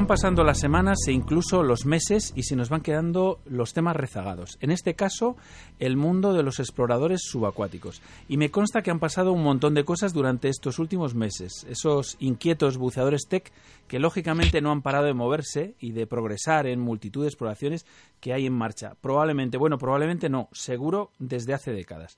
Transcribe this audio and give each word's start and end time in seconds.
Van 0.00 0.06
pasando 0.06 0.44
las 0.44 0.58
semanas 0.58 0.96
e 1.08 1.12
incluso 1.12 1.62
los 1.62 1.84
meses 1.84 2.32
y 2.34 2.44
se 2.44 2.56
nos 2.56 2.70
van 2.70 2.80
quedando 2.80 3.38
los 3.44 3.74
temas 3.74 3.94
rezagados. 3.94 4.56
En 4.62 4.70
este 4.70 4.94
caso, 4.94 5.36
el 5.78 5.98
mundo 5.98 6.32
de 6.32 6.42
los 6.42 6.58
exploradores 6.58 7.20
subacuáticos. 7.22 8.00
Y 8.26 8.38
me 8.38 8.50
consta 8.50 8.80
que 8.80 8.90
han 8.90 8.98
pasado 8.98 9.30
un 9.30 9.42
montón 9.42 9.74
de 9.74 9.84
cosas 9.84 10.14
durante 10.14 10.48
estos 10.48 10.78
últimos 10.78 11.14
meses. 11.14 11.66
Esos 11.68 12.16
inquietos 12.18 12.78
buceadores 12.78 13.26
tech 13.28 13.52
que 13.88 13.98
lógicamente 13.98 14.62
no 14.62 14.70
han 14.70 14.80
parado 14.80 15.04
de 15.04 15.12
moverse 15.12 15.74
y 15.80 15.92
de 15.92 16.06
progresar 16.06 16.66
en 16.66 16.80
multitud 16.80 17.20
de 17.20 17.28
exploraciones 17.28 17.84
que 18.20 18.32
hay 18.32 18.46
en 18.46 18.54
marcha. 18.54 18.94
Probablemente, 19.02 19.58
bueno, 19.58 19.76
probablemente 19.76 20.30
no, 20.30 20.48
seguro 20.52 21.10
desde 21.18 21.52
hace 21.52 21.72
décadas. 21.72 22.16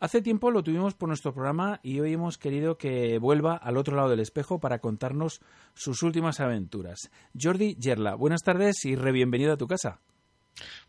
Hace 0.00 0.20
tiempo 0.20 0.50
lo 0.50 0.62
tuvimos 0.62 0.94
por 0.94 1.08
nuestro 1.08 1.32
programa 1.32 1.80
y 1.82 2.00
hoy 2.00 2.12
hemos 2.12 2.36
querido 2.36 2.76
que 2.76 3.18
vuelva 3.18 3.56
al 3.56 3.76
otro 3.76 3.96
lado 3.96 4.10
del 4.10 4.20
espejo 4.20 4.58
para 4.58 4.80
contarnos 4.80 5.40
sus 5.72 6.02
últimas 6.02 6.40
aventuras. 6.40 7.10
Jordi 7.40 7.76
Yerla, 7.76 8.14
buenas 8.14 8.42
tardes 8.42 8.84
y 8.84 8.96
re 8.96 9.12
bienvenido 9.12 9.52
a 9.52 9.56
tu 9.56 9.66
casa. 9.66 10.00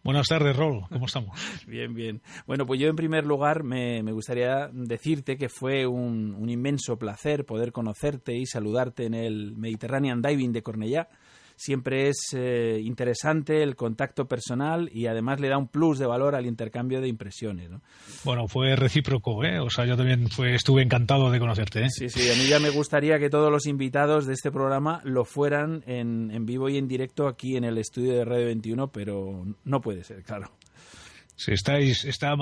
Buenas 0.04 0.28
tardes, 0.28 0.56
Rol. 0.56 0.84
¿Cómo 0.90 1.06
estamos? 1.06 1.40
bien, 1.68 1.94
bien. 1.94 2.22
Bueno, 2.46 2.66
pues 2.66 2.80
yo 2.80 2.88
en 2.88 2.96
primer 2.96 3.26
lugar 3.26 3.64
me, 3.64 4.02
gustaría 4.12 4.70
decirte 4.72 5.38
que 5.38 5.50
fue 5.50 5.88
un, 5.88 6.36
un, 6.36 6.50
inmenso 6.50 6.98
placer 6.98 7.46
poder 7.46 7.72
conocerte 7.72 8.36
y 8.36 8.46
saludarte 8.46 9.06
en 9.06 9.14
el 9.14 9.56
Mediterranean 9.56 10.22
Diving 10.22 10.52
de 10.52 10.62
Cornellá 10.62 11.10
siempre 11.56 12.10
es 12.10 12.34
eh, 12.34 12.80
interesante 12.84 13.64
el 13.64 13.76
contacto 13.76 14.28
personal 14.28 14.90
y 14.94 15.08
además 15.08 15.40
le 15.40 15.50
da 15.50 15.58
un 15.58 15.68
plus 15.68 16.00
de 16.00 16.06
valor 16.06 16.36
al 16.36 16.46
intercambio 16.46 17.02
de 17.02 17.08
impresiones. 17.08 17.70
¿no? 17.70 17.82
Bueno, 18.24 18.48
fue 18.48 18.76
recíproco, 18.76 19.44
¿eh? 19.44 19.60
O 19.60 19.70
sea, 19.70 19.86
yo 19.86 19.98
también 19.98 20.30
fue, 20.30 20.56
estuve 20.56 20.82
encantado 20.82 21.32
de 21.32 21.40
conocerte, 21.40 21.86
¿eh? 21.86 21.90
Sí, 21.90 22.10
sí, 22.10 22.30
a 22.30 22.36
mí 22.36 22.48
ya 22.48 22.60
me 22.60 22.70
gustaría 22.70 23.20
que 23.20 23.30
todos 23.30 23.52
los 23.52 23.66
invitados 23.66 24.26
de 24.26 24.34
este 24.34 24.52
programa 24.52 25.02
lo 25.04 25.26
fueran 25.26 25.84
en, 25.88 26.32
en 26.32 26.46
vivo 26.46 26.70
y 26.70 26.78
en 26.78 26.88
directo 26.88 27.28
aquí 27.28 27.58
en 27.58 27.64
el 27.64 27.78
estudio 27.78 28.14
de 28.14 28.26
Radio 28.26 28.46
21, 28.46 28.92
pero 28.92 29.46
no 29.64 29.82
puede 29.82 30.04
ser, 30.04 30.24
claro. 30.24 30.52
Sí, 31.38 31.52
estáis, 31.52 32.06
está, 32.06 32.34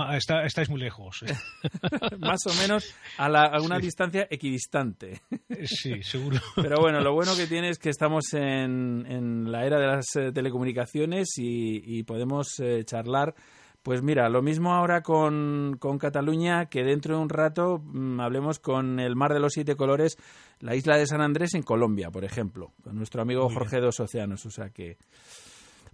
estáis 0.46 0.70
muy 0.70 0.80
lejos. 0.80 1.24
¿eh? 1.24 1.34
Más 2.20 2.46
o 2.46 2.54
menos 2.62 2.94
a, 3.18 3.28
la, 3.28 3.60
una 3.62 3.80
distancia 3.80 4.28
equidistante. 4.30 5.22
sí, 5.66 6.04
seguro. 6.04 6.40
Pero 6.56 6.78
bueno, 6.80 7.02
lo 7.02 7.14
bueno 7.14 7.36
que 7.36 7.48
tiene 7.48 7.70
es 7.70 7.80
que 7.80 7.90
estamos 7.90 8.34
en, 8.34 9.06
en 9.08 9.52
la 9.52 9.66
era 9.66 9.80
de 9.80 9.88
las 9.88 10.06
eh, 10.16 10.32
telecomunicaciones 10.32 11.30
y, 11.38 12.04
podemos 12.04 12.60
eh, 12.60 12.84
charlar. 12.86 13.34
Pues 13.82 14.02
mira, 14.02 14.30
lo 14.30 14.42
mismo 14.42 14.74
ahora 14.74 15.02
con, 15.02 15.76
con, 15.80 15.98
Cataluña, 15.98 16.68
que 16.68 16.84
dentro 16.84 17.18
de 17.18 17.22
un 17.22 17.30
rato 17.30 17.80
mm, 17.84 18.20
hablemos 18.22 18.60
con 18.60 19.00
el 19.00 19.16
Mar 19.16 19.34
de 19.34 19.40
los 19.40 19.54
Siete 19.54 19.76
Colores, 19.76 20.18
la 20.60 20.76
isla 20.76 20.98
de 20.98 21.08
San 21.08 21.22
Andrés 21.22 21.54
en 21.56 21.64
Colombia, 21.64 22.10
por 22.10 22.24
ejemplo, 22.24 22.74
con 22.84 22.96
nuestro 22.96 23.22
amigo 23.22 23.50
Jorge 23.50 23.82
Dos 23.82 24.00
Océanos. 24.00 24.46
O 24.46 24.52
sea 24.52 24.70
que 24.70 24.98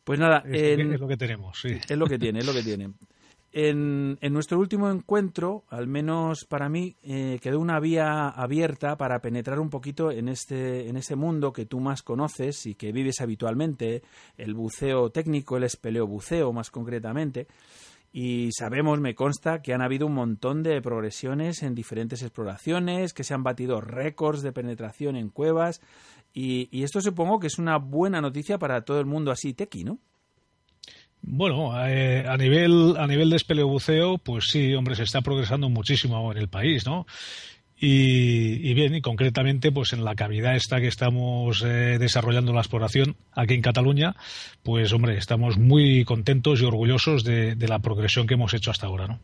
pues 0.10 0.18
nada, 0.18 0.42
es, 0.52 1.00
lo 1.00 1.08
que 1.08 1.18
tenemos, 1.18 1.62
sí. 1.62 1.78
Es 1.88 1.96
lo 1.96 2.08
que 2.08 2.18
tiene, 2.18 2.40
es 2.40 2.46
lo 2.48 2.52
que 2.52 2.64
tiene. 2.64 2.94
En, 3.52 4.18
nuestro 4.32 4.58
último 4.58 4.90
encuentro, 4.90 5.66
al 5.70 5.86
menos 5.86 6.46
para 6.46 6.68
mí, 6.68 6.96
eh, 7.04 7.38
quedó 7.44 7.60
una 7.60 7.80
vía 7.80 8.28
abierta 8.30 8.98
para 8.98 9.20
penetrar 9.20 9.60
un 9.60 9.70
poquito 9.70 10.10
en 10.10 10.28
este, 10.28 10.90
en 10.90 10.98
ese 10.98 11.16
mundo 11.16 11.54
que 11.54 11.68
tú 11.68 11.80
más 11.80 12.02
conoces 12.02 12.66
y 12.66 12.74
que 12.74 12.92
vives 12.92 13.22
habitualmente, 13.22 14.02
el 14.36 14.56
buceo 14.56 15.12
técnico, 15.12 15.58
el 15.58 15.66
espeleobuceo 15.66 16.52
más 16.54 16.72
concretamente. 16.72 17.46
Y 18.12 18.50
sabemos, 18.54 19.00
me 19.00 19.14
consta, 19.14 19.62
que 19.62 19.76
han 19.76 19.84
habido 19.84 20.08
un 20.08 20.16
montón 20.16 20.64
de 20.64 20.82
progresiones 20.82 21.62
en 21.62 21.76
diferentes 21.76 22.24
exploraciones, 22.24 23.14
que 23.14 23.24
se 23.24 23.36
han 23.36 23.44
batido 23.44 23.80
récords 23.80 24.42
de 24.42 24.52
penetración 24.52 25.16
en 25.16 25.30
cuevas 25.30 25.82
y, 26.34 26.84
esto 26.84 27.02
supongo 27.02 27.40
que 27.40 27.48
es 27.48 27.58
una 27.58 27.78
buena 27.78 28.22
noticia 28.22 28.58
para 28.58 28.82
todo 28.82 29.00
el 29.00 29.06
mundo 29.06 29.32
así 29.32 29.54
tequi, 29.54 29.84
¿no? 29.84 30.00
Bueno, 31.22 31.74
eh, 31.86 32.26
a 32.28 32.38
nivel 32.38 32.96
a 32.98 33.06
nivel 33.06 33.30
de 33.30 33.36
espeleobuceo, 33.36 34.20
pues 34.20 34.46
sí, 34.50 34.74
hombre, 34.74 34.96
se 34.96 35.04
está 35.04 35.22
progresando 35.22 35.70
muchísimo 35.70 36.32
en 36.32 36.38
el 36.38 36.48
país, 36.48 36.86
¿no? 36.86 37.06
Y, 37.82 38.74
bien, 38.74 38.94
y 38.94 39.02
concretamente, 39.02 39.72
pues 39.72 39.94
en 39.94 40.04
la 40.04 40.14
cavidad 40.14 40.54
esta 40.54 40.82
que 40.82 40.88
estamos 40.88 41.64
eh, 41.66 41.98
desarrollando 41.98 42.52
la 42.52 42.60
exploración 42.60 43.16
aquí 43.32 43.54
en 43.54 43.62
Cataluña, 43.62 44.18
pues 44.64 44.92
hombre, 44.92 45.18
estamos 45.18 45.58
muy 45.58 46.04
contentos 46.04 46.62
y 46.62 46.66
orgullosos 46.66 47.24
de, 47.24 47.56
de 47.56 47.68
la 47.70 47.80
progresión 47.80 48.28
que 48.28 48.34
hemos 48.34 48.54
hecho 48.54 48.72
hasta 48.72 48.88
ahora, 48.88 49.08
¿no? 49.08 49.20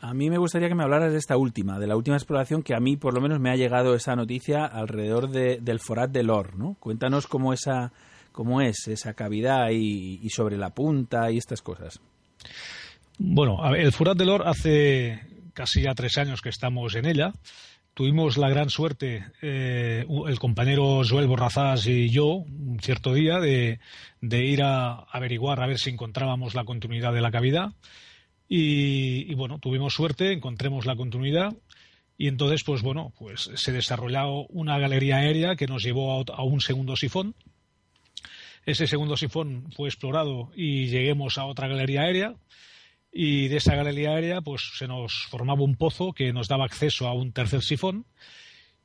A 0.00 0.14
mí 0.14 0.30
me 0.30 0.38
gustaría 0.38 0.68
que 0.68 0.76
me 0.76 0.84
hablaras 0.84 1.12
de 1.12 1.18
esta 1.18 1.36
última, 1.36 1.78
de 1.78 1.88
la 1.88 1.96
última 1.96 2.16
exploración 2.16 2.62
que 2.62 2.74
a 2.74 2.80
mí 2.80 2.96
por 2.96 3.14
lo 3.14 3.20
menos 3.20 3.40
me 3.40 3.50
ha 3.50 3.56
llegado 3.56 3.94
esa 3.94 4.14
noticia 4.14 4.64
alrededor 4.64 5.28
del 5.30 5.80
Forat 5.80 6.10
del 6.10 6.30
Or, 6.30 6.56
¿no? 6.56 6.76
Cuéntanos 6.78 7.26
cómo 7.26 7.52
esa 7.52 7.92
cómo 8.30 8.60
es 8.60 8.86
esa 8.86 9.14
cavidad 9.14 9.70
y, 9.72 10.28
sobre 10.30 10.56
la 10.56 10.70
punta 10.70 11.32
y 11.32 11.38
estas 11.38 11.60
cosas. 11.60 12.00
Bueno, 13.18 13.74
el 13.74 13.90
Forat 13.90 14.16
del 14.16 14.28
Or 14.28 14.46
hace 14.46 15.20
casi 15.54 15.82
ya 15.82 15.94
tres 15.96 16.16
años 16.18 16.40
que 16.40 16.50
estamos 16.50 16.94
en 16.94 17.06
ella. 17.06 17.32
Tuvimos 17.94 18.38
la 18.38 18.48
gran 18.48 18.70
suerte, 18.70 19.26
eh, 19.42 20.06
el 20.28 20.38
compañero 20.38 21.00
Joel 21.04 21.26
Borrazás 21.26 21.84
y 21.88 22.10
yo, 22.10 22.26
un 22.26 22.78
cierto 22.80 23.12
día, 23.12 23.40
de, 23.40 23.80
de 24.20 24.44
ir 24.44 24.62
a 24.62 25.00
averiguar 25.10 25.60
a 25.60 25.66
ver 25.66 25.80
si 25.80 25.90
encontrábamos 25.90 26.54
la 26.54 26.62
continuidad 26.62 27.12
de 27.12 27.20
la 27.20 27.32
cavidad 27.32 27.72
y, 28.48 29.34
bueno, 29.34 29.58
tuvimos 29.58 29.94
suerte, 29.94 30.32
encontremos 30.32 30.86
la 30.86 30.96
continuidad 30.96 31.54
y 32.16 32.28
entonces, 32.28 32.64
pues 32.64 32.82
bueno, 32.82 33.12
pues 33.18 33.50
se 33.54 33.72
desarrolló 33.72 34.46
una 34.48 34.78
galería 34.78 35.18
aérea 35.18 35.54
que 35.54 35.66
nos 35.66 35.84
llevó 35.84 36.24
a, 36.32 36.42
un 36.42 36.60
segundo 36.60 36.96
sifón. 36.96 37.34
Ese 38.64 38.86
segundo 38.86 39.16
sifón 39.16 39.70
fue 39.72 39.88
explorado 39.88 40.50
y 40.56 40.86
lleguemos 40.86 41.38
a 41.38 41.44
otra 41.44 41.68
galería 41.68 42.02
aérea. 42.02 42.34
Y 43.12 43.48
de 43.48 43.58
esa 43.58 43.76
galería 43.76 44.10
aérea, 44.10 44.40
pues 44.40 44.62
se 44.76 44.88
nos 44.88 45.26
formaba 45.30 45.62
un 45.62 45.76
pozo 45.76 46.12
que 46.12 46.32
nos 46.32 46.48
daba 46.48 46.64
acceso 46.64 47.06
a 47.06 47.14
un 47.14 47.32
tercer 47.32 47.62
sifón. 47.62 48.06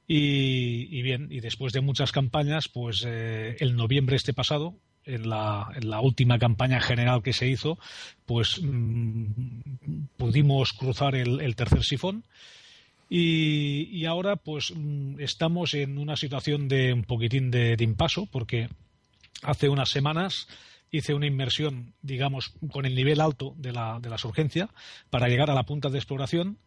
Y, 0.05 1.01
bien, 1.01 1.29
y 1.31 1.39
después 1.39 1.73
de 1.73 1.81
muchas 1.81 2.11
campañas, 2.11 2.67
pues 2.67 3.03
eh, 3.07 3.55
el 3.59 3.75
noviembre 3.75 4.17
este 4.17 4.33
pasado, 4.33 4.75
en 5.05 5.29
la, 5.29 5.69
en 5.75 5.89
la, 5.89 6.01
última 6.01 6.39
campaña 6.39 6.79
general 6.79 7.21
que 7.21 7.33
se 7.33 7.47
hizo, 7.47 7.77
pues 8.25 8.61
mm, 8.61 10.05
pudimos 10.17 10.73
cruzar 10.73 11.15
el, 11.15 11.55
tercer 11.55 11.83
sifón. 11.83 12.23
Y, 13.09 14.05
ahora, 14.05 14.37
pues, 14.37 14.73
mm, 14.75 15.19
estamos 15.19 15.73
en 15.73 15.97
una 15.97 16.15
situación 16.15 16.67
de 16.67 16.93
un 16.93 17.03
poquitín 17.03 17.51
de, 17.51 17.75
impaso, 17.79 18.27
porque 18.31 18.69
hace 19.43 19.69
unas 19.69 19.89
semanas 19.89 20.47
hice 20.89 21.13
una 21.13 21.27
inmersión, 21.27 21.93
digamos, 22.01 22.53
con 22.71 22.85
el 22.85 22.95
nivel 22.95 23.21
alto 23.21 23.53
de 23.57 23.71
la, 23.71 23.99
de 23.99 24.09
la 24.09 24.17
surgencia 24.17 24.69
para 25.09 25.27
llegar 25.27 25.49
a 25.49 25.55
la 25.55 25.63
punta 25.63 25.89
de 25.89 25.97
exploración 25.97 26.57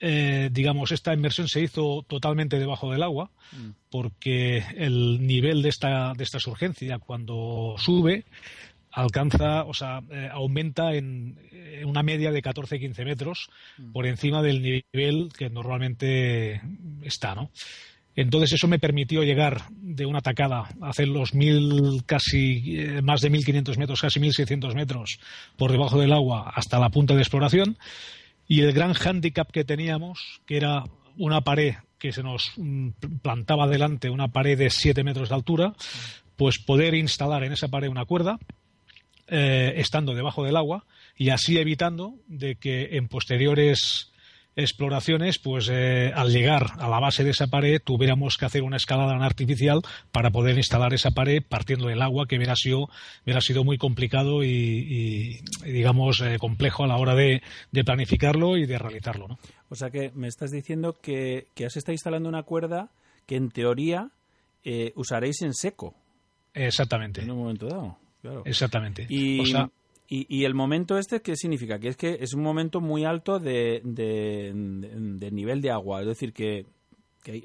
eh, 0.00 0.50
digamos, 0.52 0.92
esta 0.92 1.14
inmersión 1.14 1.48
se 1.48 1.62
hizo 1.62 2.04
totalmente 2.06 2.58
debajo 2.58 2.92
del 2.92 3.02
agua, 3.02 3.30
mm. 3.52 3.70
porque 3.90 4.64
el 4.76 5.26
nivel 5.26 5.62
de 5.62 5.70
esta, 5.70 6.12
de 6.14 6.24
esta 6.24 6.38
surgencia, 6.38 6.98
cuando 6.98 7.76
sube, 7.78 8.24
alcanza, 8.90 9.64
o 9.64 9.74
sea, 9.74 10.02
eh, 10.10 10.28
aumenta 10.30 10.94
en, 10.94 11.38
una 11.84 12.02
media 12.02 12.30
de 12.32 12.42
14-15 12.42 13.04
metros 13.04 13.48
mm. 13.78 13.92
por 13.92 14.06
encima 14.06 14.42
del 14.42 14.62
nivel 14.62 15.30
que 15.36 15.50
normalmente 15.50 16.60
está, 17.02 17.34
¿no? 17.34 17.50
Entonces 18.16 18.54
eso 18.54 18.66
me 18.66 18.78
permitió 18.78 19.22
llegar 19.22 19.64
de 19.70 20.06
una 20.06 20.22
tacada, 20.22 20.70
hacer 20.80 21.06
los 21.06 21.34
mil, 21.34 22.02
casi 22.06 22.78
eh, 22.78 23.02
más 23.02 23.20
de 23.20 23.30
1.500 23.30 23.76
metros, 23.76 24.00
casi 24.00 24.18
1.600 24.20 24.74
metros 24.74 25.20
por 25.56 25.70
debajo 25.70 26.00
del 26.00 26.14
agua 26.14 26.50
hasta 26.54 26.78
la 26.78 26.88
punta 26.88 27.14
de 27.14 27.20
exploración 27.20 27.76
y 28.48 28.60
el 28.60 28.72
gran 28.72 28.94
hándicap 28.94 29.50
que 29.50 29.64
teníamos, 29.64 30.40
que 30.46 30.56
era 30.56 30.84
una 31.16 31.40
pared 31.40 31.74
que 31.98 32.12
se 32.12 32.22
nos 32.22 32.52
mm, 32.56 32.90
plantaba 33.22 33.66
delante, 33.66 34.10
una 34.10 34.28
pared 34.28 34.58
de 34.58 34.70
7 34.70 35.02
metros 35.04 35.28
de 35.28 35.34
altura, 35.34 35.74
pues 36.36 36.58
poder 36.58 36.94
instalar 36.94 37.42
en 37.44 37.52
esa 37.52 37.68
pared 37.68 37.88
una 37.88 38.04
cuerda, 38.04 38.38
eh, 39.28 39.74
estando 39.76 40.14
debajo 40.14 40.44
del 40.44 40.56
agua, 40.56 40.84
y 41.16 41.30
así 41.30 41.58
evitando 41.58 42.14
de 42.28 42.56
que 42.56 42.96
en 42.96 43.08
posteriores 43.08 44.12
exploraciones, 44.56 45.38
pues 45.38 45.68
eh, 45.70 46.12
al 46.14 46.30
llegar 46.30 46.72
a 46.78 46.88
la 46.88 46.98
base 46.98 47.22
de 47.22 47.30
esa 47.30 47.46
pared 47.46 47.80
tuviéramos 47.84 48.38
que 48.38 48.46
hacer 48.46 48.62
una 48.62 48.78
escalada 48.78 49.14
artificial 49.24 49.82
para 50.10 50.30
poder 50.30 50.56
instalar 50.56 50.94
esa 50.94 51.10
pared 51.10 51.42
partiendo 51.46 51.88
del 51.88 52.00
agua, 52.00 52.26
que 52.26 52.36
hubiera 52.36 52.56
sido, 52.56 52.88
hubiera 53.24 53.42
sido 53.42 53.64
muy 53.64 53.76
complicado 53.76 54.42
y, 54.42 55.40
digamos, 55.62 56.22
eh, 56.22 56.38
complejo 56.38 56.84
a 56.84 56.86
la 56.86 56.96
hora 56.96 57.14
de, 57.14 57.42
planificarlo 57.84 58.56
y 58.56 58.66
de 58.66 58.78
realizarlo. 58.78 59.28
¿no? 59.28 59.38
O 59.68 59.74
sea 59.74 59.90
que 59.90 60.10
me 60.14 60.26
estás 60.26 60.50
diciendo 60.50 60.94
que, 60.94 61.48
que 61.54 61.66
has 61.66 61.76
estado 61.76 61.92
instalando 61.92 62.28
una 62.28 62.42
cuerda 62.42 62.90
que 63.26 63.36
en 63.36 63.50
teoría 63.50 64.10
eh, 64.64 64.92
usaréis 64.96 65.42
en 65.42 65.52
seco. 65.52 65.94
Exactamente. 66.54 67.20
En 67.20 67.30
un 67.30 67.38
momento 67.38 67.66
dado. 67.68 67.98
Claro. 68.22 68.42
Exactamente. 68.46 69.06
Y, 69.08 69.42
y, 70.08 70.44
el 70.44 70.54
momento 70.54 70.98
este, 70.98 71.20
¿qué 71.20 71.34
significa? 71.34 71.78
Que 71.80 71.88
es 71.88 71.96
que 71.96 72.18
es 72.20 72.32
un 72.32 72.42
momento 72.42 72.80
muy 72.80 73.04
alto 73.04 73.40
de, 73.40 73.80
de, 73.82 75.30
nivel 75.32 75.60
de 75.60 75.70
agua. 75.70 76.00
Es 76.00 76.06
decir, 76.06 76.32
que, 76.32 76.66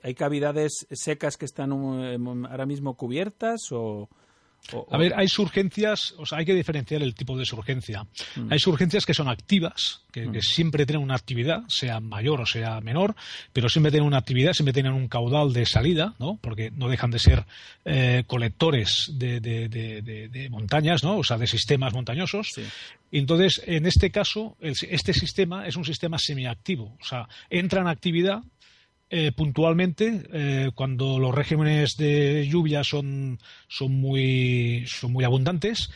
hay, 0.03 0.13
cavidades 0.13 0.85
secas 0.91 1.37
que 1.37 1.45
están 1.45 1.71
ahora 1.71 2.65
mismo 2.67 2.95
cubiertas 2.95 3.61
o, 3.71 4.09
a 4.89 4.97
ver, 4.97 5.13
hay 5.15 5.27
surgencias, 5.27 6.13
o 6.17 6.25
sea, 6.25 6.39
hay 6.39 6.45
que 6.45 6.53
diferenciar 6.53 7.01
el 7.01 7.15
tipo 7.15 7.37
de 7.37 7.45
surgencia. 7.45 8.05
Mm. 8.35 8.51
Hay 8.51 8.59
surgencias 8.59 9.05
que 9.05 9.13
son 9.13 9.27
activas, 9.27 10.03
que, 10.11 10.27
mm. 10.27 10.41
siempre 10.41 10.85
tienen 10.85 11.03
una 11.03 11.15
actividad, 11.15 11.63
sea 11.67 11.99
mayor 11.99 12.41
o 12.41 12.45
sea 12.45 12.79
menor, 12.81 13.15
pero 13.53 13.69
siempre 13.69 13.91
tienen 13.91 14.07
una 14.07 14.17
actividad, 14.17 14.53
siempre 14.53 14.73
tienen 14.73 14.93
un 14.93 15.07
caudal 15.07 15.51
de 15.53 15.65
salida, 15.65 16.15
¿no? 16.19 16.37
Porque 16.41 16.71
no 16.71 16.89
dejan 16.89 17.11
de 17.11 17.19
ser 17.19 17.45
eh, 17.85 18.23
colectores 18.27 19.11
de, 19.13 20.47
montañas, 20.49 21.03
¿no? 21.03 21.17
O 21.17 21.23
sea, 21.23 21.37
de 21.37 21.47
sistemas 21.47 21.93
montañosos. 21.93 22.53
Entonces, 23.11 23.61
en 23.65 23.85
este 23.85 24.11
caso, 24.11 24.57
este 24.61 25.13
sistema 25.13 25.67
es 25.67 25.75
un 25.75 25.85
sistema 25.85 26.17
semiactivo, 26.17 26.97
o 26.99 27.03
sea, 27.03 27.27
entra 27.49 27.81
en 27.81 27.87
actividad 27.87 28.41
eh, 29.13 29.33
puntualmente 29.33 30.23
eh, 30.31 30.71
cuando 30.73 31.19
los 31.19 31.35
regímenes 31.35 31.97
de 31.97 32.47
lluvia 32.47 32.81
son, 32.85 33.39
son, 33.67 33.91
muy, 33.91 34.85
son 34.87 35.11
muy 35.11 35.25
abundantes 35.25 35.91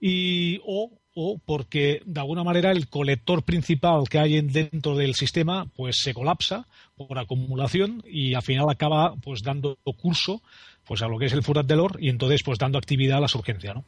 y, 0.00 0.60
o, 0.64 0.92
o, 1.14 1.38
porque 1.44 2.00
de 2.06 2.20
alguna 2.20 2.44
manera 2.44 2.70
el 2.70 2.88
colector 2.88 3.42
principal 3.42 4.08
que 4.08 4.20
hay 4.20 4.40
dentro 4.40 4.96
del 4.96 5.16
sistema 5.16 5.66
pues 5.74 5.96
se 6.00 6.14
colapsa 6.14 6.68
por 6.96 7.18
acumulación 7.18 8.04
y 8.06 8.34
al 8.34 8.42
final 8.42 8.70
acaba 8.70 9.16
pues 9.16 9.42
dando 9.42 9.76
curso 9.96 10.40
pues 10.88 11.02
a 11.02 11.08
lo 11.08 11.18
que 11.18 11.26
es 11.26 11.32
el 11.34 11.42
Furat 11.42 11.66
del 11.66 11.80
Or 11.80 11.98
y 12.00 12.08
entonces 12.08 12.42
pues 12.42 12.58
dando 12.58 12.78
actividad 12.78 13.18
a 13.18 13.20
la 13.20 13.28
urgencia. 13.34 13.74
¿no? 13.74 13.84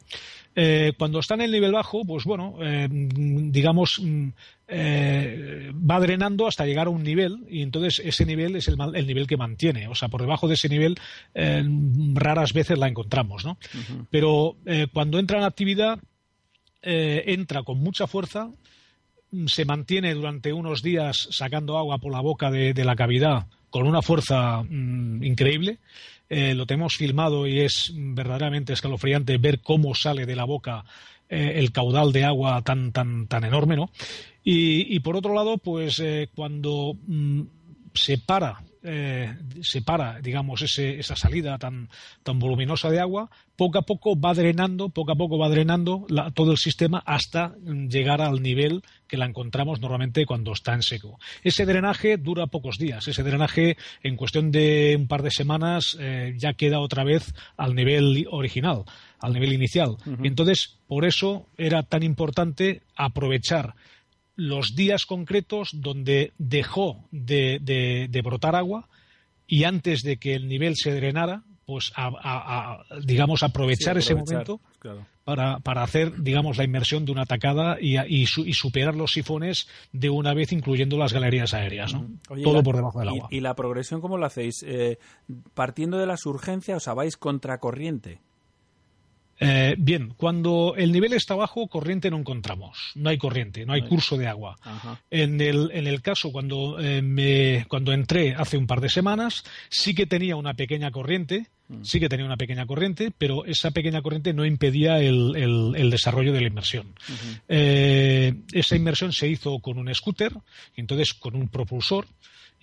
Eh, 0.55 0.93
cuando 0.97 1.19
está 1.19 1.33
en 1.33 1.41
el 1.41 1.51
nivel 1.51 1.71
bajo, 1.71 2.05
pues 2.05 2.25
bueno, 2.25 2.57
eh, 2.61 2.87
digamos, 2.91 3.99
mm, 3.99 4.27
eh, 4.67 5.71
va 5.73 5.99
drenando 5.99 6.47
hasta 6.47 6.65
llegar 6.65 6.85
a 6.85 6.91
un 6.91 7.01
nivel 7.01 7.43
y 7.49 7.63
entonces 7.63 7.99
ese 8.05 8.23
nivel 8.25 8.55
es 8.55 8.67
el, 8.67 8.75
el 8.93 9.07
nivel 9.07 9.25
que 9.25 9.35
mantiene. 9.35 9.87
O 9.87 9.95
sea, 9.95 10.09
por 10.09 10.21
debajo 10.21 10.47
de 10.47 10.53
ese 10.53 10.69
nivel 10.69 10.95
raras 12.13 12.53
veces 12.53 12.77
la 12.77 12.87
encontramos, 12.87 13.45
¿no? 13.45 13.57
Pero 14.11 14.57
cuando 14.93 15.17
entra 15.17 15.39
en 15.39 15.43
actividad, 15.43 15.99
entra 16.83 17.63
con 17.63 17.79
mucha 17.79 18.05
fuerza, 18.05 18.49
mm, 19.31 19.47
se 19.47 19.65
mantiene 19.65 20.13
durante 20.13 20.53
unos 20.53 20.83
días 20.83 21.29
sacando 21.31 21.79
agua 21.79 21.97
por 21.97 22.11
la 22.11 22.21
boca 22.21 22.51
de, 22.51 22.73
la 22.85 22.95
cavidad 22.95 23.47
con 23.71 23.87
una 23.87 24.03
fuerza 24.03 24.61
mm, 24.61 25.23
increíble 25.23 25.79
eh, 26.33 26.55
lo 26.55 26.65
tenemos 26.65 26.95
filmado 26.95 27.45
y 27.45 27.59
es 27.59 27.91
verdaderamente 27.93 28.71
escalofriante 28.71 29.37
ver 29.37 29.59
cómo 29.59 29.93
sale 29.93 30.25
de 30.25 30.37
la 30.37 30.45
boca 30.45 30.85
eh, 31.27 31.55
el 31.57 31.73
caudal 31.73 32.13
de 32.13 32.23
agua 32.23 32.61
tan, 32.61 32.93
tan, 32.93 33.27
tan 33.27 33.43
enorme, 33.43 33.75
¿no? 33.75 33.91
Y, 34.41 34.97
por 35.01 35.17
otro 35.17 35.33
lado, 35.33 35.57
pues 35.57 35.99
eh, 35.99 36.29
cuando 36.33 36.95
mm, 37.05 37.41
se 37.93 38.17
para 38.17 38.63
eh, 38.83 39.35
separa, 39.61 40.19
digamos, 40.21 40.61
esa 40.61 41.15
salida 41.15 41.57
tan, 41.57 41.89
tan 42.23 42.39
voluminosa 42.39 42.89
de 42.89 42.99
agua, 42.99 43.29
poco 43.55 43.77
a 43.77 43.83
poco 43.83 44.19
va 44.19 44.33
drenando, 44.33 44.89
poco 44.89 45.11
a 45.11 45.15
poco 45.15 45.37
va 45.37 45.49
drenando 45.49 46.07
todo 46.33 46.51
el 46.51 46.57
sistema 46.57 47.03
hasta 47.05 47.55
llegar 47.89 48.21
al 48.21 48.41
nivel 48.41 48.81
que 49.07 49.17
la 49.17 49.25
encontramos 49.25 49.79
normalmente 49.81 50.25
cuando 50.25 50.53
está 50.53 50.73
en 50.73 50.81
seco. 50.81 51.19
Ese 51.43 51.65
drenaje 51.65 52.17
dura 52.17 52.47
pocos 52.47 52.77
días, 52.77 53.07
ese 53.07 53.21
drenaje 53.23 53.77
en 54.01 54.15
cuestión 54.15 54.51
de 54.51 54.95
un 54.97 55.07
par 55.07 55.21
de 55.21 55.31
semanas 55.31 55.95
eh, 55.99 56.33
ya 56.37 56.53
queda 56.53 56.79
otra 56.79 57.03
vez 57.03 57.33
al 57.57 57.75
nivel 57.75 58.25
original, 58.31 58.83
al 59.19 59.33
nivel 59.33 59.53
inicial. 59.53 59.97
Entonces, 60.23 60.79
por 60.87 61.05
eso 61.05 61.47
era 61.57 61.83
tan 61.83 62.03
importante 62.03 62.81
aprovechar 62.95 63.75
los 64.35 64.75
días 64.75 65.05
concretos 65.05 65.69
donde 65.73 66.33
dejó 66.37 67.05
de, 67.11 68.09
brotar 68.23 68.55
agua 68.55 68.87
y 69.47 69.65
antes 69.65 70.01
de 70.03 70.17
que 70.17 70.35
el 70.35 70.47
nivel 70.47 70.75
se 70.75 70.93
drenara, 70.95 71.43
pues 71.65 71.91
a, 71.95 72.83
digamos 73.03 73.43
aprovechar, 73.43 73.97
ese 73.97 74.15
momento 74.15 74.59
para, 75.23 75.59
para, 75.59 75.83
hacer 75.83 76.21
digamos 76.21 76.57
la 76.57 76.63
inmersión 76.63 77.05
de 77.05 77.11
una 77.11 77.21
atacada 77.23 77.77
y, 77.79 77.97
y, 78.07 78.25
superar 78.25 78.95
los 78.95 79.11
sifones 79.11 79.67
de 79.93 80.09
una 80.09 80.33
vez 80.33 80.51
incluyendo 80.51 80.97
las 80.97 81.13
galerías 81.13 81.53
aéreas 81.53 81.93
¿no? 81.93 82.09
todo 82.43 82.63
por 82.63 82.75
debajo 82.75 82.99
del 82.99 83.09
agua. 83.09 83.27
y, 83.29 83.39
la 83.39 83.53
progresión 83.55 84.01
cómo 84.01 84.17
lo 84.17 84.25
hacéis 84.25 84.63
eh, 84.65 84.97
partiendo 85.53 85.97
de 85.97 86.07
las 86.07 86.25
urgencias 86.25 86.87
o 86.87 86.95
vais 86.95 87.15
contracorriente 87.15 88.19
eh, 89.43 89.75
bien, 89.75 90.13
cuando 90.17 90.75
el 90.77 90.91
nivel 90.91 91.13
está 91.13 91.33
bajo, 91.33 91.67
corriente 91.67 92.11
no 92.11 92.17
encontramos. 92.17 92.91
No 92.93 93.09
hay 93.09 93.17
corriente, 93.17 93.65
no 93.65 93.73
hay 93.73 93.81
curso 93.81 94.15
de 94.15 94.27
agua. 94.27 94.55
En 95.09 95.41
el, 95.41 95.71
en 95.73 95.87
el 95.87 96.03
caso, 96.03 96.31
cuando, 96.31 96.79
eh, 96.79 97.01
me, 97.01 97.65
cuando 97.67 97.91
entré 97.91 98.35
hace 98.35 98.57
un 98.57 98.67
par 98.67 98.81
de 98.81 98.89
semanas, 98.89 99.43
sí 99.67 99.95
que 99.95 100.05
tenía 100.05 100.35
una 100.35 100.53
pequeña 100.53 100.91
corriente, 100.91 101.47
mm. 101.69 101.83
sí 101.83 101.99
que 101.99 102.07
tenía 102.07 102.27
una 102.27 102.37
pequeña 102.37 102.67
corriente, 102.67 103.11
pero 103.17 103.43
esa 103.45 103.71
pequeña 103.71 104.03
corriente 104.03 104.31
no 104.31 104.45
impedía 104.45 104.99
el, 104.99 105.35
el, 105.35 105.89
desarrollo 105.89 106.33
de 106.33 106.41
la 106.41 106.47
inmersión. 106.47 106.93
Eh, 107.49 108.35
esa 108.53 108.75
inmersión 108.75 109.11
se 109.11 109.27
hizo 109.27 109.57
con 109.57 109.79
un 109.79 109.91
scooter, 109.95 110.33
entonces 110.75 111.15
con 111.15 111.35
un 111.35 111.47
propulsor 111.47 112.05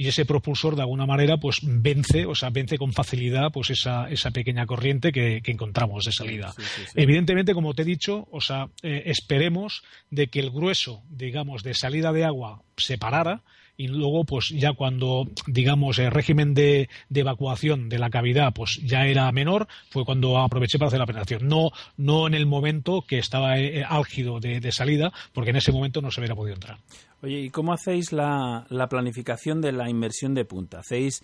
y 0.00 0.06
ese 0.06 0.24
propulsor 0.24 0.76
de 0.76 0.82
alguna 0.82 1.06
manera 1.06 1.38
pues 1.38 1.58
vence, 1.62 2.24
o 2.24 2.36
sea, 2.36 2.50
vence 2.50 2.78
con 2.78 2.92
facilidad 2.92 3.50
pues 3.52 3.70
esa, 3.70 4.08
esa 4.08 4.30
pequeña 4.30 4.64
corriente 4.64 5.10
que, 5.10 5.42
encontramos 5.44 6.04
de 6.04 6.12
salida. 6.12 6.54
Evidentemente, 6.94 7.52
como 7.52 7.74
te 7.74 7.82
he 7.82 7.84
dicho, 7.84 8.28
o 8.30 8.40
sea, 8.40 8.68
eh, 8.82 9.02
esperemos 9.06 9.82
de 10.10 10.28
que 10.28 10.38
el 10.38 10.50
grueso, 10.50 11.02
digamos, 11.10 11.64
de 11.64 11.74
salida 11.74 12.12
de 12.12 12.24
agua 12.24 12.62
se 12.76 12.96
parara 12.96 13.42
y 13.76 13.88
luego 13.88 14.24
pues 14.24 14.50
ya 14.50 14.72
cuando 14.72 15.28
digamos 15.46 15.98
el 15.98 16.10
régimen 16.10 16.52
de, 16.52 16.88
evacuación 17.12 17.88
de 17.88 17.98
la 17.98 18.10
cavidad 18.10 18.52
pues 18.52 18.80
ya 18.82 19.06
era 19.06 19.30
menor 19.30 19.68
fue 19.88 20.04
cuando 20.04 20.38
aproveché 20.38 20.78
para 20.78 20.88
hacer 20.88 20.98
la 20.98 21.06
penetración. 21.06 21.48
No 21.48 21.70
no 21.96 22.26
en 22.26 22.34
el 22.34 22.46
momento 22.46 23.02
que 23.02 23.18
estaba 23.18 23.58
eh, 23.58 23.84
álgido 23.88 24.40
de, 24.40 24.60
de, 24.60 24.72
salida 24.72 25.12
porque 25.32 25.50
en 25.50 25.56
ese 25.56 25.72
momento 25.72 26.02
no 26.02 26.10
se 26.10 26.20
hubiera 26.20 26.34
podido 26.34 26.54
entrar 26.54 26.78
Oye, 27.22 27.40
¿y 27.40 27.50
cómo 27.50 27.72
hacéis 27.72 28.12
la, 28.12 28.66
la 28.68 28.88
planificación 28.88 29.60
de 29.60 29.72
la 29.72 29.90
inversión 29.90 30.34
de 30.34 30.44
punta? 30.44 30.80
¿Hacéis.? 30.80 31.22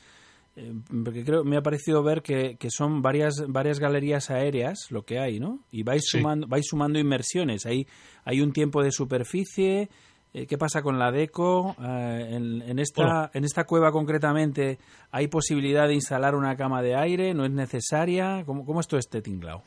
Eh, 0.56 0.72
porque 1.04 1.24
creo 1.24 1.42
me 1.42 1.56
ha 1.56 1.62
parecido 1.62 2.02
ver 2.04 2.22
que, 2.22 2.56
que, 2.56 2.70
son 2.70 3.02
varias 3.02 3.44
varias 3.48 3.80
galerías 3.80 4.30
aéreas 4.30 4.88
lo 4.90 5.04
que 5.04 5.18
hay, 5.18 5.40
¿no? 5.40 5.58
Y 5.72 5.82
vais 5.82 6.04
sumando 6.06 6.46
vais 6.46 6.66
sumando 6.66 6.98
inmersiones. 6.98 7.66
Hay 7.66 7.88
hay 8.24 8.40
un 8.40 8.52
tiempo 8.52 8.82
de 8.82 8.92
superficie. 8.92 9.88
Eh, 10.32 10.46
¿Qué 10.46 10.58
pasa 10.58 10.82
con 10.82 10.98
la 10.98 11.12
DECO? 11.12 11.76
Eh, 11.80 12.28
en, 12.32 12.78
esta, 12.80 13.30
en 13.32 13.44
esta 13.44 13.64
cueva 13.64 13.92
concretamente, 13.92 14.80
¿hay 15.12 15.28
posibilidad 15.28 15.86
de 15.86 15.94
instalar 15.94 16.34
una 16.34 16.56
cama 16.56 16.82
de 16.82 16.96
aire? 16.96 17.34
¿No 17.34 17.44
es 17.44 17.52
necesaria? 17.52 18.42
¿Cómo, 18.44 18.66
cómo 18.66 18.80
es 18.80 18.88
todo 18.88 18.98
este 18.98 19.22
tinglao? 19.22 19.62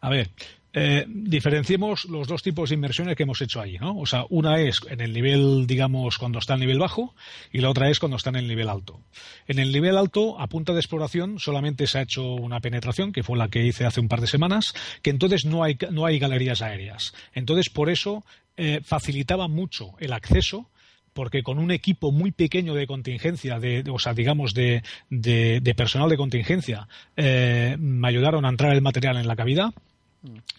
A 0.00 0.08
ver, 0.08 0.30
eh, 0.78 1.06
diferenciemos 1.08 2.04
los 2.04 2.28
dos 2.28 2.42
tipos 2.42 2.68
de 2.68 2.74
inversiones 2.74 3.16
que 3.16 3.22
hemos 3.22 3.40
hecho 3.40 3.62
ahí, 3.62 3.78
¿no? 3.78 3.96
O 3.96 4.04
sea, 4.04 4.26
una 4.28 4.60
es 4.60 4.80
en 4.90 5.00
el 5.00 5.14
nivel, 5.14 5.66
digamos, 5.66 6.18
cuando 6.18 6.38
está 6.38 6.52
en 6.52 6.60
nivel 6.60 6.78
bajo 6.78 7.14
y 7.50 7.60
la 7.60 7.70
otra 7.70 7.88
es 7.88 7.98
cuando 7.98 8.18
está 8.18 8.28
en 8.28 8.36
el 8.36 8.46
nivel 8.46 8.68
alto. 8.68 9.00
En 9.46 9.58
el 9.58 9.72
nivel 9.72 9.96
alto, 9.96 10.38
a 10.38 10.48
punta 10.48 10.74
de 10.74 10.80
exploración, 10.80 11.38
solamente 11.38 11.86
se 11.86 11.98
ha 11.98 12.02
hecho 12.02 12.34
una 12.34 12.60
penetración, 12.60 13.12
que 13.12 13.22
fue 13.22 13.38
la 13.38 13.48
que 13.48 13.64
hice 13.64 13.86
hace 13.86 14.00
un 14.00 14.08
par 14.08 14.20
de 14.20 14.26
semanas, 14.26 14.74
que 15.00 15.08
entonces 15.08 15.46
no 15.46 15.62
hay, 15.62 15.78
no 15.90 16.04
hay 16.04 16.18
galerías 16.18 16.60
aéreas. 16.60 17.14
Entonces, 17.32 17.70
por 17.70 17.88
eso 17.88 18.22
eh, 18.58 18.80
facilitaba 18.84 19.48
mucho 19.48 19.94
el 19.98 20.12
acceso 20.12 20.68
porque 21.14 21.42
con 21.42 21.58
un 21.58 21.70
equipo 21.70 22.12
muy 22.12 22.32
pequeño 22.32 22.74
de 22.74 22.86
contingencia, 22.86 23.58
de, 23.58 23.82
o 23.90 23.98
sea, 23.98 24.12
digamos, 24.12 24.52
de, 24.52 24.82
de, 25.08 25.74
personal 25.74 26.10
de 26.10 26.18
contingencia, 26.18 26.86
eh, 27.16 27.76
me 27.78 28.08
ayudaron 28.08 28.44
a 28.44 28.50
entrar 28.50 28.74
el 28.74 28.82
material 28.82 29.16
en 29.16 29.26
la 29.26 29.36
cavidad 29.36 29.72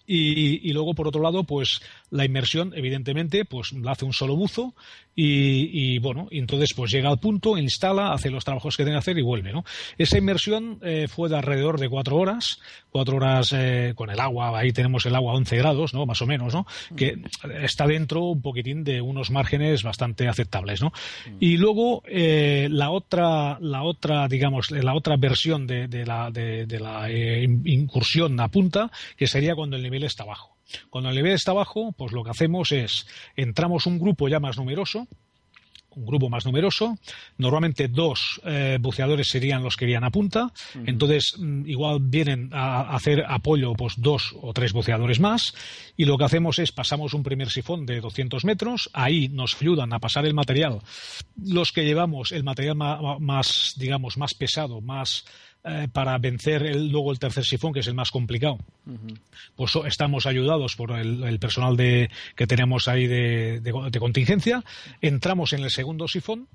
y, 0.06 0.72
luego, 0.72 0.94
por 0.94 1.08
otro 1.08 1.22
lado, 1.22 1.44
pues 1.44 1.82
la 2.12 2.26
inmersión, 2.26 2.74
evidentemente, 2.76 3.46
pues 3.46 3.74
la 3.74 3.92
hace 3.92 4.06
un 4.06 4.14
solo 4.14 4.36
buzo 4.36 4.74
y, 5.20 5.98
bueno, 5.98 6.28
entonces 6.30 6.74
pues 6.76 6.92
llega 6.92 7.10
al 7.10 7.18
punto, 7.18 7.58
instala, 7.58 8.14
hace 8.14 8.30
los 8.30 8.46
trabajos 8.46 8.78
que 8.78 8.84
tiene 8.84 8.96
que 8.96 9.00
hacer 9.00 9.18
y 9.18 9.24
vuelve, 9.24 9.52
¿no? 9.52 9.66
Esa 9.98 10.20
inmersión 10.20 10.80
eh, 10.84 11.08
fue 11.08 11.28
de 11.28 11.38
alrededor 11.38 11.80
de 11.80 11.90
cuatro 11.90 12.18
horas, 12.18 12.60
cuatro 12.92 13.18
horas 13.18 13.52
eh, 13.52 13.94
con 13.96 14.12
el 14.12 14.20
agua, 14.20 14.58
ahí 14.58 14.72
tenemos 14.72 15.08
el 15.08 15.16
agua 15.16 15.34
a 15.34 15.38
11 15.38 15.58
grados, 15.58 15.96
¿no? 15.96 16.06
Más 16.06 16.22
o 16.22 16.28
menos, 16.28 16.54
¿no? 16.54 16.68
Que 16.96 17.18
está 17.64 17.88
dentro 17.88 18.26
un 18.26 18.44
poquitín 18.44 18.84
de 18.84 19.02
unos 19.02 19.32
márgenes 19.32 19.82
bastante 19.82 20.28
aceptables, 20.28 20.84
¿no? 20.84 20.94
Y 21.40 21.58
luego 21.58 22.04
eh, 22.06 22.68
la 22.70 22.92
otra, 22.92 23.58
la 23.60 23.82
otra, 23.82 24.28
digamos, 24.28 24.70
la 24.70 24.94
otra 24.94 25.18
versión 25.18 25.66
de, 25.66 25.88
la, 26.06 26.30
de, 26.30 26.80
la 26.80 27.10
incursión 27.12 28.40
a 28.40 28.50
punta, 28.50 28.92
que 29.16 29.26
sería 29.26 29.56
cuando 29.58 29.76
el 29.76 29.82
nivel 29.82 30.04
está 30.04 30.24
bajo. 30.24 30.56
Cuando 30.92 31.10
el 31.10 31.16
nivel 31.16 31.34
está 31.34 31.52
bajo, 31.52 31.92
pues 31.94 32.12
lo 32.12 32.24
que 32.24 32.30
hacemos 32.30 32.72
es 32.72 33.08
entramos 33.36 33.88
un 33.88 33.98
grupo 33.98 34.28
ya 34.28 34.40
más 34.40 34.56
numeroso, 34.56 35.08
un 35.96 36.06
grupo 36.06 36.30
más 36.30 36.46
numeroso. 36.46 36.96
Normalmente 37.40 37.88
dos 37.88 38.40
eh, 38.46 38.78
buceadores 38.80 39.30
serían 39.30 39.64
los 39.64 39.76
que 39.76 39.86
irían 39.86 40.04
a 40.04 40.12
punta. 40.12 40.54
Entonces, 40.86 41.34
mm, 41.40 41.68
igual 41.68 41.98
vienen 42.02 42.52
a 42.54 42.96
hacer 42.96 43.26
apoyo 43.28 43.74
pues 43.74 43.96
dos 43.98 44.36
o 44.40 44.54
tres 44.54 44.74
buceadores 44.74 45.20
más. 45.20 45.56
Y 45.96 46.06
lo 46.06 46.20
que 46.20 46.26
hacemos 46.26 46.60
es 46.60 46.72
pasamos 46.72 47.16
un 47.16 47.24
primer 47.24 47.50
sifón 47.50 47.88
de 47.88 48.00
200 48.00 48.46
metros. 48.46 48.92
Ahí 48.94 49.28
nos 49.28 49.60
ayudan 49.60 49.92
a 49.92 49.98
pasar 49.98 50.28
el 50.28 50.36
material. 50.36 50.82
Los 51.44 51.72
que 51.72 51.84
llevamos 51.84 52.32
el 52.32 52.44
material 52.44 52.76
más 52.76 53.74
digamos, 53.76 54.18
más 54.18 54.36
pesado, 54.36 54.82
más 54.82 55.26
eh, 55.68 55.88
para 55.92 56.18
vencer 56.18 56.76
luego 56.76 57.12
el 57.12 57.20
tercer 57.20 57.44
sifón, 57.44 57.74
que 57.74 57.82
es 57.82 57.88
el 57.88 57.94
más 57.94 58.12
complicado. 58.12 58.58
Pues 59.56 59.74
estamos 59.86 60.26
ayudados 60.26 60.76
por 60.76 60.92
el, 60.92 61.40
personal 61.40 61.76
de, 61.76 62.10
que 62.36 62.48
tenemos 62.48 62.88
ahí 62.88 63.08
de, 63.08 63.98
contingencia. 64.00 64.64
Entramos 65.02 65.54
en 65.54 65.64
el 65.64 65.72
segundo 65.72 66.08
sifón, 66.08 66.48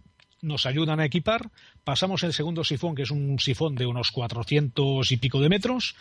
nos 0.42 0.66
ayudan 0.66 1.00
a 1.00 1.04
equipar, 1.04 1.50
pasamos 1.84 2.22
el 2.24 2.32
segundo 2.32 2.64
sifón, 2.64 2.94
que 2.94 3.02
es 3.02 3.10
un 3.10 3.38
sifón 3.38 3.76
de 3.76 3.86
unos 3.86 4.10
400 4.10 5.10
y 5.10 5.16
pico 5.16 5.40
de 5.40 5.48
metros, 5.48 5.94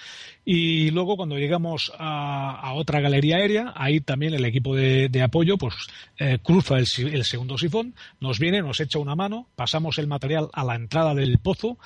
y 0.44 0.90
luego 0.90 1.16
cuando 1.16 1.38
llegamos 1.38 1.92
a, 1.98 2.74
otra 2.74 3.00
galería 3.00 3.38
aérea, 3.38 3.74
ahí 3.76 4.02
también 4.02 4.34
el 4.34 4.44
equipo 4.44 4.76
de, 4.76 5.10
apoyo 5.22 5.58
pues 5.58 5.76
eh, 6.18 6.40
cruza 6.42 6.78
el, 6.78 6.88
el, 7.14 7.24
segundo 7.24 7.58
sifón, 7.58 7.94
nos 8.20 8.40
viene, 8.40 8.62
nos 8.62 8.80
echa 8.80 8.98
una 8.98 9.16
mano, 9.16 9.48
pasamos 9.56 10.00
el 10.00 10.08
material 10.08 10.50
a 10.54 10.64
la 10.64 10.76
entrada 10.76 11.14
del 11.14 11.38
pozo, 11.38 11.78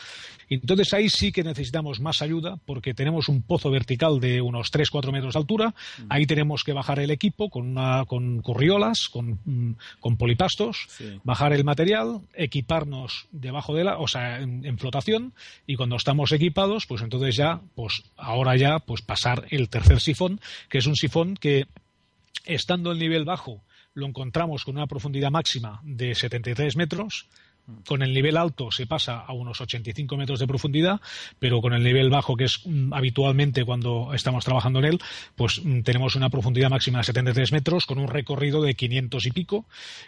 y 0.47 0.55
entonces 0.55 0.93
ahí 0.93 1.09
sí 1.09 1.31
que 1.31 1.43
necesitamos 1.43 1.99
más 1.99 2.21
ayuda 2.21 2.57
porque 2.65 2.93
tenemos 2.93 3.29
un 3.29 3.41
pozo 3.41 3.69
vertical 3.71 4.19
de 4.19 4.41
unos 4.41 4.71
3-4 4.71 5.11
metros 5.11 5.33
de 5.33 5.39
altura, 5.39 5.69
mm. 5.69 6.05
ahí 6.09 6.25
tenemos 6.25 6.63
que 6.63 6.73
bajar 6.73 6.99
el 6.99 7.11
equipo 7.11 7.49
con, 7.49 7.67
una, 7.67 8.05
con 8.05 8.41
corriolas, 8.41 9.09
con, 9.11 9.39
mm, 9.43 9.75
con 9.99 10.17
polipastos, 10.17 10.87
bajar 11.23 11.53
el 11.53 11.63
material, 11.63 12.21
equiparnos 12.45 13.27
debajo 13.31 13.75
de 13.75 13.83
la, 13.83 13.97
o 13.97 14.07
sea, 14.07 14.39
en, 14.39 14.77
flotación 14.77 15.33
y 15.67 15.75
cuando 15.75 15.95
estamos 15.95 16.31
equipados, 16.31 16.85
pues 16.85 17.01
entonces 17.01 17.35
ya, 17.35 17.61
pues 17.75 18.03
ahora 18.15 18.55
ya, 18.55 18.79
pues 18.79 19.01
pasar 19.01 19.45
el 19.49 19.69
tercer 19.69 19.99
sifón, 19.99 20.39
que 20.69 20.79
es 20.79 20.87
un 20.87 20.95
sifón 20.95 21.35
que 21.35 21.67
estando 22.45 22.91
en 22.91 22.99
nivel 22.99 23.25
bajo 23.25 23.61
lo 23.93 24.05
encontramos 24.05 24.63
con 24.63 24.75
una 24.75 24.87
profundidad 24.87 25.31
máxima 25.31 25.79
de 25.83 26.13
73 26.13 26.75
metros, 26.75 27.27
con 27.87 28.01
el 28.01 28.13
nivel 28.13 28.37
alto 28.37 28.71
se 28.71 28.85
pasa 28.85 29.19
a 29.19 29.33
unos 29.33 29.59
85 29.59 30.17
metros 30.17 30.39
de 30.39 30.47
profundidad, 30.47 31.01
pero 31.39 31.61
con 31.61 31.73
el 31.73 31.83
nivel 31.83 32.09
bajo, 32.09 32.35
que 32.35 32.45
es 32.45 32.61
mm, 32.65 32.93
habitualmente 32.93 33.65
cuando 33.65 34.13
estamos 34.13 34.45
trabajando 34.45 34.79
en 34.79 34.85
él, 34.85 34.99
pues 35.35 35.61
mm, 35.63 35.81
tenemos 35.81 36.15
una 36.15 36.29
profundidad 36.29 36.69
máxima 36.69 36.99
de 36.99 37.05
73 37.05 37.51
metros 37.51 37.85
con 37.85 37.97
un 37.97 38.07
recorrido 38.07 38.61
de 38.61 38.75
500 38.75 39.25
y 39.25 39.31
pico. 39.31 39.65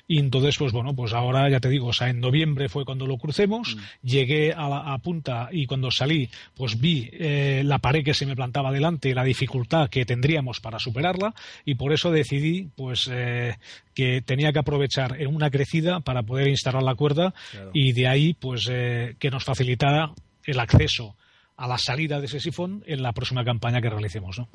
Y 0.07 0.19
entonces, 0.19 0.57
pues 0.57 0.71
bueno, 0.71 0.95
pues 0.95 1.13
ahora 1.13 1.49
ya 1.49 1.59
te 1.59 1.69
digo, 1.69 1.87
o 1.87 1.93
sea, 1.93 2.09
en 2.09 2.19
noviembre 2.19 2.69
fue 2.69 2.85
cuando 2.85 3.07
lo 3.07 3.17
crucemos, 3.17 3.75
mm. 3.75 4.07
llegué 4.07 4.53
a, 4.53 4.69
la, 4.69 4.97
punta 4.99 5.49
y 5.51 5.65
cuando 5.65 5.91
salí, 5.91 6.29
pues 6.55 6.79
vi 6.79 7.09
eh, 7.13 7.61
la 7.65 7.79
pared 7.79 8.03
que 8.03 8.13
se 8.13 8.25
me 8.25 8.35
plantaba 8.35 8.71
delante, 8.71 9.13
la 9.13 9.23
dificultad 9.23 9.89
que 9.89 10.05
tendríamos 10.05 10.59
para 10.59 10.79
superarla 10.79 11.33
y 11.65 11.75
por 11.75 11.93
eso 11.93 12.11
decidí, 12.11 12.69
pues, 12.75 13.09
eh, 13.11 13.55
que 13.93 14.21
tenía 14.21 14.53
que 14.53 14.59
aprovechar 14.59 15.19
en 15.19 15.33
una 15.33 15.49
crecida 15.49 16.01
para 16.01 16.21
poder 16.21 16.47
instalar 16.47 16.83
la 16.83 16.93
cuerda 16.93 17.33
y 17.73 17.93
de 17.93 18.07
ahí 18.07 18.33
pues 18.33 18.67
eh, 18.69 19.15
que 19.19 19.29
nos 19.29 19.43
facilitara 19.43 20.11
el 20.45 20.59
acceso 20.59 21.15
a 21.55 21.67
la 21.67 21.77
salida 21.77 22.19
de 22.19 22.25
ese 22.27 22.39
sifón 22.39 22.83
en 22.85 23.01
la 23.01 23.13
próxima 23.13 23.43
campaña 23.43 23.81
que 23.81 23.89
realicemos. 23.89 24.39
¿no? 24.39 24.47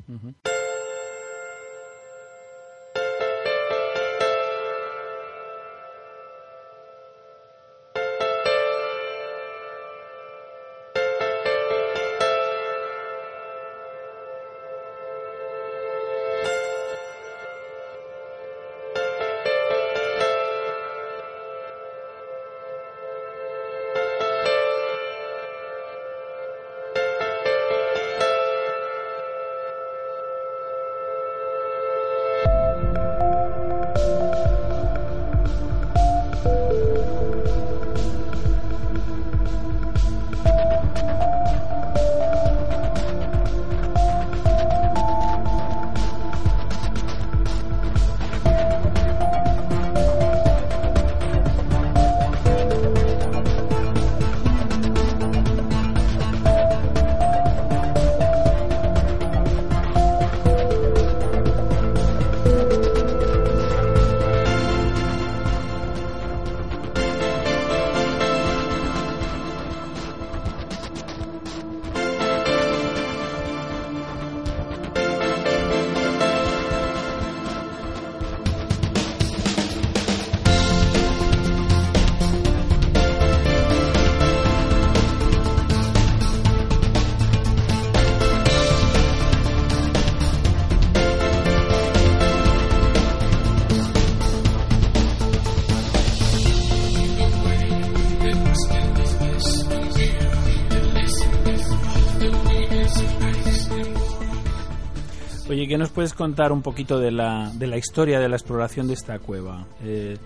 ¿Qué 105.73 105.77
nos 105.79 105.89
puedes 105.89 106.13
contar 106.13 106.51
un 106.51 106.61
poquito 106.61 106.99
de 106.99 107.09
la, 107.09 107.49
de 107.55 107.65
la 107.65 107.77
historia 107.77 108.19
de 108.19 108.29
la 108.29 108.35
exploración 108.35 108.87
de 108.87 108.93
esta 108.93 109.17
cueva? 109.17 109.65
Eh, 109.83 110.17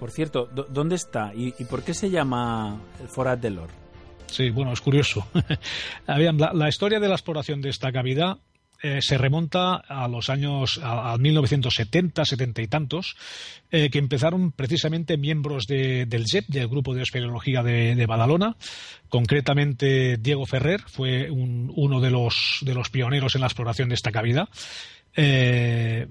por 0.00 0.10
cierto, 0.10 0.48
¿dónde 0.70 0.96
está 0.96 1.30
y, 1.36 1.52
por 1.66 1.84
qué 1.84 1.94
se 1.94 2.10
llama 2.10 2.80
el 3.00 3.06
Forat 3.06 3.38
del 3.38 3.60
Or? 3.60 3.70
Sí, 4.26 4.50
bueno, 4.50 4.72
es 4.72 4.80
curioso. 4.80 5.24
la, 6.08 6.50
la, 6.52 6.68
historia 6.68 6.98
de 6.98 7.06
la 7.06 7.14
exploración 7.14 7.60
de 7.60 7.68
esta 7.68 7.92
cavidad 7.92 8.38
eh, 8.80 9.00
se 9.02 9.18
remonta 9.18 9.74
a 9.74 10.06
los 10.06 10.30
años, 10.30 10.78
a, 10.82 11.16
1970, 11.18 12.24
70 12.24 12.62
y 12.62 12.66
tantos, 12.68 13.16
eh, 13.72 13.90
que 13.90 13.98
empezaron 13.98 14.52
precisamente 14.52 15.16
miembros 15.16 15.66
del 15.66 16.24
GEP, 16.24 16.46
del 16.46 16.68
Grupo 16.68 16.94
de 16.94 17.02
Espeleología 17.02 17.64
de, 17.64 18.06
Badalona. 18.06 18.56
Concretamente, 19.08 20.16
Diego 20.18 20.46
Ferrer 20.46 20.82
fue 20.86 21.28
uno 21.28 22.00
de 22.00 22.10
los, 22.10 22.60
de 22.62 22.74
los 22.74 22.88
pioneros 22.90 23.34
en 23.34 23.40
la 23.40 23.48
exploración 23.48 23.88
de 23.88 23.96
esta 23.96 24.12
cavidad. 24.12 24.48
Eh, 25.16 26.06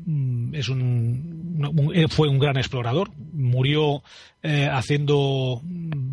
es 0.52 0.68
un, 0.68 2.08
fue 2.10 2.28
un 2.28 2.40
gran 2.40 2.58
explorador, 2.58 3.12
murió 3.32 4.04
haciendo 4.44 5.62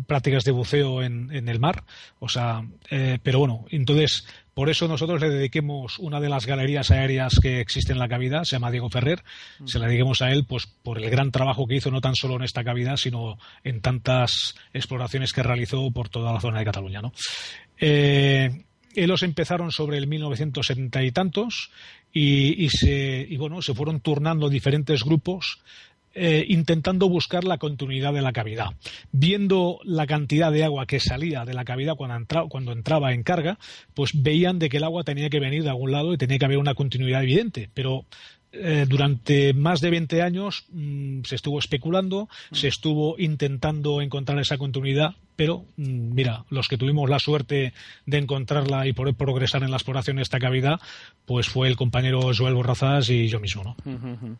prácticas 0.07 0.43
de 0.43 0.51
buceo 0.51 1.01
en, 1.01 1.33
en, 1.33 1.47
el 1.49 1.59
mar, 1.59 1.83
o 2.19 2.27
sea, 2.27 2.65
pero 3.23 3.39
bueno, 3.39 3.65
entonces 3.69 4.25
por 4.55 4.69
eso 4.69 4.87
nosotros 4.87 5.19
le 5.19 5.29
dediquemos 5.29 5.99
una 5.99 6.21
de 6.21 6.29
las 6.29 6.45
galerías 6.45 6.89
aéreas 6.89 7.39
que 7.41 7.59
existe 7.59 7.91
en 7.91 7.99
la 7.99 8.07
cavidad, 8.07 8.45
se 8.45 8.55
llama 8.55 8.71
Diego 8.71 8.89
Ferrer, 8.89 9.21
mm. 9.59 9.67
se 9.67 9.79
la 9.79 9.87
dediquemos 9.87 10.21
a 10.21 10.31
él 10.31 10.45
pues 10.47 10.65
por 10.65 10.97
el 10.97 11.09
gran 11.09 11.29
trabajo 11.29 11.67
que 11.67 11.75
hizo 11.75 11.91
no 11.91 11.99
tan 11.99 12.15
solo 12.15 12.37
en 12.37 12.43
esta 12.43 12.63
cavidad, 12.63 12.95
sino 12.95 13.37
en 13.65 13.81
tantas 13.81 14.55
exploraciones 14.73 15.33
que 15.33 15.43
realizó 15.43 15.91
por 15.91 16.07
toda 16.07 16.31
la 16.31 16.39
zona 16.39 16.59
de 16.59 16.65
Cataluña. 16.65 17.01
¿no? 17.01 17.11
Eh, 17.77 18.63
ellos 18.95 19.23
empezaron 19.23 19.71
sobre 19.71 19.97
el 19.97 20.07
1970 20.07 21.03
y 21.03 21.11
tantos 21.11 21.71
y, 22.13 22.69
se, 22.69 23.27
y 23.29 23.35
bueno, 23.35 23.61
se 23.61 23.73
fueron 23.73 23.99
turnando 23.99 24.47
diferentes 24.47 25.03
grupos 25.03 25.59
eh, 26.17 26.45
intentando 26.47 27.09
buscar 27.09 27.43
la 27.43 27.57
continuidad 27.57 28.13
de 28.13 28.21
la 28.21 28.31
cavidad. 28.31 28.67
Viendo 29.11 29.79
la 29.83 30.07
cantidad 30.07 30.49
de 30.51 30.63
agua 30.63 30.85
que 30.85 31.01
salía 31.01 31.43
de 31.43 31.53
la 31.53 31.65
cavidad 31.65 31.95
cuando, 31.97 32.47
cuando 32.47 32.71
entraba 32.71 33.13
en 33.13 33.23
carga, 33.23 33.59
pues 33.93 34.11
veían 34.13 34.57
de 34.57 34.69
que 34.69 34.77
el 34.77 34.85
agua 34.85 35.03
tenía 35.03 35.29
que 35.29 35.41
venir 35.41 35.63
de 35.63 35.69
algún 35.69 35.91
lado 35.91 36.13
y 36.13 36.17
tenía 36.17 36.39
que 36.39 36.45
haber 36.45 36.57
una 36.57 36.73
continuidad 36.73 37.21
evidente. 37.21 37.69
Pero 37.73 38.05
eh, 38.57 38.85
durante 38.87 39.53
más 39.53 39.81
de 39.81 39.89
20 39.89 40.21
años 40.21 40.65
mm, 40.71 41.23
se 41.23 41.35
estuvo 41.35 41.59
especulando, 41.59 42.29
se 42.53 42.69
estuvo 42.69 43.19
intentando 43.19 44.01
encontrar 44.01 44.39
esa 44.39 44.57
continuidad, 44.57 45.15
pero 45.35 45.65
mm, 45.75 46.13
mira, 46.13 46.45
los 46.49 46.69
que 46.69 46.77
tuvimos 46.77 47.09
la 47.09 47.19
suerte 47.19 47.73
de 48.05 48.17
encontrarla 48.17 48.87
y 48.87 48.93
poder 48.93 49.15
progresar 49.15 49.63
en 49.63 49.71
la 49.71 49.77
exploración 49.77 50.15
de 50.15 50.23
esta 50.23 50.39
cavidad, 50.39 50.79
pues 51.25 51.49
fue 51.49 51.67
el 51.67 51.75
compañero 51.75 52.31
Joel 52.33 52.53
Borrazás 52.53 53.09
y 53.09 53.27
yo 53.27 53.41
mismo, 53.41 53.63
¿no? 53.63 54.37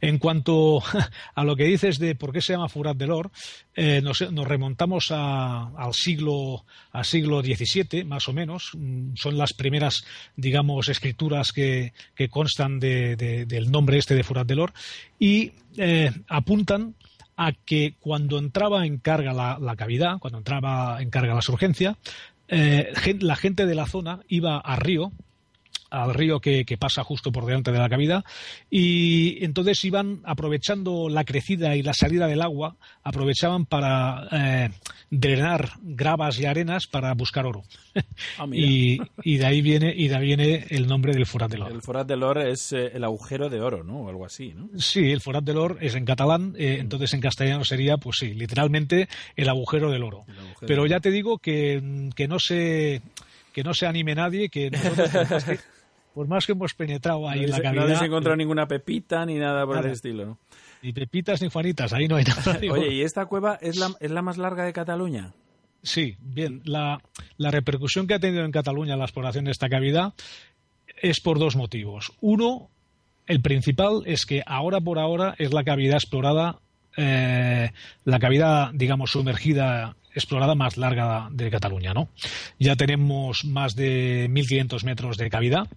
En 0.00 0.18
cuanto 0.18 0.82
a 1.34 1.44
lo 1.44 1.56
que 1.56 1.64
dices 1.64 1.98
de 1.98 2.14
por 2.14 2.32
qué 2.32 2.40
se 2.40 2.54
llama 2.54 2.68
Furat 2.68 2.96
del 2.96 3.10
Or, 3.10 3.30
eh, 3.74 4.00
nos, 4.02 4.20
remontamos 4.20 5.10
al 5.10 5.92
siglo 5.92 6.64
al 6.92 7.04
siglo 7.04 7.42
XVII, 7.42 8.04
más 8.04 8.28
o 8.28 8.32
menos. 8.32 8.70
Mm, 8.74 9.14
son 9.14 9.36
las 9.36 9.52
primeras, 9.52 10.04
digamos, 10.36 10.88
escrituras 10.88 11.52
que, 11.52 11.92
constan 12.30 12.78
del 12.78 13.70
nombre 13.70 13.98
este 13.98 14.14
de 14.14 14.24
Furat 14.24 14.46
del 14.46 14.60
Or 14.60 14.72
y 15.18 15.52
eh, 15.76 16.10
apuntan 16.28 16.94
a 17.36 17.52
que 17.52 17.94
cuando 17.98 18.38
entraba 18.38 18.84
en 18.84 18.98
carga 18.98 19.32
la, 19.32 19.76
cavidad, 19.76 20.18
cuando 20.18 20.38
entraba 20.38 21.00
en 21.00 21.08
carga 21.08 21.34
la 21.34 21.40
surgencia, 21.40 21.96
eh, 22.48 22.92
la 23.20 23.36
gente 23.36 23.64
de 23.64 23.74
la 23.74 23.86
zona 23.86 24.20
iba 24.28 24.58
a 24.58 24.76
río 24.76 25.12
al 25.90 26.14
río 26.14 26.40
que, 26.40 26.64
pasa 26.78 27.04
justo 27.04 27.32
por 27.32 27.44
delante 27.44 27.72
de 27.72 27.78
la 27.78 27.88
cavidad 27.88 28.24
y 28.70 29.44
entonces 29.44 29.84
iban 29.84 30.20
aprovechando 30.24 31.08
la 31.08 31.24
crecida 31.24 31.76
y 31.76 31.82
la 31.82 31.92
salida 31.92 32.26
del 32.26 32.42
agua, 32.42 32.76
aprovechaban 33.02 33.66
para 33.66 34.28
eh, 34.32 34.70
drenar 35.10 35.72
gravas 35.82 36.38
y 36.38 36.46
arenas 36.46 36.86
para 36.86 37.12
buscar 37.14 37.44
oro. 37.44 37.64
Ah, 38.38 38.46
y, 38.52 38.98
de 39.24 39.46
ahí 39.46 39.60
viene 39.60 39.92
y 39.94 40.08
de 40.08 40.16
ahí 40.16 40.26
viene 40.26 40.66
el 40.70 40.86
nombre 40.86 41.12
del 41.12 41.26
Forat 41.26 41.50
del 41.50 41.62
Or. 41.62 41.72
El 41.72 41.82
Forat 41.82 42.06
del 42.06 42.22
Or 42.22 42.38
es 42.38 42.72
eh, 42.72 42.92
el 42.94 43.04
agujero 43.04 43.48
de 43.48 43.60
oro, 43.60 43.82
¿no? 43.82 44.02
O 44.02 44.08
algo 44.08 44.24
así, 44.24 44.54
¿no? 44.54 44.68
Sí, 44.78 45.10
el 45.10 45.20
Forat 45.20 45.44
del 45.44 45.58
Or 45.58 45.78
es 45.80 45.94
en 45.96 46.04
catalán, 46.04 46.54
eh, 46.56 46.78
entonces 46.80 47.12
en 47.14 47.20
castellano 47.20 47.64
sería, 47.64 47.96
pues 47.96 48.18
sí, 48.18 48.32
literalmente 48.32 49.08
el 49.36 49.48
agujero 49.48 49.90
del 49.90 50.04
oro. 50.04 50.24
Pero 50.66 50.86
ya 50.86 51.00
te 51.00 51.10
digo 51.10 51.38
que, 51.38 52.10
que 52.14 52.28
no 52.28 52.38
se 52.38 53.02
que 53.52 53.64
no 53.64 53.74
se 53.74 53.86
anime 53.86 54.14
nadie, 54.14 54.48
que 54.48 54.70
nosotros 54.70 55.10
por 56.14 56.28
más 56.28 56.46
que 56.46 56.52
hemos 56.52 56.74
penetrado 56.74 57.28
ahí 57.28 57.44
en 57.44 57.50
la 57.50 57.60
cavidad... 57.60 57.88
No 57.88 57.96
se 57.96 58.04
encontrado 58.04 58.36
ninguna 58.36 58.66
pepita 58.66 59.24
ni 59.26 59.36
nada 59.36 59.66
por 59.66 59.84
el 59.84 59.92
estilo, 59.92 60.26
¿no? 60.26 60.38
Ni 60.82 60.92
pepitas 60.92 61.42
ni 61.42 61.50
juanitas, 61.50 61.92
ahí 61.92 62.08
no 62.08 62.16
hay 62.16 62.24
nada. 62.24 62.58
Oye, 62.72 62.94
¿y 62.94 63.02
esta 63.02 63.26
cueva 63.26 63.58
es 63.60 63.76
la, 63.76 63.90
es 64.00 64.10
la 64.10 64.22
más 64.22 64.38
larga 64.38 64.64
de 64.64 64.72
Cataluña? 64.72 65.32
Sí, 65.82 66.16
bien. 66.20 66.62
La, 66.64 67.00
la 67.36 67.50
repercusión 67.50 68.06
que 68.06 68.14
ha 68.14 68.18
tenido 68.18 68.44
en 68.44 68.52
Cataluña 68.52 68.96
la 68.96 69.04
exploración 69.04 69.44
de 69.44 69.50
esta 69.50 69.68
cavidad 69.68 70.14
es 71.00 71.20
por 71.20 71.38
dos 71.38 71.56
motivos. 71.56 72.12
Uno, 72.20 72.68
el 73.26 73.40
principal 73.40 74.02
es 74.06 74.26
que 74.26 74.42
ahora 74.46 74.80
por 74.80 74.98
ahora 74.98 75.34
es 75.38 75.52
la 75.52 75.64
cavidad 75.64 75.96
explorada, 75.96 76.58
eh, 76.96 77.70
la 78.04 78.18
cavidad, 78.18 78.70
digamos, 78.74 79.12
sumergida 79.12 79.96
explorada 80.14 80.54
más 80.54 80.76
larga 80.76 81.28
de 81.30 81.50
Cataluña, 81.50 81.94
¿no? 81.94 82.08
Ya 82.58 82.76
tenemos 82.76 83.44
más 83.44 83.74
de 83.76 84.28
1.500 84.30 84.84
metros 84.84 85.16
de 85.16 85.30
cavidad, 85.30 85.68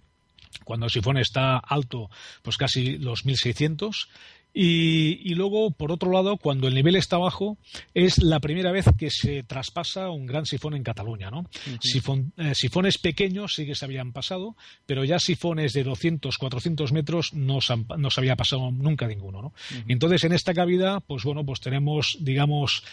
cuando 0.64 0.86
el 0.86 0.92
sifón 0.92 1.18
está 1.18 1.58
alto, 1.58 2.10
pues 2.42 2.56
casi 2.56 2.98
los 2.98 3.24
1600. 3.24 4.08
Y, 4.56 5.20
y, 5.28 5.34
luego, 5.34 5.72
por 5.72 5.90
otro 5.90 6.12
lado, 6.12 6.36
cuando 6.36 6.68
el 6.68 6.76
nivel 6.76 6.94
está 6.94 7.18
bajo, 7.18 7.58
es 7.92 8.22
la 8.22 8.38
primera 8.38 8.70
vez 8.70 8.86
que 8.96 9.10
se 9.10 9.42
traspasa 9.42 10.10
un 10.10 10.26
gran 10.26 10.46
sifón 10.46 10.76
en 10.76 10.84
Cataluña. 10.84 11.28
¿no? 11.28 11.50
Eh, 11.66 12.54
sifones 12.54 12.98
pequeños 12.98 13.56
sí 13.56 13.66
que 13.66 13.74
se 13.74 13.84
habían 13.84 14.12
pasado, 14.12 14.54
pero 14.86 15.02
ya 15.02 15.18
sifones 15.18 15.72
de 15.72 15.82
200, 15.82 16.38
400 16.38 16.92
metros 16.92 17.34
no 17.34 17.60
se, 17.60 17.74
no 17.98 18.10
se 18.10 18.20
había 18.20 18.36
pasado 18.36 18.70
nunca 18.70 19.08
ninguno. 19.08 19.42
¿no? 19.42 19.52
Entonces, 19.88 20.22
en 20.22 20.32
esta 20.32 20.54
cavidad, 20.54 21.02
pues 21.04 21.24
bueno, 21.24 21.44
pues 21.44 21.58
tenemos, 21.58 22.16
digamos, 22.20 22.84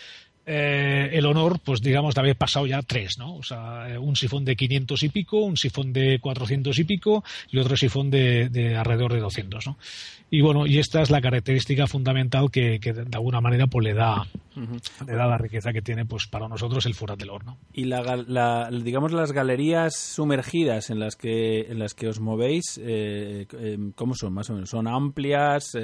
eh, 0.46 1.10
el 1.14 1.26
honor, 1.28 1.60
pues 1.64 1.82
digamos, 1.82 2.16
de 2.16 2.22
haber 2.22 2.36
pasado 2.36 2.66
ya 2.66 2.82
tres, 2.82 3.18
¿no? 3.20 3.36
O 3.36 3.44
sea, 3.44 3.88
eh, 3.90 3.98
un 3.98 4.16
sifón 4.16 4.44
de 4.44 4.56
500 4.56 5.04
y 5.04 5.10
pico, 5.10 5.38
un 5.40 5.56
sifón 5.56 5.94
de 5.94 6.20
400 6.20 6.78
y 6.80 6.84
pico 6.84 7.24
y 7.52 7.60
otro 7.60 7.78
sifón 7.78 8.10
de, 8.10 8.76
alrededor 8.76 9.14
de 9.14 9.20
200, 9.20 9.68
¿no? 9.68 9.78
Y 10.32 10.42
bueno, 10.42 10.66
y 10.66 10.80
esta 10.80 11.02
es 11.02 11.12
la 11.12 11.22
característica 11.22 11.86
fundamental 11.86 12.50
que, 12.50 12.80
de 12.80 13.06
alguna 13.14 13.42
manera 13.42 13.68
pues 13.68 13.84
le 13.84 13.94
da, 13.94 14.26
le 14.56 15.14
da 15.14 15.28
la 15.28 15.38
riqueza 15.38 15.74
que 15.74 15.82
tiene 15.82 16.06
pues 16.06 16.26
para 16.26 16.48
nosotros 16.48 16.86
el 16.86 16.96
Furat 16.96 17.20
del 17.20 17.30
Horno. 17.30 17.58
Y 17.74 17.84
la, 17.84 18.70
digamos 18.72 19.12
las 19.12 19.34
galerías 19.34 19.96
sumergidas 19.96 20.90
en 20.90 21.00
las 21.00 21.18
que 21.18 21.62
en 21.70 21.80
las 21.80 21.94
que 21.94 22.08
os 22.08 22.20
movéis, 22.20 22.80
eh, 22.82 23.46
¿cómo 23.96 24.16
son 24.16 24.34
más 24.34 24.50
o 24.50 24.54
menos? 24.54 24.70
¿Son 24.70 24.88
amplias? 24.88 25.76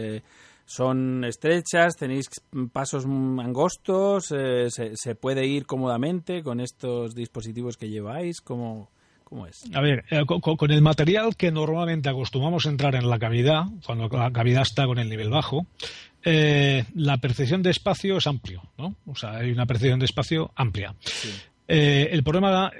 Son 0.67 1.23
estrechas, 1.23 1.95
tenéis 1.95 2.27
pasos 2.73 3.06
angostos, 3.06 4.34
eh, 4.36 4.67
se, 4.69 5.15
puede 5.15 5.47
ir 5.47 5.65
cómodamente 5.65 6.43
con 6.43 6.60
estos 6.60 7.15
dispositivos 7.15 7.77
que 7.77 7.89
lleváis, 7.89 8.41
¿cómo, 8.41 8.91
cómo 9.23 9.47
es? 9.47 9.63
A 9.73 9.80
ver, 9.80 10.03
eh, 10.12 10.25
con, 10.25 10.71
el 10.71 10.82
material 10.82 11.38
que 11.38 11.51
normalmente 11.51 12.10
acostumbramos 12.10 12.65
a 12.65 12.69
entrar 12.69 12.95
en 12.95 13.10
la 13.10 13.17
cavidad, 13.17 13.63
cuando 13.86 14.10
la 14.10 14.32
cavidad 14.32 14.63
está 14.63 14.86
con 14.86 14.99
el 14.99 15.10
nivel 15.10 15.30
bajo, 15.30 15.65
eh, 16.25 16.84
la 16.93 17.17
percepción 17.17 17.63
de 17.63 17.69
espacio 17.69 18.17
es 18.17 18.27
amplio, 18.27 18.62
¿no? 18.77 18.93
O 19.06 19.15
sea, 19.15 19.38
hay 19.38 19.51
una 19.51 19.65
percepción 19.65 19.99
de 19.99 20.06
espacio 20.06 20.51
amplia. 20.53 20.93
el 21.69 22.23
problema, 22.23 22.71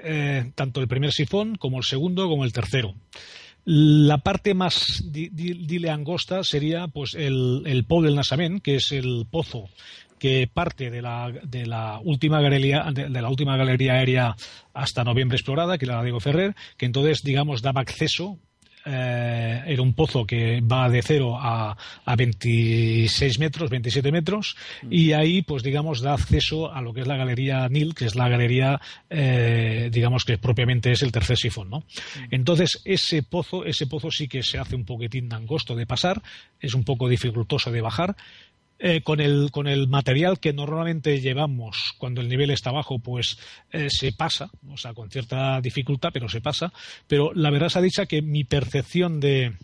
tanto 0.54 0.82
el 0.82 0.88
primer 0.88 1.12
sifón 1.12 1.56
como 1.56 1.78
el 1.78 1.84
segundo 1.84 2.28
como 2.28 2.44
el 2.44 2.52
tercero. 2.52 2.94
La 3.64 4.18
parte 4.18 4.54
más, 4.54 5.04
dile 5.10 5.90
angosta, 5.90 6.42
sería 6.42 6.88
pues 6.88 7.14
el, 7.14 7.62
el 7.66 7.86
del 7.86 8.14
Nasamén, 8.14 8.60
que 8.60 8.76
es 8.76 8.92
el 8.92 9.26
pozo 9.30 9.68
que 10.18 10.48
parte 10.52 10.90
de 10.90 11.00
la, 11.00 11.32
de 11.44 11.66
la 11.66 12.00
última 12.02 12.40
galería 12.40 12.86
de, 12.92 13.08
la 13.08 13.28
última 13.28 13.56
galería 13.56 13.94
aérea 13.94 14.36
hasta 14.74 15.04
noviembre 15.04 15.36
explorada, 15.36 15.78
que 15.78 15.84
era 15.84 15.96
la 15.96 16.02
Diego 16.02 16.20
Ferrer, 16.20 16.54
que 16.76 16.86
entonces 16.86 17.22
digamos 17.22 17.62
daba 17.62 17.80
acceso 17.80 18.38
eh, 18.84 19.62
era 19.66 19.82
un 19.82 19.94
pozo 19.94 20.26
que 20.26 20.60
va 20.60 20.88
de 20.88 21.02
0 21.02 21.36
a, 21.38 21.76
a 22.04 22.16
26 22.16 23.38
metros, 23.38 23.70
27 23.70 24.12
metros, 24.12 24.56
mm. 24.82 24.92
y 24.92 25.12
ahí, 25.12 25.42
pues 25.42 25.62
digamos, 25.62 26.00
da 26.00 26.14
acceso 26.14 26.72
a 26.72 26.80
lo 26.80 26.92
que 26.92 27.02
es 27.02 27.06
la 27.06 27.16
galería 27.16 27.68
Nil, 27.68 27.94
que 27.94 28.06
es 28.06 28.14
la 28.14 28.28
galería, 28.28 28.80
eh, 29.10 29.90
digamos, 29.92 30.24
que 30.24 30.38
propiamente 30.38 30.92
es 30.92 31.02
el 31.02 31.12
tercer 31.12 31.36
sifón, 31.36 31.70
¿no? 31.70 31.78
Mm. 31.78 32.28
Entonces, 32.30 32.80
ese 32.84 33.22
pozo, 33.22 33.64
ese 33.64 33.86
pozo 33.86 34.10
sí 34.10 34.28
que 34.28 34.42
se 34.42 34.58
hace 34.58 34.76
un 34.76 34.84
poquitín 34.84 35.32
angosto 35.32 35.74
de 35.74 35.86
pasar, 35.86 36.22
es 36.60 36.74
un 36.74 36.84
poco 36.84 37.08
dificultoso 37.08 37.70
de 37.70 37.80
bajar, 37.80 38.16
eh, 38.78 39.02
con, 39.02 39.20
el, 39.20 39.50
con 39.50 39.66
el 39.66 39.88
material 39.88 40.38
que 40.38 40.52
normalmente 40.52 41.20
llevamos 41.20 41.94
cuando 41.98 42.20
el 42.20 42.28
nivel 42.28 42.50
está 42.50 42.70
bajo, 42.70 43.00
pues 43.00 43.38
eh, 43.72 43.88
se 43.90 44.12
pasa, 44.12 44.50
o 44.68 44.76
sea, 44.76 44.94
con 44.94 45.10
cierta 45.10 45.60
dificultad, 45.60 46.10
pero 46.12 46.28
se 46.28 46.40
pasa. 46.40 46.72
Pero 47.06 47.32
la 47.34 47.50
verdad 47.50 47.68
se 47.68 47.78
ha 47.78 47.82
dicho 47.82 48.06
que 48.06 48.22
mi 48.22 48.44
percepción 48.44 49.18
de, 49.18 49.56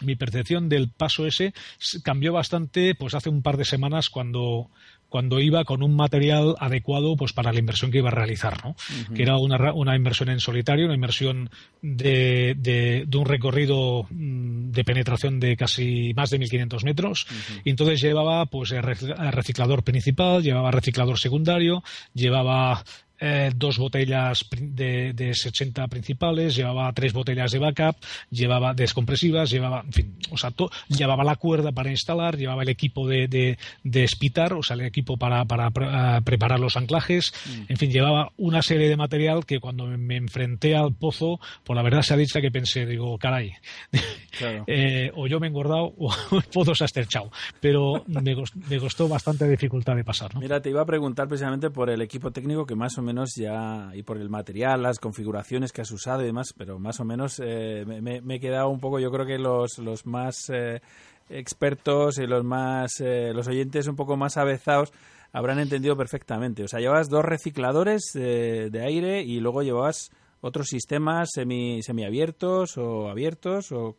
mi 0.00 0.16
percepción 0.16 0.68
del 0.68 0.90
paso 0.90 1.26
ese 1.26 1.54
cambió 2.02 2.32
bastante 2.32 2.94
pues 2.94 3.14
hace 3.14 3.30
un 3.30 3.42
par 3.42 3.56
de 3.56 3.64
semanas 3.64 4.10
cuando 4.10 4.70
cuando 5.16 5.40
iba 5.40 5.64
con 5.64 5.82
un 5.82 5.96
material 5.96 6.56
adecuado 6.58 7.16
pues 7.16 7.32
para 7.32 7.50
la 7.50 7.58
inversión 7.58 7.90
que 7.90 7.96
iba 7.96 8.10
a 8.10 8.14
realizar, 8.14 8.62
¿no? 8.62 8.76
Que 9.14 9.22
era 9.22 9.38
una, 9.38 9.72
una, 9.72 9.96
inversión 9.96 10.28
en 10.28 10.40
solitario, 10.40 10.84
una 10.84 10.94
inversión 10.94 11.48
de, 11.80 12.54
de, 12.58 13.08
un 13.16 13.24
recorrido 13.24 14.06
mm, 14.10 14.72
de 14.72 14.84
penetración 14.84 15.40
de 15.40 15.56
casi 15.56 16.12
más 16.14 16.28
de 16.28 16.38
1.500 16.38 16.84
metros. 16.84 17.26
Y 17.64 17.70
entonces 17.70 18.02
llevaba 18.02 18.44
pues 18.44 18.72
el 18.72 18.82
reciclador 18.82 19.84
principal, 19.84 20.42
llevaba 20.42 20.70
reciclador 20.70 21.18
secundario, 21.18 21.82
llevaba 22.12 22.84
eh, 23.18 23.50
dos 23.54 23.78
botellas 23.78 24.46
de, 24.50 25.12
de 25.12 25.34
60 25.34 25.86
principales, 25.88 26.54
llevaba 26.54 26.92
tres 26.92 27.12
botellas 27.12 27.50
de 27.50 27.58
backup, 27.58 27.96
llevaba 28.30 28.74
descompresivas, 28.74 29.50
llevaba, 29.50 29.82
en 29.86 29.92
fin, 29.92 30.18
o 30.30 30.36
sea, 30.36 30.52
llevaba 30.88 31.24
la 31.24 31.36
cuerda 31.36 31.72
para 31.72 31.90
instalar, 31.90 32.36
llevaba 32.36 32.62
el 32.62 32.68
equipo 32.68 33.08
de, 33.08 33.28
de, 33.28 33.58
de 33.82 34.04
espitar, 34.04 34.52
o 34.52 34.62
sea, 34.62 34.74
el 34.74 34.82
equipo 34.82 35.16
para, 35.16 35.44
para, 35.44 35.68
eh, 35.68 36.20
preparar 36.22 36.60
los 36.60 36.76
anclajes, 36.76 37.32
mm. 37.46 37.72
en 37.72 37.76
fin, 37.76 37.90
llevaba 37.90 38.32
una 38.36 38.62
serie 38.62 38.88
de 38.88 38.96
material 38.96 39.46
que 39.46 39.60
cuando 39.60 39.86
me, 39.86 40.16
enfrenté 40.16 40.76
al 40.76 40.94
pozo, 40.94 41.40
por 41.64 41.76
la 41.76 41.82
verdad 41.82 42.02
se 42.02 42.14
ha 42.14 42.16
dicho 42.16 42.40
que 42.40 42.50
pensé, 42.50 42.84
digo, 42.84 43.16
caray, 43.18 43.52
eh, 44.66 45.10
o 45.14 45.26
yo 45.26 45.40
me 45.40 45.46
he 45.46 45.50
engordado 45.50 45.94
o 45.98 46.10
el 46.32 46.42
pozo 46.42 46.74
se 46.74 46.84
ha 46.84 46.86
esterchado, 46.86 47.30
pero 47.60 48.04
me, 48.06 48.34
me, 48.68 48.78
costó 48.78 49.08
bastante 49.08 49.48
dificultad 49.48 49.96
de 49.96 50.04
pasar. 50.04 50.34
¿no? 50.34 50.40
Mira, 50.40 50.60
te 50.60 50.70
iba 50.70 50.82
a 50.82 50.86
preguntar 50.86 51.28
precisamente 51.28 51.70
por 51.70 51.90
el 51.90 52.02
equipo 52.02 52.30
técnico 52.30 52.66
que 52.66 52.74
más 52.74 52.96
o 52.98 53.02
menos 53.06 53.34
ya, 53.36 53.90
y 53.94 54.02
por 54.02 54.18
el 54.18 54.28
material, 54.28 54.82
las 54.82 54.98
configuraciones 54.98 55.72
que 55.72 55.80
has 55.80 55.90
usado 55.90 56.22
y 56.22 56.26
demás, 56.26 56.52
pero 56.56 56.78
más 56.78 57.00
o 57.00 57.04
menos 57.04 57.40
eh, 57.42 57.84
me, 57.86 58.34
he 58.34 58.40
quedado 58.40 58.68
un 58.68 58.80
poco, 58.80 58.98
yo 58.98 59.10
creo 59.10 59.24
que 59.24 59.38
los, 59.38 59.78
los 59.78 60.04
más 60.04 60.50
eh, 60.52 60.82
expertos 61.30 62.18
y 62.18 62.26
los 62.26 62.44
más, 62.44 63.00
eh, 63.00 63.32
los 63.32 63.48
oyentes 63.48 63.86
un 63.86 63.96
poco 63.96 64.16
más 64.16 64.36
avezados 64.36 64.92
habrán 65.32 65.58
entendido 65.58 65.96
perfectamente. 65.96 66.64
O 66.64 66.68
sea, 66.68 66.80
llevas 66.80 67.08
dos 67.08 67.24
recicladores 67.24 68.02
de 68.14 68.82
aire 68.84 69.22
y 69.22 69.40
luego 69.40 69.62
llevas 69.62 70.10
otros 70.40 70.68
sistemas 70.68 71.30
semi, 71.32 71.82
semiabiertos 71.82 72.78
o 72.78 73.08
abiertos 73.08 73.72
o 73.72 73.96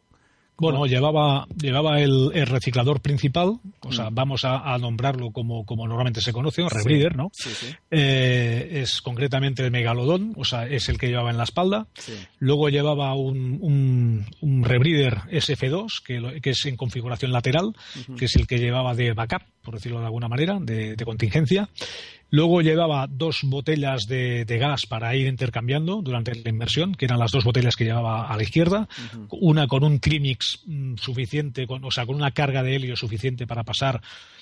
bueno, 0.60 0.86
llevaba, 0.86 1.48
llevaba 1.56 2.00
el, 2.00 2.32
reciclador 2.48 3.02
principal, 3.02 3.60
o 3.82 3.92
sea, 3.92 4.10
mm. 4.10 4.16
vamos 4.16 4.42
a, 4.44 4.78
nombrarlo 4.78 5.32
como, 5.32 5.66
como 5.66 5.88
normalmente 5.88 6.22
se 6.22 6.34
conoce, 6.34 6.64
un 6.64 6.70
rebreather, 6.70 7.16
¿no? 7.16 7.32
Eh, 7.92 8.82
es 8.82 9.02
concretamente 9.02 9.64
el 9.64 9.72
megalodón, 9.72 10.34
o 10.36 10.46
sea, 10.46 10.68
es 10.68 10.90
el 10.90 10.98
que 10.98 11.08
llevaba 11.08 11.32
en 11.32 11.38
la 11.38 11.44
espalda. 11.44 11.88
Luego 12.40 12.70
llevaba 12.70 13.14
un, 13.16 13.60
un, 13.62 14.26
un 14.42 14.64
rebreather 14.64 15.22
SF2, 15.30 16.04
que, 16.04 16.42
que, 16.42 16.50
es 16.52 16.66
en 16.66 16.76
configuración 16.76 17.32
lateral, 17.32 17.74
que 18.18 18.26
es 18.26 18.36
el 18.36 18.48
que 18.48 18.58
llevaba 18.58 18.96
de 18.96 19.14
backup, 19.14 19.44
por 19.62 19.76
decirlo 19.76 20.00
de 20.00 20.06
alguna 20.06 20.28
manera, 20.28 20.58
de, 20.60 20.96
de 20.96 21.06
contingencia. 21.06 21.70
Luego 22.30 22.62
llevaba 22.62 23.08
dos 23.08 23.42
botellas 23.44 24.08
de, 24.08 24.46
gas 24.60 24.86
para 24.86 25.16
ir 25.16 25.28
intercambiando 25.28 26.02
durante 26.02 26.36
la 26.36 26.50
inmersión, 26.50 26.94
que 26.94 27.06
eran 27.06 27.20
las 27.20 27.32
dos 27.32 27.44
botellas 27.44 27.76
que 27.76 27.86
llevaba 27.86 28.28
a 28.28 28.36
la 28.36 28.44
izquierda, 28.44 28.88
una 29.30 29.68
con 29.68 29.84
un 29.84 30.00
trimix 30.00 30.62
mm, 30.66 30.96
suficiente, 30.98 31.66
o 31.70 31.92
sea, 31.92 32.06
con 32.06 32.16
una 32.16 32.32
carga 32.32 32.64
de 32.64 32.76
helio 32.76 32.96
suficiente 32.96 33.48
para 33.48 33.64
pasar 33.64 34.02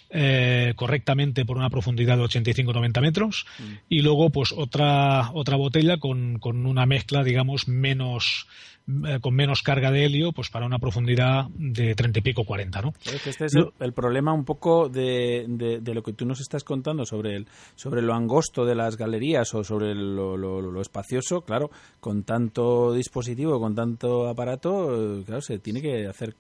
eh, 0.10 0.74
correctamente 0.76 1.46
por 1.46 1.58
una 1.58 1.70
profundidad 1.70 2.18
de 2.18 2.24
85-90 2.24 3.02
metros, 3.02 3.46
y 3.90 4.02
luego 4.02 4.30
pues 4.30 4.52
otra, 4.52 5.32
otra 5.34 5.58
botella 5.58 5.98
con, 5.98 6.40
con 6.40 6.66
una 6.66 6.86
mezcla, 6.86 7.24
digamos, 7.24 7.68
menos 7.68 8.48
eh, 8.88 9.20
con 9.20 9.34
menos 9.34 9.64
carga 9.64 9.90
de 9.90 10.06
helio, 10.06 10.32
pues 10.32 10.52
para 10.52 10.68
una 10.68 10.78
profundidad 10.78 11.48
de 11.56 11.96
30 11.96 12.20
y 12.20 12.22
pico, 12.22 12.44
40, 12.44 12.82
¿no? 12.84 12.94
este 13.04 13.46
es 13.46 13.56
el, 13.80 13.94
problema 13.94 14.32
un 14.32 14.46
poco 14.46 14.90
de, 14.90 15.46
de, 15.48 15.94
lo 15.96 16.04
que 16.04 16.14
tú 16.14 16.28
nos 16.28 16.40
estás 16.40 16.64
contando 16.64 17.04
sobre, 17.04 17.36
el, 17.36 17.48
sobre 17.74 18.04
lo 18.04 18.14
angosto 18.14 18.64
de 18.64 18.76
las 18.76 18.96
galerías 18.96 19.56
o 19.56 19.64
sobre 19.64 19.96
lo, 19.96 20.38
lo, 20.38 20.82
espacioso, 20.82 21.42
claro, 21.42 21.72
con 22.00 22.24
tanto 22.26 22.94
dispositivo, 22.94 23.60
con 23.60 23.74
tanto 23.74 24.28
aparato, 24.28 25.20
eh, 25.20 25.24
claro, 25.26 25.42
se 25.42 25.58
tiene 25.58 25.82
que 25.82 26.06
hacer 26.06 26.36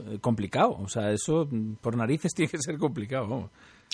eh, 0.00 0.18
complicado. 0.20 0.76
O 0.80 0.88
sea, 0.88 1.12
eso 1.12 1.48
por 1.80 1.96
narices 1.96 2.32
tiene 2.34 2.50
que 2.50 2.58
ser 2.58 2.76
complicado. 2.76 3.50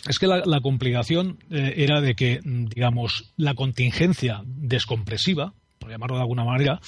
Es 0.09 0.19
que 0.19 0.27
la, 0.27 0.61
complicación 0.63 1.37
era 1.51 2.01
de 2.01 2.15
que, 2.15 2.41
digamos, 2.43 3.35
la 3.37 3.53
contingencia 3.55 4.43
descompresiva, 4.47 5.53
por 5.79 5.91
llamarlo 5.91 6.17
de 6.17 6.23
alguna 6.23 6.45
manera, 6.45 6.81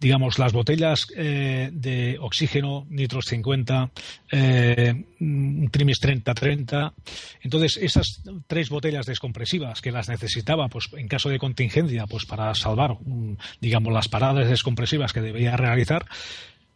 digamos, 0.00 0.38
las 0.38 0.54
botellas 0.54 1.08
eh, 1.14 1.68
de 1.72 2.16
oxígeno, 2.18 2.86
nitros 2.88 3.26
50, 3.26 3.90
eh, 4.32 5.04
trimis 5.70 6.00
30-30. 6.00 6.94
Entonces, 7.42 7.76
esas 7.76 8.22
tres 8.46 8.70
botellas 8.70 9.04
descompresivas 9.04 9.82
que 9.82 9.92
las 9.92 10.08
necesitaba, 10.08 10.68
pues, 10.68 10.88
en 10.94 11.06
caso 11.06 11.28
de 11.28 11.38
contingencia, 11.38 12.06
pues, 12.06 12.24
para 12.24 12.54
salvar, 12.54 12.94
mm, 12.94 13.36
digamos, 13.60 13.92
las 13.92 14.08
paradas 14.08 14.48
descompresivas 14.48 15.12
que 15.12 15.20
debía 15.20 15.56
realizar, 15.58 16.06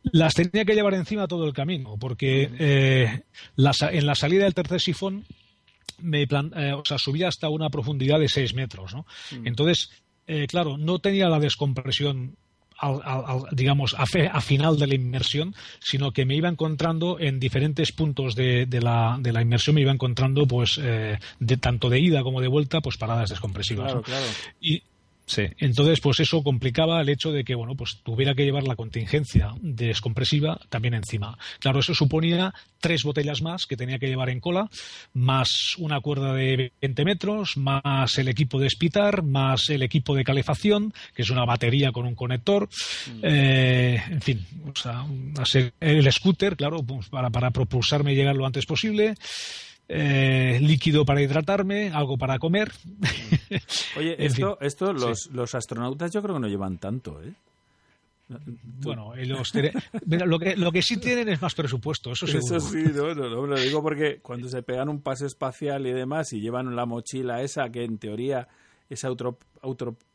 las 0.03 0.35
tenía 0.35 0.67
que 0.67 0.75
llevar 0.75 0.93
encima 0.93 1.27
todo 1.27 1.47
el 1.47 1.55
camino, 1.55 1.97
porque 1.99 2.51
eh, 2.59 3.23
en 3.57 4.07
la 4.07 4.15
salida 4.15 4.45
del 4.45 4.53
tercer 4.53 4.83
sifón 4.83 5.25
me 5.99 6.25
o 6.25 6.85
sea, 6.85 6.99
subía 6.99 7.29
hasta 7.29 7.49
una 7.49 7.71
profundidad 7.71 8.19
de 8.19 8.29
6 8.29 8.53
metros, 8.53 8.93
¿no? 8.93 9.07
Mm. 9.31 9.47
Entonces, 9.47 9.91
claro, 10.49 10.77
no 10.77 10.99
tenía 10.99 11.29
la 11.29 11.39
descompresión 11.39 12.37
digamos, 13.53 13.95
a, 13.99 14.41
final 14.41 14.79
de 14.79 14.87
la 14.87 14.95
inmersión, 14.95 15.55
sino 15.81 16.13
que 16.13 16.25
me 16.25 16.37
iba 16.37 16.49
encontrando 16.49 17.19
en 17.19 17.41
diferentes 17.41 17.93
puntos 17.93 18.35
de, 18.35 18.67
la, 18.81 19.17
de 19.21 19.33
la, 19.33 19.43
inmersión, 19.43 19.75
me 19.75 19.83
iba 19.83 19.93
encontrando, 19.93 20.47
pues, 20.47 20.79
eh, 20.83 21.19
de, 21.39 21.57
tanto 21.57 21.89
de 21.89 22.01
ida 22.01 22.23
como 22.23 22.41
de 22.41 22.49
vuelta, 22.49 22.81
pues 22.81 22.97
paradas 22.97 23.31
descompresivas. 23.31 23.87
Claro, 23.87 24.03
claro. 24.03 24.27
Y, 24.61 24.83
Sí, 25.27 25.45
entonces 25.59 26.01
pues 26.01 26.21
eso 26.21 26.43
complicaba 26.43 27.01
el 27.01 27.09
hecho 27.09 27.33
de 27.33 27.45
que 27.45 27.55
bueno 27.55 27.75
pues 27.75 28.01
tuviera 28.03 28.35
que 28.35 28.45
llevar 28.45 28.65
la 28.65 28.77
contingencia 28.77 29.55
descompresiva 29.61 30.61
también 30.69 30.95
encima. 30.95 31.39
Claro, 31.61 31.81
eso 31.81 31.95
suponía 31.95 32.53
tres 32.79 33.05
botellas 33.05 33.41
más 33.41 33.65
que 33.65 33.77
tenía 33.77 33.99
que 33.99 34.09
llevar 34.09 34.29
en 34.29 34.41
cola, 34.41 34.69
más 35.15 35.77
una 35.79 36.01
cuerda 36.01 36.35
de 36.35 36.73
20 36.83 37.05
metros, 37.07 37.57
más 37.57 38.19
el 38.19 38.29
equipo 38.29 38.61
de 38.61 38.67
espitar, 38.67 39.23
más 39.23 39.71
el 39.71 39.83
equipo 39.83 40.15
de 40.15 40.25
calefacción, 40.25 40.93
que 41.15 41.23
es 41.23 41.31
una 41.31 41.47
batería 41.47 41.93
con 41.93 42.07
un 42.07 42.15
conector, 42.15 42.69
mm. 43.07 43.21
eh, 43.23 44.03
en 44.11 44.21
fin, 44.21 44.47
o 44.67 44.79
sea, 44.79 45.07
el 45.81 46.13
scooter, 46.13 46.57
claro, 46.57 46.83
pues 46.83 47.09
para, 47.09 47.31
para 47.31 47.51
propulsarme 47.51 48.13
y 48.13 48.17
llegar 48.17 48.37
lo 48.37 48.45
antes 48.45 48.67
posible. 48.67 49.15
Eh, 49.87 50.59
líquido 50.63 51.05
para 51.05 51.21
hidratarme, 51.21 51.91
algo 51.91 52.17
para 52.17 52.39
comer. 52.39 52.73
Oye, 53.97 54.17
esto, 54.19 54.59
esto 54.61 54.93
los, 54.93 55.31
los 55.33 55.55
astronautas 55.55 56.13
yo 56.13 56.23
creo 56.23 56.35
que 56.35 56.41
no 56.41 56.49
llevan 56.49 56.79
tanto, 56.79 57.23
¿eh? 57.23 57.33
Bueno, 58.27 59.13
lo, 60.07 60.39
que, 60.39 60.57
lo 60.57 60.73
que 60.73 60.81
sí 60.81 60.97
tienen 60.97 61.29
es 61.29 61.43
más 61.43 61.55
presupuesto, 61.55 62.13
eso 62.13 62.27
seguro. 62.27 62.57
Eso 62.57 62.69
sí, 62.69 62.83
no, 62.95 63.15
no, 63.15 63.47
lo 63.47 63.59
digo 63.59 63.83
porque 63.83 64.21
cuando 64.23 64.49
se 64.49 64.63
pegan 64.63 64.89
un 64.89 65.03
pase 65.03 65.27
espacial 65.27 65.87
y 65.87 65.93
demás 65.93 66.33
y 66.33 66.41
llevan 66.41 66.75
la 66.75 66.87
mochila 66.87 67.43
esa 67.43 67.69
que 67.69 67.85
en 67.85 67.99
teoría 67.99 68.49
es 68.89 69.05
auto, 69.05 69.37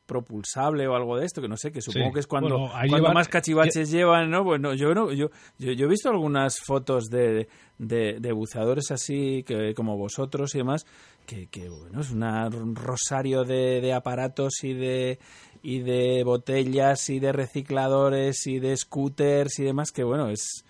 autopropulsable 0.09 0.87
o 0.87 0.95
algo 0.95 1.17
de 1.17 1.25
esto, 1.25 1.41
que 1.41 1.47
no 1.47 1.57
sé, 1.57 1.71
que 1.71 1.81
supongo 1.81 2.13
que 2.13 2.19
es 2.19 2.27
cuando, 2.27 2.69
cuando 2.89 3.13
más 3.13 3.27
cachivaches 3.27 3.91
llevan, 3.91 4.29
¿no? 4.29 4.43
Bueno, 4.43 4.73
yo, 4.73 4.93
no 4.93 5.11
yo, 5.11 5.29
yo, 5.57 5.71
he 5.71 5.87
visto 5.87 6.09
algunas 6.09 6.59
fotos 6.59 7.09
de, 7.09 7.47
de, 7.77 8.31
buceadores 8.31 8.91
así, 8.91 9.43
que, 9.43 9.73
como 9.73 9.97
vosotros 9.97 10.53
y 10.55 10.59
demás, 10.59 10.85
que, 11.25 11.47
que 11.47 11.69
bueno, 11.69 12.01
es 12.01 12.11
un 12.11 12.75
rosario 12.75 13.43
de, 13.43 13.81
de 13.81 13.93
aparatos 13.93 14.63
y 14.63 14.73
de 14.73 15.19
y 15.61 15.79
de 15.79 16.23
botellas 16.23 17.09
y 17.09 17.19
de 17.19 17.33
recicladores 17.33 18.47
y 18.47 18.59
de 18.59 18.77
scooters 18.77 19.59
y 19.59 19.65
demás 19.65 19.91
que 19.91 20.05
bueno 20.05 20.29
es, 20.29 20.63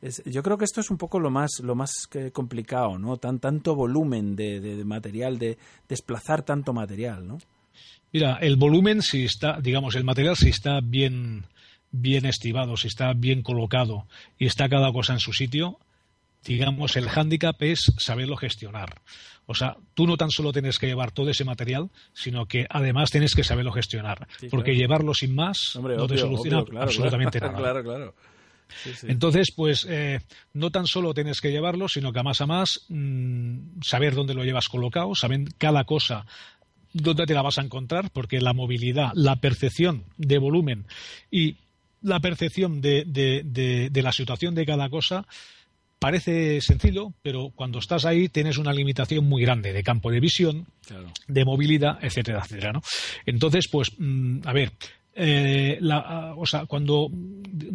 es, 0.00 0.22
yo 0.24 0.42
creo 0.42 0.56
que 0.56 0.64
esto 0.64 0.80
es 0.80 0.90
un 0.90 0.96
poco 0.96 1.20
lo 1.20 1.28
más 1.28 1.60
lo 1.62 1.74
más 1.74 2.08
complicado 2.32 2.98
no 2.98 3.18
tan 3.18 3.38
tanto 3.38 3.74
volumen 3.74 4.36
de, 4.36 4.60
de, 4.60 4.82
material 4.82 5.38
de 5.38 5.58
desplazar 5.90 6.42
tanto 6.42 6.72
material 6.72 7.28
no 7.28 7.36
mira 8.12 8.38
el 8.40 8.56
volumen 8.56 9.02
si 9.02 9.24
está 9.24 9.60
digamos 9.60 9.94
el 9.94 10.04
material 10.04 10.36
si 10.36 10.48
está 10.48 10.80
bien 10.82 11.44
bien 11.90 12.26
estivado 12.26 12.76
si 12.76 12.88
está 12.88 13.12
bien 13.12 13.42
colocado 13.42 14.06
y 14.38 14.46
está 14.46 14.68
cada 14.68 14.92
cosa 14.92 15.12
en 15.12 15.20
su 15.20 15.32
sitio 15.32 15.78
digamos 16.44 16.96
el 16.96 17.08
hándicap 17.08 17.60
es 17.62 17.92
saberlo 17.98 18.36
gestionar 18.36 19.00
o 19.50 19.54
sea, 19.54 19.76
tú 19.94 20.06
no 20.06 20.16
tan 20.16 20.30
solo 20.30 20.52
tienes 20.52 20.78
que 20.78 20.86
llevar 20.86 21.10
todo 21.10 21.28
ese 21.28 21.44
material, 21.44 21.90
sino 22.12 22.46
que 22.46 22.66
además 22.70 23.10
tienes 23.10 23.34
que 23.34 23.42
saberlo 23.42 23.72
gestionar. 23.72 24.28
porque 24.48 24.76
llevarlo 24.76 25.12
sin 25.12 25.34
más 25.34 25.76
no 25.76 26.06
te 26.06 26.18
soluciona 26.18 26.62
absolutamente 26.80 27.40
nada. 27.40 27.50
Claro, 27.58 27.82
claro. 27.82 28.14
Entonces, 29.02 29.48
pues 29.56 29.84
eh, 29.90 30.20
no 30.52 30.70
tan 30.70 30.86
solo 30.86 31.12
tienes 31.14 31.40
que 31.40 31.50
llevarlo, 31.50 31.88
sino 31.88 32.12
que 32.12 32.20
a 32.20 32.22
más 32.22 32.40
a 32.40 32.46
más 32.46 32.86
mm, 32.88 33.80
saber 33.82 34.14
dónde 34.14 34.34
lo 34.34 34.44
llevas 34.44 34.68
colocado, 34.68 35.16
saber 35.16 35.40
cada 35.58 35.82
cosa 35.82 36.26
dónde 36.92 37.26
te 37.26 37.34
la 37.34 37.42
vas 37.42 37.58
a 37.58 37.62
encontrar, 37.62 38.10
porque 38.10 38.40
la 38.40 38.52
movilidad, 38.52 39.10
la 39.14 39.36
percepción 39.36 40.04
de 40.16 40.38
volumen 40.38 40.86
y 41.30 41.56
la 42.02 42.20
percepción 42.20 42.80
de, 42.80 43.04
de, 43.06 44.02
la 44.02 44.12
situación 44.12 44.54
de 44.54 44.66
cada 44.66 44.88
cosa 44.88 45.26
parece 45.98 46.60
sencillo, 46.62 47.12
pero 47.22 47.50
cuando 47.54 47.78
estás 47.78 48.06
ahí 48.06 48.28
tienes 48.28 48.56
una 48.56 48.72
limitación 48.72 49.28
muy 49.28 49.42
grande 49.42 49.72
de 49.74 49.82
campo 49.82 50.10
de 50.10 50.20
visión, 50.20 50.66
de 51.28 51.44
movilidad, 51.44 51.98
etcétera, 52.02 52.40
etcétera. 52.42 52.72
¿no? 52.72 52.82
Entonces, 53.26 53.68
pues, 53.70 53.90
mm, 53.98 54.40
a 54.44 54.52
ver, 54.54 54.72
eh, 55.22 55.76
la, 55.82 56.34
o 56.34 56.46
sea, 56.46 56.64
cuando 56.64 57.10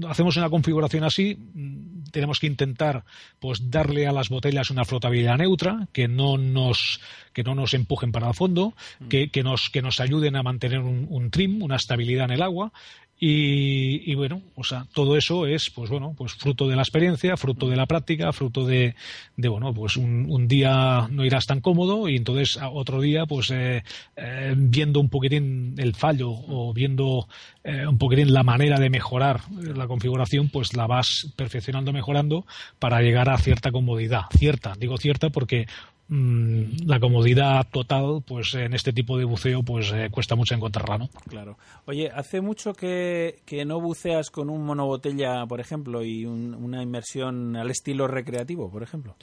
hacemos 0.09 0.35
una 0.35 0.49
configuración 0.49 1.03
así, 1.03 1.37
mm, 1.53 2.05
tenemos 2.11 2.39
que 2.39 2.47
intentar 2.47 3.03
pues 3.39 3.69
darle 3.69 4.07
a 4.07 4.11
las 4.11 4.29
botellas 4.29 4.71
una 4.71 4.83
flotabilidad 4.83 5.37
neutra, 5.37 5.87
que 5.93 6.07
no 6.07 6.39
nos, 6.39 6.99
que 7.33 7.43
no 7.43 7.53
nos 7.53 7.75
empujen 7.75 8.11
para 8.11 8.29
el 8.29 8.33
fondo, 8.33 8.73
mm. 8.99 9.07
que, 9.09 9.29
que, 9.29 9.43
nos, 9.43 9.69
que 9.69 9.83
nos 9.83 9.99
ayuden 9.99 10.35
a 10.35 10.41
mantener 10.41 10.79
un, 10.79 11.05
un, 11.07 11.29
trim, 11.29 11.61
una 11.61 11.75
estabilidad 11.75 12.25
en 12.25 12.31
el 12.31 12.41
agua 12.41 12.71
y, 13.17 14.13
bueno, 14.15 14.41
o 14.55 14.63
sea, 14.65 14.85
todo 14.93 15.15
eso 15.15 15.47
es, 15.47 15.69
pues 15.73 15.89
bueno, 15.89 16.13
pues 16.17 16.33
fruto 16.33 16.67
de 16.67 16.75
la 16.75 16.81
experiencia, 16.81 17.37
fruto 17.37 17.69
de 17.69 17.77
la 17.77 17.85
práctica, 17.85 18.33
fruto 18.33 18.65
de, 18.65 18.93
de 19.37 19.47
bueno, 19.47 19.73
pues 19.73 19.95
un, 19.95 20.47
día 20.49 21.07
no 21.09 21.23
irás 21.23 21.45
tan 21.45 21.61
cómodo 21.61 22.09
y 22.09 22.17
entonces 22.17 22.59
otro 22.73 22.99
día, 22.99 23.25
pues 23.25 23.51
eh, 23.51 23.83
eh, 24.17 24.53
viendo 24.57 24.99
un 24.99 25.09
poquitín 25.09 25.75
el 25.77 25.95
fallo 25.95 26.29
o 26.29 26.73
viendo 26.73 27.27
eh, 27.63 27.87
un 27.87 27.97
poquitín 27.97 28.33
la 28.33 28.43
manera 28.43 28.79
de 28.79 28.89
mejorar 28.89 29.41
la 29.49 29.87
configuración, 29.87 30.49
pues 30.49 30.75
la 30.75 30.85
vas 30.85 31.33
perfeccionando, 31.37 31.93
mejorando 31.93 32.45
para 32.79 33.01
llegar 33.01 33.29
a 33.29 33.37
cierta 33.37 33.71
comodidad. 33.71 34.23
Cierta, 34.37 34.73
digo 34.77 34.97
cierta 34.97 35.29
porque 35.29 35.67
la 36.07 36.99
comodidad 36.99 37.67
total, 37.71 38.23
pues 38.25 38.53
en 38.53 38.73
este 38.73 38.93
tipo 38.93 39.17
de 39.17 39.25
buceo, 39.25 39.63
pues 39.63 39.91
eh, 39.91 40.09
cuesta 40.11 40.35
mucho 40.35 40.53
encontrarla, 40.53 40.99
¿no? 40.99 41.09
Claro. 41.27 41.57
Oye, 41.85 42.11
¿hace 42.13 42.41
mucho 42.41 42.73
que, 42.73 43.41
no 43.65 43.81
buceas 43.81 44.29
con 44.29 44.51
un 44.51 44.63
monobotella, 44.63 45.45
por 45.47 45.59
ejemplo, 45.59 46.03
y 46.03 46.25
una 46.25 46.83
inmersión 46.83 47.55
al 47.55 47.71
estilo 47.71 48.07
recreativo, 48.07 48.69
por 48.69 48.83
ejemplo? 48.83 49.15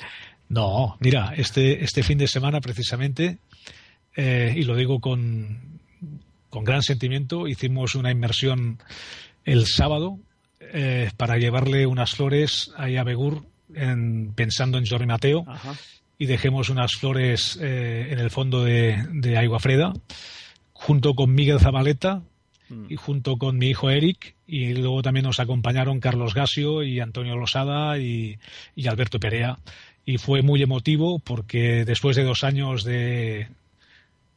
No, 0.49 0.97
mira, 0.99 1.35
este, 1.37 1.85
este 1.85 2.03
fin 2.03 2.19
de 2.19 2.27
semana 2.27 2.61
precisamente, 2.61 3.39
eh, 4.17 4.53
y 4.57 4.63
lo 4.63 4.75
digo 4.75 5.01
con, 5.01 5.81
con 6.51 6.65
gran 6.65 6.83
sentimiento, 6.83 7.47
hicimos 7.47 7.95
una 7.95 8.11
inmersión 8.11 8.79
el 9.45 9.67
sábado 9.67 10.19
eh, 10.61 11.11
para 11.17 11.39
llevarle 11.39 11.87
unas 11.87 12.11
flores 12.11 12.73
ahí 12.77 12.97
a 12.97 13.05
Begur 13.05 13.45
en, 13.73 14.33
pensando 14.35 14.79
en 14.79 14.87
Jorge 14.87 15.07
Mateo. 15.07 15.45
Ajá 15.47 15.75
y 16.23 16.27
dejemos 16.27 16.71
unas 16.71 16.93
flores 16.93 17.59
eh, 17.61 18.07
en 18.13 18.21
el 18.21 18.31
fondo 18.31 18.63
de, 18.63 19.09
de 19.11 19.93
junto 20.73 21.15
con 21.15 21.35
Miguel 21.35 21.59
Zabaleta 21.59 22.23
mm. 22.69 22.85
y 22.91 22.95
junto 22.95 23.39
con 23.39 23.59
mi 23.59 23.71
hijo 23.71 23.91
Eric, 23.91 24.37
y 24.47 24.73
luego 24.73 25.03
también 25.03 25.27
nos 25.27 25.41
acompañaron 25.41 25.99
Carlos 25.99 26.33
Gasio 26.33 26.85
y 26.85 27.01
Antonio 27.01 27.35
Losada 27.35 27.99
y, 27.99 28.39
Alberto 28.89 29.19
Perea. 29.19 29.59
Y 30.07 30.19
fue 30.19 30.43
muy 30.43 30.63
emotivo 30.63 31.19
porque 31.19 31.85
después 31.85 32.15
de 32.15 32.23
dos 32.23 32.45
años 32.45 32.85
de, 32.85 33.49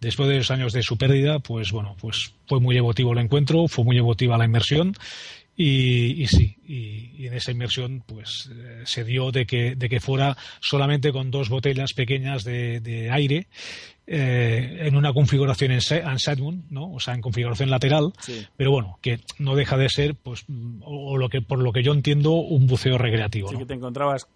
después 0.02 0.28
de 0.28 0.38
dos 0.38 0.50
años 0.50 0.74
de 0.74 0.82
su 0.82 0.98
pérdida, 0.98 1.38
pues 1.38 1.72
bueno, 1.72 1.96
pues 2.02 2.34
fue 2.48 2.60
muy 2.60 2.76
emotivo 2.80 3.14
el 3.14 3.20
encuentro, 3.20 3.68
fue 3.68 3.86
muy 3.86 4.00
emotiva 4.00 4.40
la 4.40 4.46
inmersión 4.46 4.96
y, 5.58 6.28
sí, 6.28 6.58
y, 6.68 7.28
en 7.28 7.34
esa 7.34 7.52
inmersión 7.52 8.04
pues 8.06 8.50
eh, 8.54 8.84
se 8.86 9.06
dio 9.06 9.32
de 9.32 9.46
que, 9.46 9.76
de 9.76 9.88
que 9.88 10.02
fuera 10.02 10.36
solamente 10.60 11.14
con 11.14 11.32
dos 11.32 11.48
botellas 11.50 11.94
pequeñas 11.94 12.44
de, 12.44 13.10
aire 13.12 13.48
eh, 14.06 14.80
en 14.82 14.96
una 14.98 15.14
configuración 15.14 15.72
en, 15.72 15.80
en 15.80 16.66
¿no? 16.70 16.92
O 16.92 17.00
sea, 17.00 17.14
en 17.14 17.22
configuración 17.22 17.70
lateral, 17.70 18.12
pero 18.58 18.72
bueno, 18.72 19.00
que 19.02 19.22
no 19.40 19.56
deja 19.56 19.78
de 19.78 19.90
ser, 19.90 20.16
pues, 20.16 20.46
o, 20.82 21.18
lo 21.18 21.30
que 21.30 21.42
por 21.42 21.60
lo 21.60 21.72
que 21.72 21.84
yo 21.84 21.94
entiendo, 21.94 22.34
un 22.34 22.68
buceo 22.68 22.98
recreativo. 22.98 23.50
Sí, 23.50 23.58
que 23.58 23.66
te 23.66 23.74
encontrabas 23.74 24.28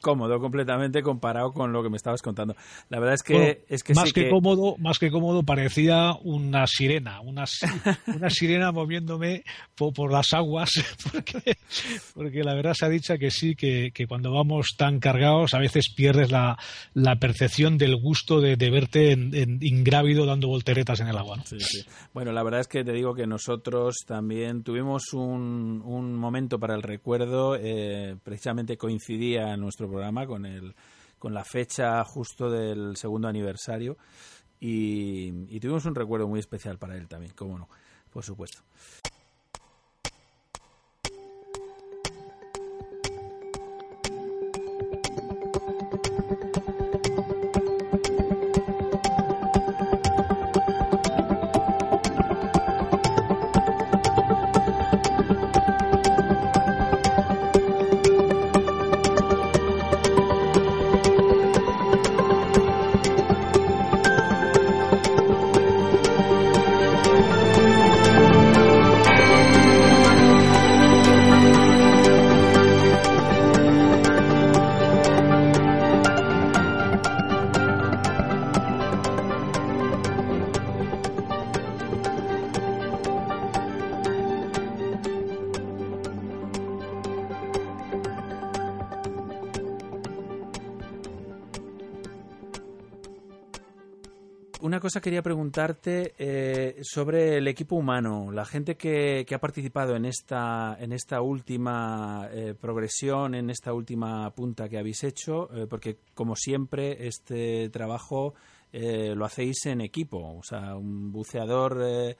cómodo 0.00 0.40
completamente 0.40 1.02
comparado 1.02 1.52
con 1.52 1.72
lo 1.72 1.82
que 1.82 1.90
me 1.90 1.96
estabas 1.96 2.22
contando. 2.22 2.54
La 2.88 2.98
verdad 2.98 3.14
es 3.14 3.22
que 3.22 3.64
es 3.68 3.82
que 3.82 3.94
más 3.94 4.12
que, 4.12 4.28
cómodo, 4.28 4.76
más 4.78 4.98
que 4.98 5.10
cómodo 5.10 5.42
parecía 5.42 6.12
una 6.22 6.66
sirena, 6.66 7.20
una, 7.20 7.44
una 8.06 8.30
sirena 8.30 8.72
moviéndome 8.72 9.44
por, 9.76 10.10
las 10.10 10.32
aguas, 10.32 10.70
porque, 12.14 12.42
la 12.42 12.54
verdad 12.54 12.74
se 12.74 12.86
ha 12.86 12.88
dicho 12.88 13.14
que 13.18 13.30
sí, 13.30 13.54
que, 13.54 13.92
cuando 14.08 14.32
vamos 14.32 14.74
tan 14.76 14.98
cargados 14.98 15.54
a 15.54 15.58
veces 15.58 15.92
pierdes 15.94 16.30
la, 16.30 16.58
la 16.94 17.16
percepción 17.16 17.78
del 17.78 17.96
gusto 17.96 18.40
de, 18.40 18.56
verte 18.56 19.12
en, 19.12 19.58
ingrávido 19.60 20.26
dando 20.26 20.48
volteretas 20.48 21.00
en 21.00 21.08
el 21.08 21.16
agua. 21.16 21.42
Bueno, 22.12 22.32
la 22.32 22.42
verdad 22.42 22.60
es 22.60 22.68
que 22.68 22.84
te 22.84 22.92
digo 22.92 23.14
que 23.14 23.26
nosotros 23.26 23.96
también 24.06 24.62
tuvimos 24.62 25.12
un, 25.12 25.82
un 25.84 26.14
momento 26.16 26.58
para 26.58 26.74
el 26.74 26.82
recuerdo, 26.82 27.56
eh, 27.56 28.16
precisamente 28.22 28.76
coincidía 28.76 29.49
nuestro 29.56 29.88
programa 29.88 30.26
con, 30.26 30.46
el, 30.46 30.74
con 31.18 31.34
la 31.34 31.44
fecha 31.44 32.04
justo 32.04 32.50
del 32.50 32.96
segundo 32.96 33.28
aniversario 33.28 33.96
y, 34.60 35.32
y 35.48 35.60
tuvimos 35.60 35.84
un 35.86 35.94
recuerdo 35.94 36.28
muy 36.28 36.40
especial 36.40 36.78
para 36.78 36.96
él 36.96 37.08
también, 37.08 37.32
cómo 37.34 37.58
no, 37.58 37.68
por 38.10 38.24
supuesto. 38.24 38.62
Cosa 94.90 95.00
quería 95.00 95.22
preguntarte 95.22 96.14
eh, 96.18 96.80
sobre 96.82 97.36
el 97.36 97.46
equipo 97.46 97.76
humano, 97.76 98.32
la 98.32 98.44
gente 98.44 98.76
que, 98.76 99.24
ha 99.32 99.38
participado 99.38 99.94
en 99.94 100.04
esta, 100.04 100.76
en 100.80 100.92
esta 100.92 101.20
última 101.20 102.28
eh, 102.32 102.56
progresión, 102.60 103.36
en 103.36 103.50
esta 103.50 103.72
última 103.72 104.28
punta 104.34 104.68
que 104.68 104.78
habéis 104.78 105.04
hecho, 105.04 105.48
eh, 105.54 105.68
porque 105.70 105.98
como 106.12 106.34
siempre 106.34 107.06
este 107.06 107.68
trabajo 107.68 108.34
lo 108.72 109.24
hacéis 109.24 109.66
en 109.66 109.80
equipo, 109.80 110.18
o 110.18 110.42
sea, 110.42 110.74
un 110.76 111.12
buceador 111.12 112.16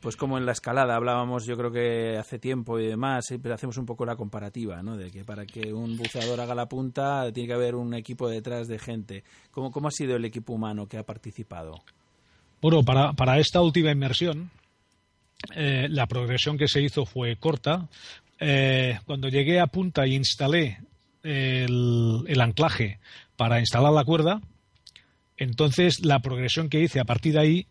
pues 0.00 0.16
como 0.16 0.38
en 0.38 0.46
la 0.46 0.52
escalada 0.52 0.96
hablábamos 0.96 1.46
yo 1.46 1.56
creo 1.56 1.70
que 1.70 2.16
hace 2.18 2.38
tiempo 2.38 2.78
y 2.78 2.86
demás, 2.86 3.26
pero 3.42 3.54
hacemos 3.54 3.76
un 3.76 3.86
poco 3.86 4.04
la 4.04 4.16
comparativa, 4.16 4.82
¿no? 4.82 4.96
De 4.96 5.10
que 5.10 5.24
para 5.24 5.46
que 5.46 5.72
un 5.72 5.96
buceador 5.96 6.40
haga 6.40 6.54
la 6.54 6.66
punta 6.66 7.30
tiene 7.32 7.48
que 7.48 7.54
haber 7.54 7.74
un 7.74 7.94
equipo 7.94 8.28
detrás 8.28 8.68
de 8.68 8.78
gente. 8.78 9.24
¿Cómo, 9.50 9.70
cómo 9.70 9.88
ha 9.88 9.92
sido 9.92 10.16
el 10.16 10.24
equipo 10.24 10.54
humano 10.54 10.86
que 10.86 10.98
ha 10.98 11.04
participado? 11.04 11.82
Bueno, 12.60 12.82
para, 12.82 13.12
para 13.12 13.38
esta 13.38 13.60
última 13.60 13.90
inmersión, 13.90 14.50
eh, 15.54 15.86
la 15.90 16.06
progresión 16.06 16.56
que 16.56 16.68
se 16.68 16.82
hizo 16.82 17.04
fue 17.04 17.36
corta. 17.36 17.88
Eh, 18.40 18.98
cuando 19.04 19.28
llegué 19.28 19.60
a 19.60 19.66
punta 19.66 20.06
y 20.06 20.14
instalé 20.14 20.78
el, 21.22 22.24
el 22.26 22.40
anclaje 22.40 22.98
para 23.36 23.60
instalar 23.60 23.92
la 23.92 24.04
cuerda, 24.04 24.40
entonces 25.36 26.04
la 26.04 26.20
progresión 26.20 26.68
que 26.68 26.80
hice 26.80 26.98
a 26.98 27.04
partir 27.04 27.34
de 27.34 27.40
ahí 27.40 27.66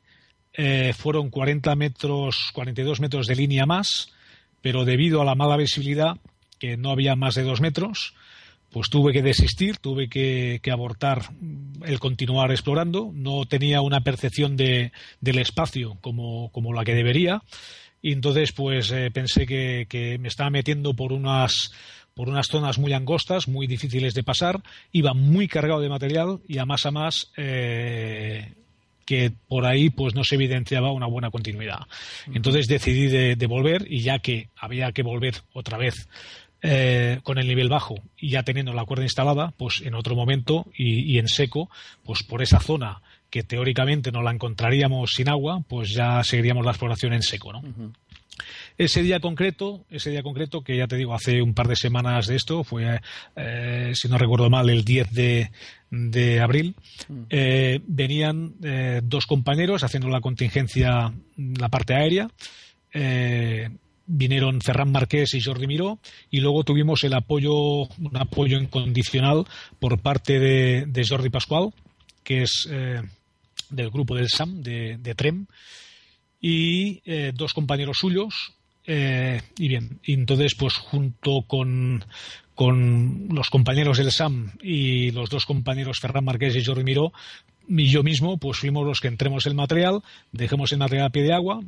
eh, 0.57 0.93
fueron 0.93 1.29
40 1.29 1.75
metros, 1.75 2.51
42 2.53 2.99
metros 2.99 3.27
de 3.27 3.35
línea 3.35 3.65
más, 3.65 4.13
pero 4.61 4.85
debido 4.85 5.21
a 5.21 5.25
la 5.25 5.35
mala 5.35 5.57
visibilidad, 5.57 6.17
que 6.59 6.77
no 6.77 6.91
había 6.91 7.15
más 7.15 7.35
de 7.35 7.43
dos 7.43 7.61
metros, 7.61 8.13
pues 8.75 8.89
tuve 8.89 9.13
que 9.13 9.21
desistir, 9.21 9.77
tuve 9.77 10.09
que, 10.09 10.59
abortar 10.71 11.29
el 11.85 11.99
continuar 11.99 12.51
explorando. 12.51 13.11
No 13.13 13.45
tenía 13.45 13.81
una 13.81 14.01
percepción 14.01 14.57
de, 14.57 14.91
del 15.21 15.37
espacio 15.37 15.97
como, 16.01 16.51
como, 16.51 16.73
la 16.73 16.83
que 16.83 16.93
debería. 16.93 17.41
Y 18.01 18.11
entonces, 18.11 18.51
pues 18.51 18.91
eh, 18.91 19.11
pensé 19.11 19.45
que, 19.45 20.17
me 20.19 20.27
estaba 20.27 20.49
metiendo 20.49 20.93
por 20.93 21.13
unas, 21.13 21.71
por 22.13 22.27
unas 22.27 22.47
zonas 22.47 22.77
muy 22.77 22.91
angostas, 22.91 23.47
muy 23.47 23.65
difíciles 23.65 24.13
de 24.13 24.23
pasar. 24.23 24.61
Iba 24.91 25.13
muy 25.13 25.47
cargado 25.47 25.79
de 25.79 25.87
material 25.87 26.39
y 26.47 26.57
a 26.57 26.65
más 26.65 26.85
a 26.85 26.91
más 26.91 27.31
eh, 27.37 28.55
que 29.05 29.31
por 29.47 29.65
ahí 29.65 29.89
pues 29.89 30.15
no 30.15 30.23
se 30.23 30.35
evidenciaba 30.35 30.91
una 30.91 31.07
buena 31.07 31.29
continuidad. 31.29 31.81
Entonces 32.33 32.67
decidí 32.67 33.07
de, 33.07 33.47
volver 33.47 33.85
y 33.87 34.01
ya 34.01 34.19
que 34.19 34.49
había 34.55 34.91
que 34.91 35.03
volver 35.03 35.35
otra 35.53 35.77
vez 35.77 36.09
eh, 36.61 37.19
con 37.23 37.37
el 37.37 37.47
nivel 37.47 37.69
bajo 37.69 37.95
y 38.17 38.31
ya 38.31 38.43
teniendo 38.43 38.73
la 38.73 38.85
cuerda 38.85 39.03
instalada, 39.03 39.53
pues 39.55 39.81
en 39.81 39.93
otro 39.93 40.15
momento 40.15 40.65
y, 40.75 41.19
en 41.19 41.27
seco, 41.27 41.69
pues 42.03 42.23
por 42.23 42.41
esa 42.41 42.59
zona 42.59 43.01
que 43.29 43.43
teóricamente 43.43 44.11
no 44.11 44.23
la 44.23 44.31
encontraríamos 44.31 45.11
sin 45.11 45.29
agua, 45.29 45.61
pues 45.67 45.91
ya 45.91 46.23
seguiríamos 46.23 46.65
la 46.65 46.71
exploración 46.71 47.13
en 47.13 47.21
seco, 47.21 47.53
¿no? 47.53 47.61
Ese 48.77 49.01
día 49.01 49.19
concreto, 49.19 49.85
ese 49.89 50.11
día 50.11 50.23
concreto, 50.23 50.61
que 50.61 50.75
ya 50.77 50.87
te 50.87 50.97
digo, 50.97 51.13
hace 51.13 51.41
un 51.41 51.53
par 51.53 51.67
de 51.67 51.75
semanas 51.75 52.27
de 52.27 52.35
esto, 52.35 52.63
fue, 52.63 52.99
eh, 53.35 53.91
si 53.93 54.09
no 54.09 54.17
recuerdo 54.17 54.49
mal, 54.49 54.69
el 54.69 54.83
10 54.83 55.11
de, 55.11 56.41
abril, 56.41 56.75
mm. 57.07 57.21
eh, 57.29 57.79
venían 57.87 58.55
eh, 58.63 59.01
dos 59.03 59.25
compañeros 59.25 59.83
haciendo 59.83 60.09
la 60.09 60.21
contingencia, 60.21 61.13
la 61.37 61.69
parte 61.69 61.95
aérea. 61.95 62.29
vinieron 64.07 64.61
Ferran 64.61 64.91
Marqués 64.91 65.33
y 65.33 65.41
Jordi 65.41 65.67
Miró 65.67 65.99
y 66.29 66.39
luego 66.39 66.63
tuvimos 66.63 67.03
el 67.03 67.13
apoyo, 67.13 67.53
un 67.53 68.17
apoyo 68.17 68.57
incondicional 68.59 69.45
por 69.79 69.99
parte 70.01 70.39
de, 70.39 71.05
Jordi 71.07 71.29
Pascual, 71.29 71.73
que 72.23 72.43
es 72.43 72.67
del 73.69 73.89
grupo 73.89 74.15
del 74.15 74.29
SAM, 74.29 74.61
de, 74.61 74.97
de 74.97 75.15
TREM, 75.15 75.47
y 76.47 77.01
dos 77.33 77.55
compañeros 77.55 77.97
suyos, 77.97 78.55
eh, 78.87 79.41
y 79.57 79.67
bien, 79.67 79.99
entonces, 80.03 80.53
pues 80.55 80.75
junto 80.75 81.41
con, 81.47 82.03
los 83.33 83.49
compañeros 83.49 83.97
del 83.97 84.11
SAM 84.11 84.51
y 84.61 85.11
los 85.11 85.29
dos 85.29 85.45
compañeros 85.45 85.99
Ferran 85.99 86.23
Marqués 86.23 86.55
y 86.55 86.63
Jordi 86.63 86.83
Miró, 86.83 87.11
y 87.67 87.87
yo 87.87 88.03
mismo, 88.03 88.37
pues 88.37 88.59
fuimos 88.59 88.85
los 88.85 88.99
que 89.01 89.07
entremos 89.07 89.45
el 89.47 89.55
material, 89.55 90.01
dejemos 90.31 90.71
el 90.71 90.77
material 90.77 91.07
a 91.07 91.09
pie 91.09 91.23
de 91.23 91.33
agua, 91.33 91.61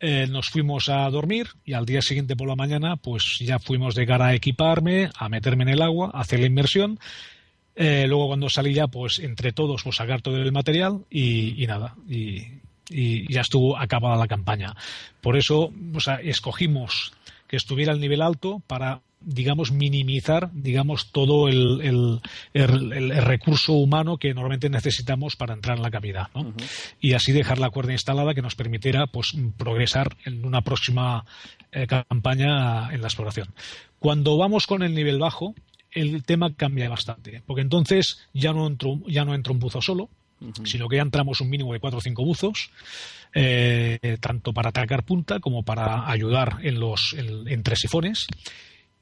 eh, 0.00 0.26
nos 0.28 0.48
fuimos 0.48 0.88
a 0.88 1.08
dormir 1.10 1.48
y 1.64 1.72
al 1.72 1.86
día 1.86 2.02
siguiente 2.02 2.36
por 2.36 2.48
la 2.48 2.56
mañana, 2.56 2.96
pues 2.96 3.38
ya 3.40 3.58
fuimos 3.58 3.94
de 3.94 4.06
cara 4.06 4.26
a 4.26 4.34
equiparme, 4.34 5.10
a 5.16 5.28
meterme 5.28 5.64
en 5.64 5.70
el 5.70 5.82
agua, 5.82 6.10
a 6.12 6.20
hacer 6.20 6.40
la 6.40 6.46
inmersión. 6.46 6.98
Eh, 7.74 8.04
luego 8.06 8.28
cuando 8.28 8.50
salí 8.50 8.74
ya, 8.74 8.86
pues 8.86 9.18
entre 9.18 9.52
todos, 9.52 9.82
pues 9.82 9.96
sacar 9.96 10.20
todo 10.20 10.36
el 10.36 10.52
material 10.52 11.04
y, 11.10 11.62
y 11.62 11.66
nada. 11.66 11.96
Y, 12.08 12.60
y 12.90 13.32
ya 13.32 13.40
estuvo 13.40 13.78
acabada 13.78 14.16
la 14.16 14.28
campaña. 14.28 14.74
Por 15.20 15.36
eso 15.36 15.72
escogimos 16.22 17.12
que 17.46 17.56
estuviera 17.56 17.92
al 17.92 18.00
nivel 18.00 18.22
alto 18.22 18.62
para 18.66 19.00
digamos 19.20 19.70
minimizar 19.70 20.50
digamos 20.52 21.12
todo 21.12 21.48
el, 21.48 22.20
recurso 22.54 23.74
humano 23.74 24.16
que 24.16 24.32
normalmente 24.32 24.70
necesitamos 24.70 25.36
para 25.36 25.54
entrar 25.54 25.76
en 25.76 25.82
la 25.82 25.90
cavidad 25.90 26.28
y 27.00 27.12
así 27.12 27.32
dejar 27.32 27.58
la 27.58 27.70
cuerda 27.70 27.92
instalada 27.92 28.34
que 28.34 28.42
nos 28.42 28.54
permitiera 28.54 29.06
pues 29.06 29.34
progresar 29.58 30.16
en 30.24 30.44
una 30.46 30.62
próxima 30.62 31.24
eh, 31.70 31.86
campaña 31.86 32.92
en 32.92 33.02
la 33.02 33.08
exploración. 33.08 33.48
Cuando 33.98 34.38
vamos 34.38 34.66
con 34.66 34.82
el 34.82 34.94
nivel 34.94 35.18
bajo 35.18 35.54
el 35.90 36.24
tema 36.24 36.54
cambia 36.54 36.88
bastante 36.88 37.42
porque 37.46 37.62
entonces 37.62 38.26
ya 38.32 38.52
no 38.52 38.66
entro 38.66 39.00
ya 39.06 39.24
no 39.24 39.34
entro 39.34 39.52
un 39.52 39.58
buzo 39.58 39.82
solo 39.82 40.08
sino 40.64 40.88
que 40.88 40.96
ya 40.96 41.02
entramos 41.02 41.40
un 41.40 41.50
mínimo 41.50 41.72
de 41.72 41.80
cuatro 41.80 41.98
o 41.98 42.02
cinco 42.02 42.24
buzos, 42.24 42.70
eh, 43.34 44.16
tanto 44.20 44.52
para 44.52 44.70
atacar 44.70 45.04
punta 45.04 45.40
como 45.40 45.62
para 45.62 46.08
ayudar 46.10 46.58
en 46.62 46.80
los 46.80 47.14
entre 47.18 47.76
sifones. 47.76 48.26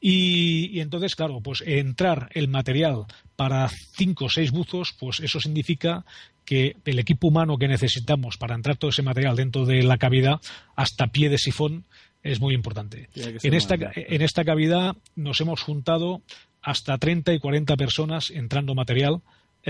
Y, 0.00 0.78
entonces, 0.80 1.16
claro, 1.16 1.40
pues 1.40 1.62
entrar 1.66 2.30
el 2.34 2.48
material 2.48 3.06
para 3.34 3.68
cinco 3.68 4.26
o 4.26 4.30
seis 4.30 4.52
buzos, 4.52 4.94
pues 4.98 5.20
eso 5.20 5.40
significa 5.40 6.04
que 6.44 6.76
el 6.84 6.98
equipo 6.98 7.28
humano 7.28 7.58
que 7.58 7.68
necesitamos 7.68 8.36
para 8.36 8.54
entrar 8.54 8.76
todo 8.76 8.90
ese 8.90 9.02
material 9.02 9.36
dentro 9.36 9.66
de 9.66 9.82
la 9.82 9.98
cavidad 9.98 10.40
hasta 10.76 11.08
pie 11.08 11.28
de 11.28 11.38
sifón 11.38 11.84
es 12.22 12.40
muy 12.40 12.54
importante. 12.54 13.08
En 13.14 13.54
esta, 13.54 13.76
en 13.94 14.22
esta 14.22 14.44
cavidad 14.44 14.96
nos 15.14 15.40
hemos 15.40 15.62
juntado 15.62 16.22
hasta 16.62 16.98
30 16.98 17.34
y 17.34 17.38
40 17.38 17.76
personas 17.76 18.30
entrando 18.30 18.74
material 18.74 19.20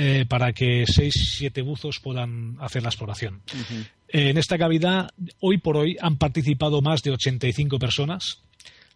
eh, 0.01 0.27
para 0.29 0.53
que 0.53 0.85
seis, 0.87 1.35
siete 1.37 1.61
buzos 1.61 1.99
puedan 1.99 2.57
hacer 2.61 2.85
la 2.85 2.89
exploración. 2.89 3.43
en 4.07 4.39
esta 4.39 4.57
cavidad, 4.57 5.11
hoy 5.41 5.59
por 5.59 5.77
hoy, 5.77 5.97
han 6.01 6.19
participado 6.19 6.81
más 6.83 7.03
de 7.03 7.11
85 7.11 7.81
personas. 7.81 8.45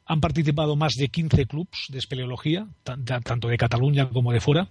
Han 0.06 0.20
participado 0.20 0.76
más 0.76 0.92
de 0.94 1.08
15 1.08 1.46
clubs 1.46 1.86
de 1.88 1.98
espeleología, 1.98 2.68
tanto 2.84 3.48
de 3.48 3.56
Cataluña 3.56 4.10
como 4.10 4.32
de 4.32 4.40
fuera, 4.40 4.68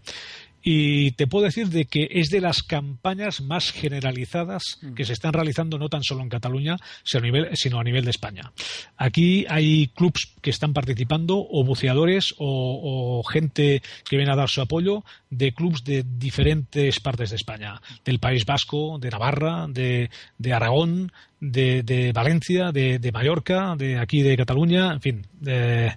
y 0.64 1.12
te 1.12 1.28
puedo 1.28 1.46
decir 1.46 1.70
de 1.70 1.86
que 1.86 2.08
es 2.12 2.30
de 2.30 2.42
las 2.42 2.64
campañas 2.64 3.42
más 3.42 3.72
generalizadas 3.72 4.80
mm. 4.82 4.94
que 4.94 5.06
se 5.06 5.14
están 5.14 5.34
realizando 5.34 5.78
no 5.78 5.90
tan 5.90 6.04
solo 6.04 6.22
en 6.22 6.30
Cataluña, 6.30 6.78
sino 7.04 7.22
a 7.22 7.26
nivel, 7.26 7.50
sino 7.54 7.80
a 7.80 7.84
nivel 7.84 8.06
de 8.06 8.12
España. 8.12 8.52
Aquí 8.98 9.46
hay 9.50 9.88
clubs 9.88 10.36
que 10.42 10.50
están 10.50 10.74
participando, 10.74 11.38
o 11.38 11.64
buceadores, 11.64 12.36
o, 12.38 13.24
gente 13.24 13.82
que 14.10 14.18
viene 14.18 14.32
a 14.32 14.36
dar 14.36 14.50
su 14.50 14.62
apoyo, 14.62 15.04
de 15.30 15.54
clubs 15.54 15.84
de 15.84 16.04
diferentes 16.04 17.00
partes 17.00 17.30
de 17.30 17.36
España, 17.36 17.82
del 18.04 18.20
País 18.20 18.46
Vasco, 18.46 18.98
de 19.00 19.10
Navarra, 19.10 19.68
de, 19.68 20.10
Aragón, 20.54 21.12
de, 21.40 22.12
Valencia, 22.14 22.72
de, 22.72 23.00
de, 23.00 23.12
Mallorca, 23.12 23.76
de 23.78 23.98
aquí 23.98 24.22
de 24.22 24.38
Cataluña, 24.38 24.94
en 24.94 25.02
fin. 25.02 25.28
De, 25.40 25.94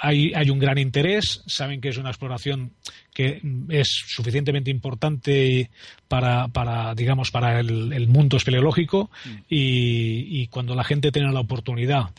hay, 0.00 0.32
hay, 0.34 0.50
un 0.50 0.58
gran 0.58 0.78
interés, 0.78 1.42
saben 1.46 1.80
que 1.80 1.88
es 1.88 1.98
una 1.98 2.10
exploración 2.10 2.72
que 3.12 3.40
es 3.68 3.88
suficientemente 4.06 4.70
importante 4.70 5.70
para, 6.08 6.48
para 6.48 6.94
digamos, 6.94 7.30
para 7.30 7.60
el, 7.60 8.08
mundo 8.08 8.36
espeleológico 8.36 9.10
mm. 9.24 9.38
y, 9.48 10.46
cuando 10.48 10.74
la 10.74 10.84
gente 10.84 11.12
tiene 11.12 11.32
la 11.32 11.40
oportunidad 11.40 12.10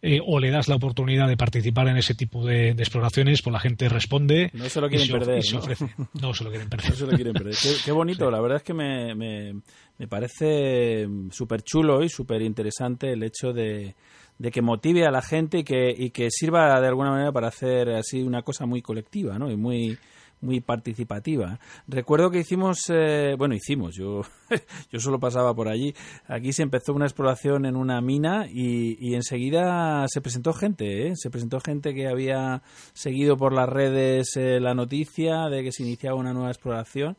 eh, 0.00 0.20
o 0.24 0.38
le 0.38 0.50
das 0.50 0.68
la 0.68 0.76
oportunidad 0.76 1.26
de 1.26 1.36
participar 1.36 1.88
en 1.88 1.96
ese 1.96 2.14
tipo 2.14 2.46
de, 2.46 2.70
exploraciones, 2.70 3.42
pues 3.42 3.52
la 3.52 3.58
gente 3.58 3.88
responde. 3.88 4.50
No 4.52 4.68
se 4.68 4.80
lo 4.80 4.88
quieren 4.88 5.08
perder. 5.08 5.42
¿no? 6.20 6.34
se 6.34 6.44
lo 6.44 6.50
quieren 6.50 6.68
perder. 6.68 6.94
se 6.94 7.06
lo 7.06 7.12
quieren 7.12 7.32
perder. 7.32 7.54
Qué, 7.84 7.92
bonito, 7.92 8.30
la 8.30 8.40
verdad 8.40 8.58
es 8.58 8.62
que 8.62 8.74
me, 8.74 9.16
me, 9.16 9.54
me 9.98 10.06
parece 10.06 11.08
súper 11.30 11.62
chulo 11.62 12.04
y 12.04 12.08
súper 12.08 12.42
interesante 12.42 13.12
el 13.12 13.24
hecho 13.24 13.52
de, 13.52 13.96
de 14.38 14.50
que 14.50 14.62
motive 14.62 15.06
a 15.06 15.10
la 15.10 15.22
gente 15.22 15.58
y 15.58 15.64
que, 15.64 15.94
y 15.96 16.10
que 16.10 16.30
sirva 16.30 16.80
de 16.80 16.86
alguna 16.86 17.10
manera 17.10 17.32
para 17.32 17.48
hacer 17.48 17.90
así 17.90 18.22
una 18.22 18.42
cosa 18.42 18.66
muy 18.66 18.82
colectiva, 18.82 19.38
¿no? 19.38 19.50
Y 19.50 19.56
muy 19.56 19.98
muy 20.40 20.60
participativa. 20.60 21.58
Recuerdo 21.86 22.30
que 22.30 22.40
hicimos, 22.40 22.78
eh, 22.90 23.34
bueno, 23.36 23.54
hicimos, 23.54 23.94
yo, 23.96 24.22
yo 24.92 25.00
solo 25.00 25.18
pasaba 25.18 25.54
por 25.54 25.68
allí. 25.68 25.94
Aquí 26.26 26.52
se 26.52 26.62
empezó 26.62 26.92
una 26.92 27.06
exploración 27.06 27.66
en 27.66 27.76
una 27.76 28.00
mina 28.00 28.46
y, 28.48 28.96
y 29.00 29.14
enseguida 29.14 30.06
se 30.08 30.20
presentó 30.20 30.52
gente, 30.52 31.08
¿eh? 31.08 31.12
se 31.16 31.30
presentó 31.30 31.60
gente 31.60 31.94
que 31.94 32.08
había 32.08 32.62
seguido 32.92 33.36
por 33.36 33.52
las 33.52 33.68
redes 33.68 34.36
eh, 34.36 34.60
la 34.60 34.74
noticia 34.74 35.48
de 35.48 35.62
que 35.62 35.72
se 35.72 35.82
iniciaba 35.82 36.16
una 36.16 36.32
nueva 36.32 36.50
exploración 36.50 37.16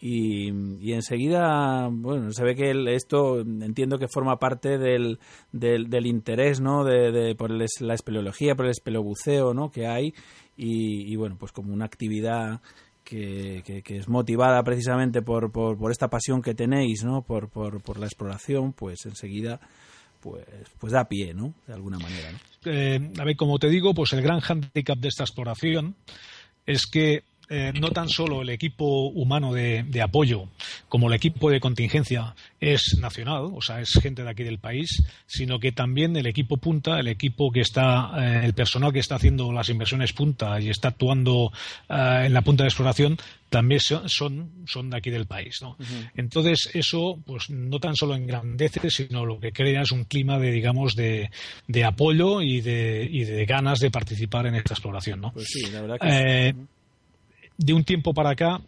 y, 0.00 0.50
y, 0.80 0.92
enseguida, 0.92 1.88
bueno, 1.90 2.30
se 2.32 2.44
ve 2.44 2.54
que 2.54 2.72
esto 2.94 3.40
entiendo 3.40 3.98
que 3.98 4.06
forma 4.06 4.38
parte 4.38 4.78
del, 4.78 5.18
del, 5.52 6.06
interés, 6.06 6.60
¿no? 6.60 6.84
De, 6.84 7.34
por 7.36 7.50
la 7.50 7.94
espeleología, 7.94 8.54
por 8.54 8.66
el 8.66 8.70
espeleobuceo, 8.70 9.54
¿no? 9.54 9.70
Que 9.70 9.86
hay 9.86 10.14
y, 10.56 11.14
bueno, 11.16 11.36
pues 11.38 11.52
como 11.52 11.72
una 11.72 11.84
actividad 11.84 12.60
que, 13.04 13.62
que, 13.64 13.96
es 13.96 14.08
motivada 14.08 14.62
precisamente 14.62 15.22
por, 15.22 15.50
por, 15.50 15.90
esta 15.90 16.08
pasión 16.08 16.42
que 16.42 16.54
tenéis, 16.54 17.04
¿no? 17.04 17.22
Por, 17.22 17.48
por, 17.48 17.82
por 17.82 17.98
la 17.98 18.06
exploración, 18.06 18.72
pues 18.72 19.04
enseguida 19.06 19.60
pues, 20.20 20.44
pues 20.78 20.92
da 20.92 21.08
pie, 21.08 21.34
¿no? 21.34 21.54
De 21.66 21.74
alguna 21.74 21.98
manera, 21.98 22.32
¿no? 22.32 22.38
Eh, 22.64 23.12
a 23.18 23.24
ver, 23.24 23.36
como 23.36 23.58
te 23.58 23.68
digo, 23.68 23.94
pues 23.94 24.12
el 24.12 24.22
gran 24.22 24.40
hándicap 24.40 24.98
de 24.98 25.08
esta 25.08 25.24
exploración 25.24 25.96
es 26.66 26.86
que 26.86 27.22
eh, 27.50 27.72
no 27.80 27.90
tan 27.90 28.08
solo 28.08 28.42
el 28.42 28.50
equipo 28.50 29.08
humano 29.08 29.54
de, 29.54 30.02
apoyo 30.02 30.48
como 30.88 31.08
el 31.08 31.14
equipo 31.14 31.50
de 31.50 31.60
contingencia 31.60 32.34
es 32.60 32.98
nacional, 33.00 33.50
o 33.54 33.62
sea, 33.62 33.80
es 33.80 33.90
gente 34.02 34.22
de 34.22 34.30
aquí 34.30 34.42
del 34.42 34.58
país, 34.58 35.02
sino 35.26 35.58
que 35.58 35.72
también 35.72 36.14
el 36.16 36.26
equipo 36.26 36.58
punta, 36.58 37.00
el 37.00 37.08
equipo 37.08 37.50
que 37.50 37.60
está, 37.60 38.10
eh, 38.18 38.44
el 38.44 38.52
personal 38.52 38.92
que 38.92 38.98
está 38.98 39.14
haciendo 39.14 39.50
las 39.50 39.70
inversiones 39.70 40.12
punta 40.12 40.60
y 40.60 40.68
está 40.68 40.88
actuando 40.88 41.50
eh, 41.88 42.24
en 42.26 42.34
la 42.34 42.42
punta 42.42 42.64
de 42.64 42.68
exploración, 42.68 43.16
también 43.48 43.80
son, 43.80 44.66
son, 44.66 44.90
de 44.90 44.96
aquí 44.96 45.08
del 45.08 45.26
país. 45.26 45.60
¿no? 45.62 45.76
Entonces, 46.16 46.68
eso 46.74 47.18
pues 47.24 47.48
no 47.48 47.80
tan 47.80 47.96
solo 47.96 48.14
engrandece, 48.14 48.90
sino 48.90 49.24
lo 49.24 49.40
que 49.40 49.52
crea 49.52 49.82
es 49.82 49.92
un 49.92 50.04
clima 50.04 50.38
de, 50.38 50.50
digamos, 50.50 50.94
de, 50.94 51.30
de 51.66 51.84
apoyo 51.84 52.42
y 52.42 52.60
de, 52.60 53.08
y 53.10 53.24
de 53.24 53.46
ganas 53.46 53.78
de 53.78 53.90
participar 53.90 54.46
en 54.46 54.54
esta 54.54 54.74
exploración. 54.74 55.22
¿no? 55.22 55.32
Pues 55.32 55.46
sí, 55.48 55.70
la 55.70 55.80
verdad 55.80 55.98
que 55.98 56.54
de 57.58 57.74
un 57.74 57.84
tiempo 57.84 58.14
para 58.14 58.30
acá, 58.30 58.60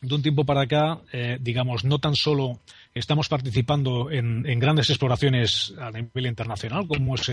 de 0.00 0.14
un 0.14 0.22
tiempo 0.22 0.44
para 0.44 0.62
acá, 0.62 0.98
eh, 1.12 1.38
digamos, 1.40 1.84
no 1.84 1.98
tan 2.00 2.16
solo 2.16 2.58
estamos 2.94 3.28
participando 3.28 4.10
en, 4.10 4.42
grandes 4.58 4.90
exploraciones 4.90 5.72
a 5.80 5.90
nivel 5.90 6.26
internacional, 6.26 6.86
como 6.86 7.14
es 7.14 7.30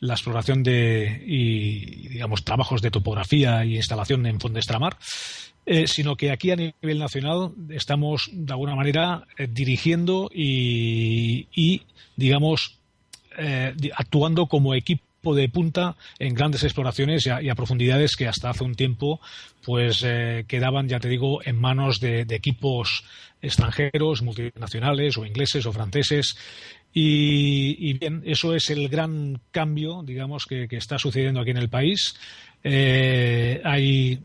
la 0.00 0.14
exploración 0.14 0.62
de 0.62 1.22
y 1.26 2.08
digamos 2.08 2.44
trabajos 2.44 2.80
de 2.82 2.90
topografía 2.90 3.64
y 3.64 3.76
instalación 3.76 4.26
en 4.26 4.40
Fondestramar, 4.40 4.96
eh, 5.66 5.86
sino 5.86 6.16
que 6.16 6.30
aquí 6.30 6.50
a 6.50 6.56
nivel 6.56 6.98
nacional 6.98 7.52
estamos 7.68 8.30
de 8.32 8.52
alguna 8.52 8.74
manera 8.74 9.26
eh, 9.36 9.46
dirigiendo 9.48 10.30
y, 10.34 11.82
digamos, 12.16 12.78
eh, 13.38 13.74
actuando 13.94 14.46
como 14.46 14.74
equipo 14.74 15.02
de 15.22 15.48
punta 15.48 15.96
en 16.18 16.34
grandes 16.34 16.64
exploraciones 16.64 17.26
y 17.26 17.48
a, 17.48 17.54
profundidades 17.54 18.16
que 18.16 18.26
hasta 18.28 18.50
hace 18.50 18.64
un 18.64 18.74
tiempo 18.74 19.20
pues 19.64 20.04
quedaban, 20.46 20.88
ya 20.88 21.00
te 21.00 21.08
digo, 21.08 21.40
en 21.44 21.60
manos 21.60 22.00
de, 22.00 22.22
equipos 22.30 23.04
extranjeros, 23.42 24.22
multinacionales 24.22 25.18
o 25.18 25.26
ingleses 25.26 25.66
o 25.66 25.72
franceses. 25.72 26.36
Y, 26.92 27.92
bien, 27.98 28.22
eso 28.24 28.54
es 28.54 28.70
el 28.70 28.88
gran 28.88 29.40
cambio, 29.50 30.02
digamos, 30.02 30.46
que, 30.46 30.66
que 30.66 30.76
está 30.76 30.98
sucediendo 30.98 31.40
aquí 31.40 31.50
en 31.50 31.58
el 31.58 31.68
país. 31.68 32.14
hay 32.64 34.20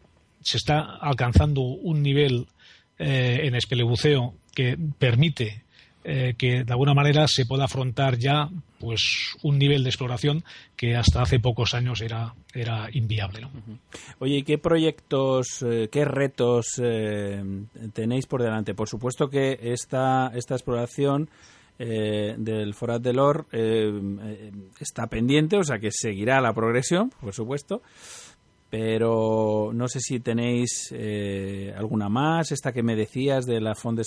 se 0.45 0.57
está 0.57 0.97
alcanzando 1.01 1.61
un 1.61 2.03
nivel 2.03 2.45
eh, 2.99 3.41
en 3.43 3.55
espelebuceo 3.55 4.35
que 4.53 4.77
permite 4.99 5.64
eh, 6.07 6.35
que 6.37 6.63
de 6.63 6.71
alguna 6.71 6.93
manera 6.93 7.27
se 7.27 7.45
pueda 7.45 7.65
afrontar 7.65 8.17
ya 8.17 8.47
pues 8.79 9.35
un 9.41 9.57
nivel 9.57 9.83
de 9.83 9.89
exploración 9.89 10.43
que 10.75 10.95
hasta 10.95 11.21
hace 11.21 11.39
pocos 11.39 11.73
años 11.73 12.01
era, 12.01 12.35
era 12.53 12.87
inviable. 12.93 13.47
Oye, 14.19 14.37
¿y 14.37 14.43
qué 14.43 14.57
proyectos, 14.59 15.65
eh, 15.65 15.89
qué 15.91 16.05
retos 16.05 16.67
tenéis 17.93 18.27
por 18.27 18.43
delante? 18.43 18.75
Por 18.75 18.87
supuesto 18.87 19.29
que 19.29 19.57
esta, 19.61 20.31
esta 20.35 20.53
exploración 20.53 21.29
del 21.77 22.73
Forat 22.73 23.01
del 23.01 23.19
Or 23.19 23.47
está 24.79 25.07
pendiente, 25.07 25.57
o 25.57 25.63
sea 25.63 25.79
que 25.79 25.89
seguirá 25.91 26.39
la 26.39 26.53
progresión, 26.53 27.11
por 27.19 27.33
supuesto 27.33 27.81
pero 28.69 29.71
no 29.73 29.87
sé 29.87 30.01
si 30.01 30.19
tenéis 30.19 30.89
eh, 30.91 31.73
alguna 31.77 32.09
más, 32.09 32.51
esta 32.51 32.73
que 32.73 32.83
me 32.83 32.95
decías 32.95 33.45
de 33.45 33.61
la 33.61 33.73
Fond 33.73 33.97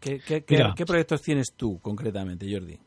¿Qué, 0.00 0.20
qué, 0.20 0.86
proyectos 0.86 1.20
tienes 1.20 1.52
tú 1.54 1.78
concretamente, 1.80 2.50
Jordi? 2.50 2.78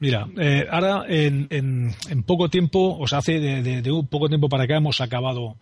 Mira, 0.00 0.26
eh, 0.38 0.66
ahora 0.70 1.04
en, 1.08 1.48
en, 1.50 2.22
poco 2.22 2.48
tiempo, 2.48 2.96
o 2.98 3.06
sea, 3.06 3.18
hace 3.18 3.40
de, 3.40 3.92
un 3.92 4.06
poco 4.06 4.28
tiempo 4.28 4.48
para 4.48 4.64
acá 4.64 4.76
hemos 4.76 5.00
acabado 5.00 5.56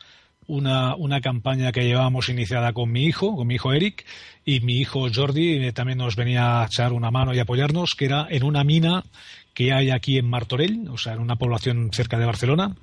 una, 0.47 0.95
una, 0.95 1.21
campaña 1.21 1.73
que 1.73 1.85
llevábamos 1.85 2.29
iniciada 2.29 2.73
con 2.73 2.93
mi 2.93 3.05
hijo, 3.05 3.35
con 3.35 3.47
mi 3.47 3.55
hijo 3.55 3.73
Eric, 3.73 4.05
y 4.45 4.61
mi 4.61 4.75
hijo 4.75 5.09
Jordi 5.13 5.67
eh, 5.67 5.73
también 5.73 5.99
nos 5.99 6.15
venía 6.15 6.63
a 6.63 6.67
echar 6.67 6.93
una 6.93 7.11
mano 7.11 7.35
y 7.35 7.41
apoyarnos, 7.41 7.95
que 7.97 8.05
era 8.05 8.29
en 8.31 8.45
una 8.45 8.63
mina 8.63 9.03
que 9.53 9.73
hay 9.73 9.91
aquí 9.91 10.19
en 10.19 10.29
Martorell, 10.29 10.87
o 10.91 10.99
sea, 10.99 11.15
en 11.15 11.21
una 11.21 11.37
población 11.37 11.91
cerca 11.93 12.19
de 12.19 12.27
Barcelona. 12.27 12.77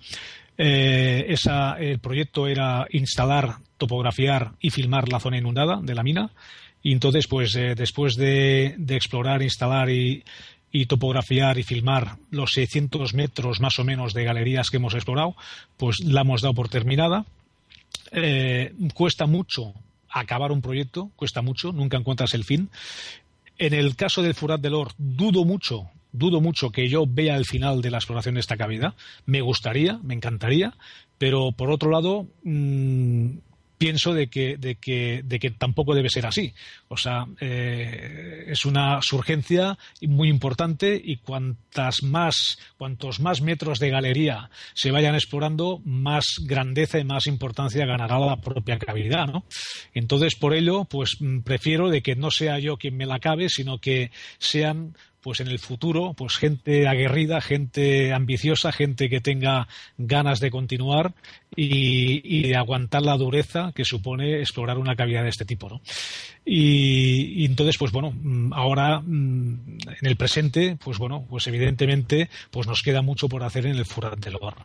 Eh, 0.57 1.26
esa, 1.30 1.78
el 1.78 1.99
proyecto 1.99 2.47
era 2.47 2.88
instalar, 2.91 3.57
topografiar 3.78 4.53
y 4.59 4.70
filmar 4.70 5.07
la 5.07 5.20
zona 5.20 5.38
inundada 5.38 5.80
de 5.82 5.95
la 5.95 6.03
mina. 6.03 6.32
Y 6.84 6.92
entonces, 6.92 7.28
pues 7.28 7.56
eh, 7.56 7.74
después 7.76 8.16
de, 8.16 8.76
explorar, 8.90 9.42
instalar 9.42 9.90
y, 9.90 10.24
topografiar 10.88 11.58
y 11.58 11.64
filmar 11.64 12.18
los 12.30 12.52
600 12.54 13.14
metros 13.14 13.62
más 13.62 13.80
o 13.80 13.84
menos 13.84 14.14
de 14.14 14.26
galerías 14.26 14.70
que 14.70 14.78
hemos 14.78 14.94
explorado, 14.94 15.36
pues 15.78 16.02
la 16.02 16.22
hemos 16.22 16.42
dado 16.42 16.54
por 16.54 16.68
terminada. 16.68 17.26
Eh, 18.12 18.74
cuesta 18.94 19.26
mucho 19.26 19.74
acabar 20.10 20.52
un 20.52 20.62
proyecto, 20.62 21.10
cuesta 21.16 21.42
mucho, 21.42 21.72
nunca 21.72 21.98
encuentras 21.98 22.34
el 22.34 22.44
fin. 22.44 22.70
En 23.58 23.74
el 23.74 23.96
caso 23.96 24.22
del 24.22 24.36
Furat 24.36 24.60
del 24.62 24.74
Or, 24.74 24.92
dudo 24.98 25.46
mucho 25.46 25.90
dudo 26.14 26.40
mucho 26.40 26.70
que 26.70 26.88
yo 26.88 27.06
vea 27.08 27.36
el 27.36 27.46
final 27.46 27.82
de 27.82 27.92
la 27.92 27.98
exploración 27.98 28.36
de 28.36 28.42
esta 28.42 28.56
cavidad. 28.56 28.94
Me 29.26 29.42
gustaría, 29.42 30.00
me 30.04 30.14
encantaría, 30.14 30.74
pero 31.18 31.52
por 31.52 31.72
otro 31.72 31.90
lado, 31.90 32.28
mm, 32.44 33.32
pienso 33.84 34.14
de 34.14 34.28
que, 34.28 34.56
de, 34.56 34.76
que, 34.76 35.24
de 35.26 35.40
que 35.40 35.52
tampoco 35.52 35.94
debe 35.94 36.10
ser 36.10 36.26
así. 36.26 36.54
O 36.88 36.96
sea, 36.96 37.26
eh, 37.42 38.46
es 38.48 38.64
una 38.64 39.02
surgencia 39.02 39.78
muy 40.02 40.30
importante 40.30 41.02
y 41.04 41.18
cuantas 41.18 42.02
más, 42.02 42.58
cuantos 42.78 43.20
más 43.20 43.42
metros 43.42 43.80
de 43.80 43.90
galería 43.90 44.50
se 44.74 44.92
vayan 44.92 45.16
explorando, 45.16 45.82
más 45.84 46.24
grandeza 46.44 46.98
y 46.98 47.04
más 47.04 47.28
importancia 47.28 47.86
ganará 47.86 48.20
la 48.20 48.38
propia 48.40 48.80
cavidad, 48.80 49.28
¿no? 49.28 49.44
Entonces, 49.94 50.36
por 50.36 50.54
ello, 50.54 50.86
pues 50.86 51.18
prefiero 51.44 51.90
de 51.90 52.02
que 52.02 52.16
no 52.16 52.32
sea 52.32 52.60
yo 52.60 52.78
quien 52.78 52.96
me 52.96 53.06
la 53.06 53.16
acabe, 53.16 53.50
sino 53.50 53.80
que 53.80 54.12
sean 54.38 54.96
pues 55.24 55.40
en 55.40 55.48
el 55.48 55.58
futuro, 55.58 56.14
pues 56.14 56.36
gente 56.36 56.88
aguerrida, 56.88 57.40
gente 57.40 58.14
ambiciosa, 58.14 58.74
gente 58.74 59.10
que 59.10 59.22
tenga 59.22 59.68
ganas 59.98 60.42
de 60.42 60.52
continuar 60.52 61.14
y, 61.56 62.42
de 62.44 62.56
aguantar 62.56 63.04
la 63.04 63.16
dureza 63.16 63.72
que 63.74 63.86
supone 63.86 64.40
explorar 64.40 64.78
una 64.78 64.96
cavidad 64.96 65.24
de 65.24 65.30
este 65.30 65.46
tipo, 65.46 65.70
¿no? 65.70 65.82
Y, 66.46 67.46
entonces, 67.46 67.78
pues 67.78 67.92
bueno, 67.94 68.12
mm, 68.12 68.52
ahora 68.54 69.00
mm, 69.00 69.78
en 70.02 70.08
el 70.08 70.18
presente, 70.18 70.78
pues 70.84 70.98
bueno, 70.98 71.26
pues 71.30 71.48
evidentemente, 71.48 72.30
pues 72.52 72.68
nos 72.68 72.82
queda 72.82 73.02
mucho 73.02 73.30
por 73.30 73.44
hacer 73.44 73.66
en 73.66 73.78
el 73.78 73.86
Furat 73.86 74.20
del 74.20 74.36
Or. 74.42 74.56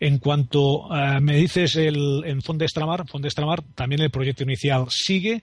En 0.00 0.18
cuanto 0.18 0.88
me 1.22 1.36
dices 1.36 1.76
el, 1.76 2.24
en 2.26 2.42
Fondestramar, 2.42 3.08
Fondestramar, 3.08 3.62
también 3.74 4.02
el 4.02 4.10
proyecto 4.10 4.42
inicial 4.42 4.86
sigue. 4.90 5.42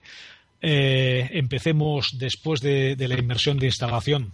Eh, 0.64 1.28
empecemos 1.32 2.16
después 2.16 2.60
de, 2.60 2.94
de 2.94 3.08
la 3.08 3.18
inversión 3.18 3.58
de 3.58 3.66
instalación 3.66 4.32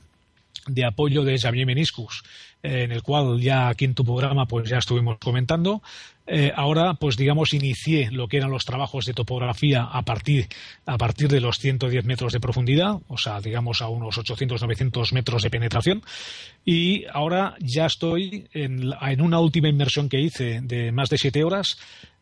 de 0.68 0.84
apoyo 0.84 1.24
de 1.24 1.38
Xavier 1.38 1.66
Meniscus, 1.66 2.22
eh, 2.62 2.84
en 2.84 2.92
el 2.92 3.02
cual 3.02 3.40
ya 3.40 3.68
aquí 3.68 3.84
en 3.84 3.94
tu 3.94 4.04
programa 4.04 4.46
pues 4.46 4.68
ya 4.68 4.78
estuvimos 4.78 5.18
comentando. 5.18 5.82
Eh, 6.26 6.52
ahora, 6.54 6.94
pues 6.94 7.16
digamos, 7.16 7.54
inicié 7.54 8.10
lo 8.10 8.28
que 8.28 8.36
eran 8.36 8.50
los 8.50 8.66
trabajos 8.66 9.06
de 9.06 9.14
topografía 9.14 9.84
a 9.84 10.02
partir, 10.02 10.46
a 10.84 10.98
partir 10.98 11.28
de 11.28 11.40
los 11.40 11.58
110 11.58 12.04
metros 12.04 12.34
de 12.34 12.40
profundidad, 12.40 12.98
o 13.08 13.16
sea, 13.16 13.40
digamos 13.40 13.80
a 13.80 13.88
unos 13.88 14.18
800-900 14.18 15.12
metros 15.12 15.42
de 15.42 15.50
penetración. 15.50 16.02
Y 16.66 17.06
ahora 17.12 17.54
ya 17.60 17.86
estoy 17.86 18.48
en, 18.52 18.92
en 19.00 19.20
una 19.22 19.40
última 19.40 19.68
inmersión 19.68 20.10
que 20.10 20.20
hice 20.20 20.60
de 20.62 20.92
más 20.92 21.08
de 21.08 21.16
siete 21.16 21.44
horas 21.44 21.78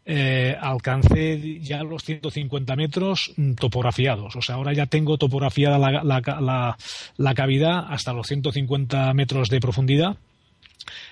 eh, 0.09 0.57
alcancé 0.61 1.59
ya 1.61 1.83
los 1.83 2.05
150 2.05 2.77
metros 2.77 3.33
mm, 3.37 3.55
topografiados. 3.55 4.37
O 4.37 4.41
sea, 4.41 4.55
ahora 4.55 4.73
ya 4.73 4.87
tengo 4.87 5.19
topografiada 5.19 5.79
la, 5.79 6.05
la, 6.05 6.77
la, 7.17 7.35
cavidad 7.35 7.87
hasta 7.89 8.13
los 8.13 8.29
150 8.29 9.13
metros 9.15 9.49
de 9.49 9.59
profundidad. 9.59 10.17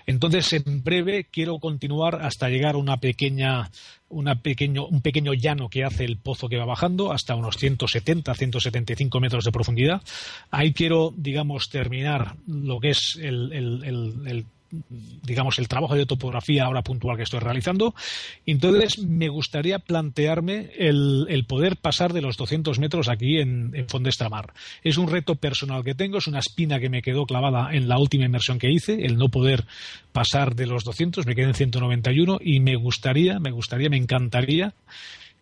Entonces, 0.07 0.53
en 0.53 0.85
breve 0.85 1.27
quiero 1.29 1.59
continuar 1.59 2.23
hasta 2.23 2.49
llegar 2.49 2.77
a 2.77 2.79
una 2.79 2.99
pequeña, 2.99 3.69
una 4.09 4.37
pequeño, 4.37 4.87
un 4.87 5.03
pequeño 5.03 5.35
llano 5.35 5.69
que 5.69 5.83
hace 5.83 6.05
el 6.05 6.19
pozo 6.19 6.49
que 6.49 6.57
va 6.57 6.65
bajando 6.65 7.11
hasta 7.11 7.35
unos 7.35 7.57
170, 7.57 8.33
175 8.33 9.19
metros 9.19 9.45
de 9.45 9.51
profundidad. 9.51 10.03
Ahí 10.53 10.73
quiero, 10.73 11.13
digamos, 11.17 11.69
terminar 11.69 12.37
lo 12.47 12.79
que 12.79 12.91
es 12.91 13.19
el, 13.21 13.53
el 13.53 14.47
digamos, 15.23 15.59
el 15.59 15.69
trabajo 15.69 15.95
de 15.95 16.07
topografía 16.07 16.65
ahora 16.65 16.83
puntual 16.83 17.17
que 17.17 17.23
estoy 17.23 17.41
realizando. 17.41 17.95
Entonces, 18.47 18.99
me 18.99 19.29
gustaría 19.29 19.79
plantearme 19.79 20.71
el, 20.79 21.45
poder 21.49 21.77
pasar 21.77 22.13
de 22.13 22.23
los 22.23 22.37
200 22.37 22.79
metros 22.79 23.09
aquí 23.09 23.39
en, 23.39 23.73
en 23.75 23.89
Fondestramar. 23.89 24.53
Es 24.83 24.97
un 24.97 25.09
reto 25.09 25.37
personal 25.37 25.85
que 25.85 25.95
tengo, 25.95 26.19
es 26.19 26.27
una 26.27 26.39
espina 26.39 26.81
que 26.81 26.89
me 26.89 27.03
quedó 27.03 27.27
clavada 27.27 27.75
en 27.75 27.89
la 27.89 27.99
última 27.99 28.25
inmersión 28.25 28.59
que 28.59 28.71
hice, 28.71 29.05
el 29.05 29.17
no 29.17 29.29
poder 29.29 29.65
pasar 30.13 30.55
de 30.55 30.67
los 30.67 30.85
200, 30.85 31.27
me 31.27 31.35
quedé 31.35 31.47
en 31.47 31.55
191 31.55 32.39
y 32.41 32.61
me 32.61 32.77
gustaría, 32.77 33.39
me 33.41 33.51
gustaría, 33.51 33.91
me 33.91 33.97
encantaría 33.97 34.75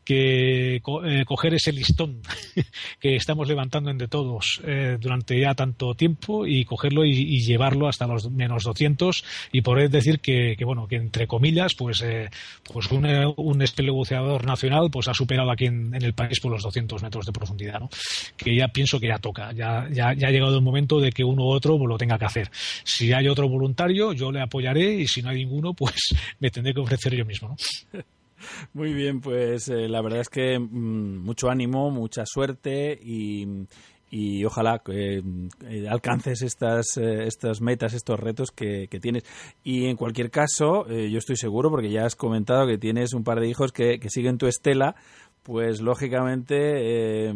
que 0.05 0.77
eh, 0.77 1.25
coger 1.25 1.55
ese 1.55 1.73
listón 1.73 2.21
que 3.01 3.17
estamos 3.17 3.49
levantando 3.49 3.91
entre 3.91 4.09
todos 4.09 4.61
eh, 4.67 4.99
durante 5.01 5.39
ya 5.39 5.55
tanto 5.55 5.95
tiempo 5.95 6.47
y 6.47 6.65
cogerlo 6.65 7.05
y, 7.05 7.43
llevarlo 7.43 7.89
hasta 7.89 8.07
los 8.07 8.31
menos 8.31 8.63
200 8.65 9.25
y 9.53 9.63
poder 9.63 9.91
decir 9.91 10.21
que, 10.21 10.57
bueno 10.65 10.87
que 10.87 10.97
entre 10.97 11.27
comillas 11.27 11.75
pues 11.75 12.03
eh, 12.03 12.31
pues 12.73 12.91
un, 12.91 13.05
un 13.37 13.59
nacional 13.59 14.91
pues 14.91 15.09
ha 15.09 15.15
superado 15.15 15.51
aquí 15.51 15.67
en, 15.67 15.95
el 15.95 16.15
país 16.15 16.41
por 16.41 16.53
los 16.53 16.63
200 16.63 17.03
metros 17.03 17.27
de 17.27 17.33
profundidad 17.33 17.81
¿no? 17.81 17.91
que 18.37 18.55
ya 18.55 18.69
pienso 18.69 19.01
que 19.01 19.09
ya 19.09 19.19
toca 19.19 19.53
ya, 19.53 19.89
ya, 19.91 20.15
ya 20.15 20.29
ha 20.29 20.31
llegado 20.31 20.57
el 20.57 20.63
momento 20.63 21.01
de 21.01 21.11
que 21.11 21.25
uno 21.25 21.45
u 21.45 21.51
otro 21.51 21.79
lo 21.85 21.99
tenga 21.99 22.19
que 22.19 22.25
hacer 22.25 22.51
si 22.85 23.13
hay 23.13 23.27
otro 23.29 23.49
voluntario 23.49 24.13
yo 24.13 24.31
le 24.31 24.41
apoyaré 24.41 24.95
y 24.95 25.09
si 25.09 25.23
no 25.23 25.31
hay 25.31 25.39
ninguno 25.39 25.75
pues 25.75 26.15
me 26.39 26.51
tendré 26.51 26.75
que 26.75 26.81
ofrecer 26.81 27.15
yo 27.15 27.25
mismo. 27.25 27.57
Muy 28.72 28.93
bien, 28.93 29.20
pues 29.20 29.68
eh, 29.68 29.88
la 29.88 30.03
verdad 30.03 30.20
es 30.20 30.28
que 30.28 30.59
mm, 30.59 31.24
mucho 31.24 31.49
ánimo, 31.51 31.90
mucha 31.90 32.24
suerte 32.26 32.99
y, 33.03 33.66
y 34.11 34.45
ojalá 34.45 34.80
que 34.84 35.22
eh, 35.68 35.88
alcances 35.88 36.43
estas, 36.43 36.97
eh, 36.97 37.26
estas 37.26 37.61
metas, 37.61 37.95
estos 37.95 38.18
retos 38.18 38.51
que, 38.51 38.88
tienes. 39.01 39.24
Y 39.62 39.86
en 39.86 39.97
cualquier 39.97 40.30
caso, 40.30 40.86
yo 40.88 41.18
estoy 41.18 41.36
seguro, 41.36 41.70
porque 41.70 41.90
ya 41.90 42.05
has 42.05 42.16
comentado 42.16 42.66
que 42.66 42.78
tienes 42.78 43.14
un 43.14 43.24
par 43.24 43.40
de 43.40 43.49
hijos 43.49 43.72
que, 43.72 43.99
que 43.99 44.11
siguen 44.11 44.38
tu 44.38 44.47
estela, 44.47 44.97
pues 45.43 45.80
lógicamente 45.80 47.32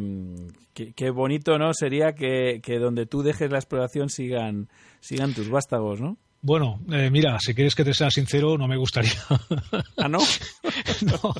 qué, 0.74 1.10
bonito 1.10 1.58
no 1.58 1.74
sería 1.74 2.12
que, 2.12 2.60
que 2.62 2.78
donde 2.78 3.06
tú 3.06 3.22
dejes 3.22 3.50
la 3.50 3.58
exploración 3.58 4.10
sigan, 4.10 4.68
sigan 5.00 5.34
tus 5.34 5.48
vástagos, 5.48 6.00
¿no? 6.00 6.16
Bueno, 6.42 6.80
eh, 6.92 7.10
mira, 7.10 7.38
si 7.40 7.54
quieres 7.54 7.74
que 7.74 7.84
te 7.84 7.94
sea 7.94 8.10
sincero, 8.10 8.56
no 8.56 8.68
me 8.68 8.76
gustaría. 8.76 9.12
¿Ah, 9.96 10.08
no? 10.08 10.18
no. 11.02 11.34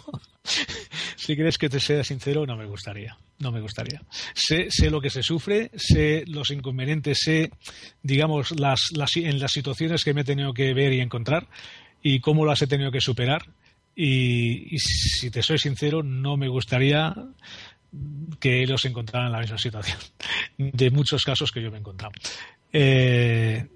Si 1.16 1.34
quieres 1.34 1.58
que 1.58 1.68
te 1.68 1.80
sea 1.80 2.02
sincero, 2.02 2.46
no 2.46 2.56
me 2.56 2.66
gustaría. 2.66 3.16
No 3.38 3.52
me 3.52 3.60
gustaría. 3.60 4.02
Sé, 4.34 4.68
sé 4.70 4.90
lo 4.90 5.00
que 5.00 5.10
se 5.10 5.22
sufre, 5.22 5.70
sé 5.76 6.24
los 6.26 6.50
inconvenientes, 6.50 7.18
sé, 7.20 7.50
digamos, 8.02 8.58
las, 8.58 8.88
las, 8.96 9.16
en 9.16 9.38
las 9.38 9.52
situaciones 9.52 10.04
que 10.04 10.14
me 10.14 10.22
he 10.22 10.24
tenido 10.24 10.52
que 10.54 10.72
ver 10.74 10.92
y 10.92 11.00
encontrar 11.00 11.48
y 12.02 12.20
cómo 12.20 12.44
las 12.44 12.62
he 12.62 12.66
tenido 12.66 12.90
que 12.90 13.00
superar. 13.00 13.42
Y, 13.94 14.74
y 14.74 14.78
si 14.78 15.30
te 15.30 15.42
soy 15.42 15.58
sincero, 15.58 16.02
no 16.02 16.36
me 16.36 16.48
gustaría 16.48 17.14
que 18.40 18.62
ellos 18.62 18.82
se 18.82 18.88
encontraran 18.88 19.28
en 19.28 19.32
la 19.32 19.40
misma 19.40 19.58
situación 19.58 19.98
de 20.58 20.90
muchos 20.90 21.24
casos 21.24 21.50
que 21.50 21.62
yo 21.62 21.70
me 21.70 21.76
he 21.76 21.80
encontrado. 21.80 22.12
Eh, 22.72 23.66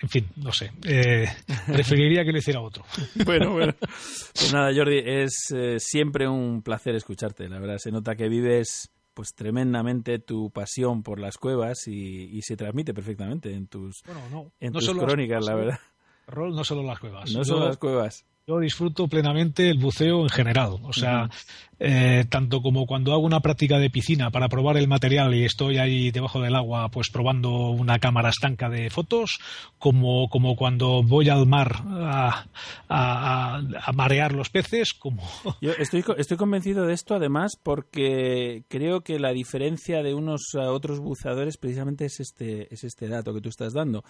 en 0.00 0.08
fin, 0.08 0.28
no 0.36 0.52
sé. 0.52 0.72
Eh, 0.84 1.26
preferiría 1.66 2.24
que 2.24 2.32
lo 2.32 2.38
hiciera 2.38 2.60
otro. 2.60 2.84
Bueno, 3.24 3.52
bueno. 3.52 3.74
Pues 3.80 4.52
nada, 4.52 4.72
Jordi, 4.74 5.00
es 5.04 5.52
eh, 5.54 5.76
siempre 5.78 6.28
un 6.28 6.62
placer 6.62 6.94
escucharte. 6.94 7.48
La 7.48 7.58
verdad, 7.58 7.78
se 7.78 7.90
nota 7.90 8.14
que 8.16 8.28
vives 8.28 8.90
pues 9.14 9.34
tremendamente 9.34 10.18
tu 10.18 10.50
pasión 10.50 11.02
por 11.02 11.18
las 11.20 11.36
cuevas 11.36 11.86
y, 11.86 12.30
y 12.36 12.40
se 12.42 12.56
transmite 12.56 12.94
perfectamente 12.94 13.52
en 13.52 13.66
tus, 13.66 14.02
Bueno, 14.06 14.20
no, 14.30 14.52
en 14.58 14.72
no 14.72 14.78
tus 14.78 14.88
las 14.88 15.04
crónicas, 15.04 15.44
la 15.44 15.54
verdad. 15.54 15.78
Rol, 16.26 16.54
no 16.54 16.64
solo 16.64 16.82
las 16.82 16.98
cuevas. 16.98 17.30
No 17.32 17.40
Yo- 17.40 17.44
solo 17.44 17.66
las 17.66 17.76
cuevas. 17.76 18.24
Yo 18.46 18.58
disfruto 18.58 19.06
plenamente 19.06 19.70
el 19.70 19.78
buceo 19.78 20.22
en 20.22 20.28
general. 20.28 20.76
O 20.82 20.92
sea, 20.92 21.30
eh, 21.78 22.24
tanto 22.28 22.60
como 22.60 22.86
cuando 22.86 23.12
hago 23.12 23.22
una 23.24 23.38
práctica 23.40 23.78
de 23.78 23.88
piscina 23.88 24.30
para 24.30 24.48
probar 24.48 24.76
el 24.76 24.88
material 24.88 25.32
y 25.34 25.44
estoy 25.44 25.78
ahí 25.78 26.10
debajo 26.10 26.40
del 26.40 26.56
agua, 26.56 26.88
pues 26.90 27.08
probando 27.10 27.70
una 27.70 28.00
cámara 28.00 28.30
estanca 28.30 28.68
de 28.68 28.90
fotos, 28.90 29.38
como, 29.78 30.28
como 30.28 30.56
cuando 30.56 31.04
voy 31.04 31.28
al 31.28 31.46
mar 31.46 31.82
a, 31.86 32.46
a- 32.88 33.56
a- 33.58 33.62
a 33.84 33.92
marear 33.92 34.32
los 34.32 34.50
peces, 34.50 34.92
como. 34.92 35.22
Yo 35.60 35.70
estoy, 35.78 36.04
estoy 36.18 36.36
convencido 36.36 36.84
de 36.86 36.94
esto, 36.94 37.14
además, 37.14 37.52
porque 37.62 38.64
creo 38.68 39.02
que 39.02 39.20
la 39.20 39.30
diferencia 39.32 40.02
de 40.02 40.14
unos 40.14 40.42
a 40.56 40.72
otros 40.72 40.98
buceadores 40.98 41.58
precisamente 41.58 42.06
es 42.06 42.18
este, 42.18 42.72
es 42.74 42.82
este 42.82 43.06
dato 43.08 43.32
que 43.32 43.40
tú 43.40 43.48
estás 43.50 43.72
dando. 43.72 44.02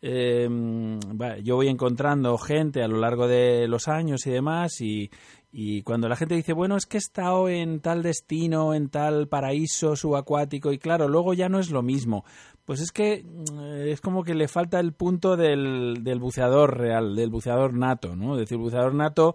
Eh, 0.00 0.48
va, 0.50 1.36
yo 1.38 1.56
voy 1.56 1.68
encontrando 1.68 2.36
gente 2.38 2.82
a 2.82 2.88
lo 2.88 2.98
largo 2.98 3.28
de 3.28 3.68
los 3.74 3.88
años 3.88 4.26
y 4.26 4.30
demás, 4.30 4.80
y, 4.80 5.10
y 5.52 5.82
cuando 5.82 6.08
la 6.08 6.16
gente 6.16 6.34
dice, 6.34 6.52
bueno, 6.52 6.76
es 6.76 6.86
que 6.86 6.96
he 6.96 6.98
estado 6.98 7.48
en 7.48 7.80
tal 7.80 8.02
destino, 8.02 8.74
en 8.74 8.88
tal 8.88 9.28
paraíso 9.28 9.96
subacuático, 9.96 10.72
y 10.72 10.78
claro, 10.78 11.08
luego 11.08 11.34
ya 11.34 11.48
no 11.48 11.58
es 11.58 11.70
lo 11.70 11.82
mismo. 11.82 12.24
Pues 12.64 12.80
es 12.80 12.92
que 12.92 13.24
mm, 13.24 13.88
es 13.88 14.00
como 14.00 14.24
que 14.24 14.34
le 14.34 14.48
falta 14.48 14.80
el 14.80 14.92
punto 14.92 15.36
del, 15.36 15.98
del 16.02 16.18
buceador 16.18 16.78
real, 16.78 17.14
del 17.14 17.30
buceador 17.30 17.74
nato, 17.74 18.16
¿no? 18.16 18.34
Es 18.34 18.40
decir, 18.40 18.56
el 18.56 18.62
buceador 18.62 18.94
nato 18.94 19.34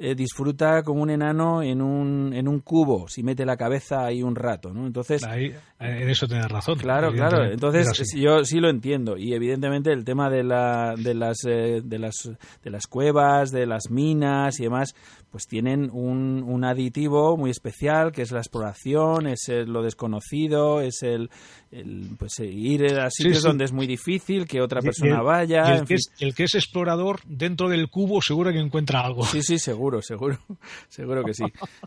eh, 0.00 0.14
disfruta 0.14 0.82
como 0.84 1.02
un 1.02 1.10
enano 1.10 1.62
en 1.62 1.82
un, 1.82 2.32
en 2.32 2.46
un 2.46 2.60
cubo, 2.60 3.08
si 3.08 3.22
mete 3.24 3.44
la 3.44 3.56
cabeza 3.56 4.04
ahí 4.06 4.22
un 4.22 4.36
rato, 4.36 4.72
¿no? 4.72 4.86
Entonces, 4.86 5.24
Ahí, 5.24 5.52
en 5.80 6.08
eso 6.08 6.26
tienes 6.28 6.48
razón. 6.48 6.78
Claro, 6.78 7.12
claro. 7.12 7.44
Entonces 7.50 7.88
yo 8.14 8.44
sí 8.44 8.60
lo 8.60 8.68
entiendo 8.70 9.16
y 9.16 9.34
evidentemente 9.34 9.92
el 9.92 10.04
tema 10.04 10.30
de 10.30 10.44
la, 10.44 10.94
de 10.96 11.14
las 11.14 11.38
eh, 11.46 11.80
de 11.84 11.98
las 11.98 12.30
de 12.62 12.70
las 12.70 12.86
cuevas, 12.86 13.50
de 13.50 13.66
las 13.66 13.90
minas 13.90 14.60
y 14.60 14.64
demás, 14.64 14.94
pues 15.30 15.46
tienen 15.46 15.90
un, 15.92 16.44
un 16.46 16.64
aditivo 16.64 17.36
muy 17.36 17.50
especial 17.50 18.12
que 18.12 18.22
es 18.22 18.30
la 18.32 18.38
exploración, 18.38 19.26
es 19.26 19.48
el- 19.48 19.70
lo 19.72 19.82
desconocido, 19.82 20.80
es 20.80 21.02
el, 21.02 21.28
el, 21.70 22.10
pues 22.18 22.38
eh, 22.40 22.46
ir 22.46 22.98
a 22.98 23.10
sitios 23.10 23.42
sí. 23.42 23.46
donde 23.46 23.64
es 23.64 23.72
muy 23.72 23.86
difícil 23.86 24.46
que 24.46 24.60
otra 24.60 24.80
y 24.80 24.84
persona 24.86 25.18
el- 25.18 25.24
vaya. 25.24 25.62
y 25.68 25.72
el, 25.72 25.78
en 25.78 25.84
que 25.84 25.86
fin. 25.86 25.96
es, 25.96 26.12
el 26.22 26.34
que 26.34 26.44
es 26.44 26.54
explorador 26.54 27.20
dentro 27.26 27.68
del 27.68 27.88
cubo 27.88 28.22
seguro 28.22 28.52
que 28.52 28.58
encuentra 28.58 29.00
algo. 29.00 29.24
Sí, 29.24 29.42
sí, 29.42 29.58
seguro, 29.58 29.87
seguro, 30.02 30.36
seguro 30.88 31.24
que 31.24 31.34
sí. 31.34 31.44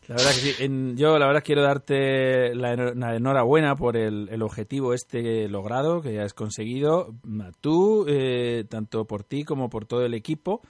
La 0.07 0.15
verdad 0.15 0.31
que 0.33 0.41
sí. 0.41 0.55
En- 0.59 0.97
yo, 0.97 1.17
la 1.19 1.27
verdad, 1.27 1.43
quiero 1.45 1.61
darte 1.61 2.53
la, 2.55 2.73
enho- 2.75 2.93
la 2.95 3.15
enhorabuena 3.15 3.75
por 3.75 3.95
el, 3.97 4.27
el 4.31 4.41
objetivo 4.41 4.93
este 4.93 5.47
logrado 5.47 6.01
que 6.01 6.19
has 6.19 6.33
conseguido. 6.33 7.13
Tú, 7.61 8.05
eh, 8.07 8.65
tanto 8.69 9.05
por 9.05 9.23
ti 9.23 9.43
como 9.43 9.69
por 9.69 9.85
todo 9.85 10.03
el 10.05 10.13
equipo 10.13 10.61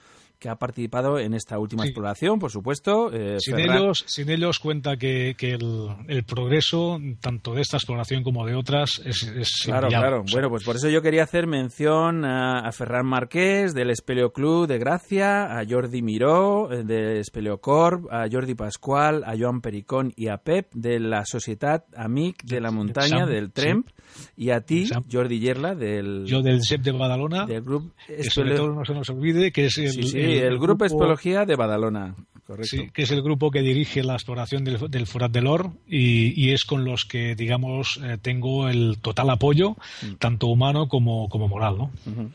que 0.42 0.48
ha 0.48 0.56
participado 0.56 1.20
en 1.20 1.34
esta 1.34 1.56
última 1.60 1.84
Sí. 1.84 1.90
exploración, 1.90 2.40
por 2.40 2.50
supuesto. 2.50 3.12
eh, 3.12 3.36
Sin 3.38 3.54
Ferran- 3.54 3.76
ellos, 3.78 4.04
sin 4.08 4.28
ellos 4.28 4.58
cuenta 4.58 4.96
que, 4.96 5.36
que 5.38 5.52
el, 5.52 5.86
el 6.08 6.24
progreso, 6.24 6.98
tanto 7.20 7.54
de 7.54 7.60
esta 7.62 7.76
exploración 7.76 8.24
como 8.24 8.44
de 8.44 8.56
otras, 8.56 9.00
es, 9.04 9.22
es 9.22 9.62
Claro, 9.64 9.86
inviable. 9.86 10.06
claro. 10.08 10.22
O 10.24 10.26
sea, 10.26 10.34
Bueno, 10.34 10.50
pues 10.50 10.64
por 10.64 10.74
eso 10.74 10.88
yo 10.88 11.00
quería 11.00 11.22
hacer 11.22 11.46
mención 11.46 12.24
a, 12.24 12.58
a 12.66 12.72
Ferran 12.72 13.06
Marqués 13.06 13.72
del 13.72 13.90
Espeleo 13.90 14.32
Club 14.32 14.66
de 14.66 14.78
Gracia, 14.78 15.58
a 15.58 15.64
Jordi 15.64 16.02
Miró 16.02 16.72
eh, 16.72 16.82
de 16.82 17.20
Espeleo 17.20 17.58
Corp, 17.60 18.12
a 18.12 18.26
Jordi 18.30 18.54
Pascual, 18.56 19.22
a 19.24 19.34
Joan 19.38 19.60
Pericón 19.60 20.12
y 20.16 20.26
a 20.26 20.38
Pep 20.38 20.72
de 20.74 20.98
la 20.98 21.24
Societat 21.24 21.84
Amic 21.96 22.42
de 22.42 22.60
la 22.60 22.72
Montaña 22.72 23.26
del 23.26 23.52
Tremp 23.52 23.86
y 24.36 24.50
a 24.50 24.60
ti, 24.60 24.86
Sam. 24.86 25.04
Jordi 25.10 25.38
Yerla 25.40 25.74
del, 25.74 26.24
Yo 26.26 26.42
del 26.42 26.62
SEP 26.62 26.82
de 26.82 26.92
Badalona, 26.92 27.46
del 27.46 27.62
Grupo 27.62 27.92
que 28.06 28.24
sobre 28.30 28.54
todo 28.54 28.72
no 28.72 28.84
se 28.84 28.94
nos 28.94 29.08
olvide 29.10 29.52
que 29.52 29.66
es 29.66 29.78
el, 29.78 29.90
Sí, 29.90 30.02
sí, 30.04 30.18
el, 30.18 30.58
Grupo 30.58 30.84
Espeleología 30.84 31.44
de 31.44 31.56
Badalona. 31.56 32.14
Correcto. 32.46 32.76
Sí, 32.76 32.90
que 32.92 33.02
es 33.02 33.10
el 33.12 33.22
grupo 33.22 33.50
que 33.52 33.60
dirige 33.62 34.02
la 34.02 34.14
exploración 34.14 34.64
del, 34.64 34.76
del 34.90 35.06
Forat 35.06 35.30
del 35.30 35.46
Or 35.46 35.70
y, 35.86 36.32
y 36.44 36.52
es 36.52 36.64
con 36.64 36.84
los 36.84 37.04
que, 37.04 37.36
digamos, 37.36 38.00
eh, 38.02 38.18
tengo 38.20 38.68
el 38.68 38.98
total 39.00 39.30
apoyo, 39.30 39.76
Mm. 40.02 40.14
tanto 40.18 40.48
humano 40.48 40.88
como, 40.88 41.28
como 41.28 41.46
moral, 41.48 41.76
¿no? 41.78 41.90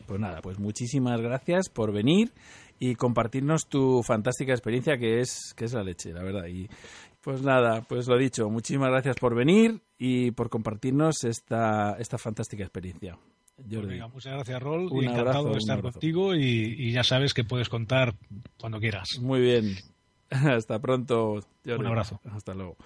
Pues 0.06 0.18
nada, 0.18 0.40
pues 0.40 0.58
muchísimas 0.58 1.20
gracias 1.20 1.68
por 1.68 1.92
venir 1.92 2.32
y 2.80 2.94
compartirnos 2.94 3.68
tu 3.68 4.02
fantástica 4.02 4.52
experiencia 4.52 4.96
que 4.96 5.20
es 5.20 5.52
que 5.56 5.66
es 5.66 5.72
la 5.74 5.82
leche, 5.82 6.12
la 6.12 6.22
verdad. 6.22 6.46
Y 6.46 6.68
pues 7.20 7.42
nada, 7.42 7.82
pues 7.88 8.06
lo 8.08 8.16
dicho, 8.16 8.48
muchísimas 8.48 8.90
gracias 8.90 9.16
por 9.16 9.34
venir 9.34 9.80
y 9.98 10.30
por 10.32 10.48
compartirnos 10.50 11.24
esta 11.24 11.96
esta 11.98 12.18
fantástica 12.18 12.62
experiencia. 12.64 13.18
Pues 13.56 13.86
venga, 13.86 14.06
muchas 14.06 14.34
gracias, 14.34 14.62
Rol, 14.62 14.86
Un 14.90 15.02
y 15.02 15.06
encantado 15.06 15.28
abrazo, 15.30 15.50
de 15.52 15.58
estar 15.58 15.78
abrazo. 15.78 15.92
contigo 15.94 16.34
y, 16.36 16.76
y 16.78 16.92
ya 16.92 17.02
sabes 17.02 17.34
que 17.34 17.42
puedes 17.42 17.68
contar 17.68 18.14
cuando 18.60 18.78
quieras. 18.78 19.18
Muy 19.20 19.40
bien. 19.40 19.74
Hasta 20.30 20.78
pronto, 20.78 21.40
Jordi. 21.64 21.80
Un 21.80 21.86
abrazo. 21.86 22.20
Hasta 22.30 22.54
luego. 22.54 22.76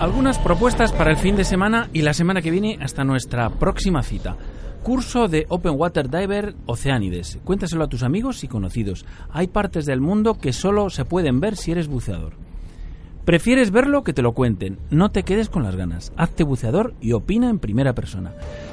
Algunas 0.00 0.38
propuestas 0.38 0.92
para 0.92 1.10
el 1.10 1.16
fin 1.16 1.34
de 1.36 1.44
semana 1.44 1.88
y 1.92 2.02
la 2.02 2.14
semana 2.14 2.40
que 2.40 2.50
viene 2.50 2.78
hasta 2.80 3.02
nuestra 3.04 3.50
próxima 3.50 4.02
cita. 4.02 4.36
Curso 4.82 5.28
de 5.28 5.46
Open 5.48 5.74
Water 5.76 6.08
Diver 6.08 6.54
Oceánides. 6.66 7.38
Cuéntaselo 7.44 7.84
a 7.84 7.88
tus 7.88 8.02
amigos 8.02 8.42
y 8.44 8.48
conocidos. 8.48 9.04
Hay 9.30 9.48
partes 9.48 9.84
del 9.84 10.00
mundo 10.00 10.38
que 10.38 10.52
solo 10.52 10.88
se 10.90 11.04
pueden 11.04 11.40
ver 11.40 11.56
si 11.56 11.72
eres 11.72 11.88
buceador. 11.88 12.34
¿Prefieres 13.28 13.70
verlo 13.70 14.04
que 14.04 14.14
te 14.14 14.22
lo 14.22 14.32
cuenten? 14.32 14.78
No 14.88 15.10
te 15.10 15.22
quedes 15.22 15.50
con 15.50 15.62
las 15.62 15.76
ganas. 15.76 16.14
Hazte 16.16 16.44
buceador 16.44 16.94
y 17.02 17.12
opina 17.12 17.50
en 17.50 17.58
primera 17.58 17.94
persona. 17.94 18.32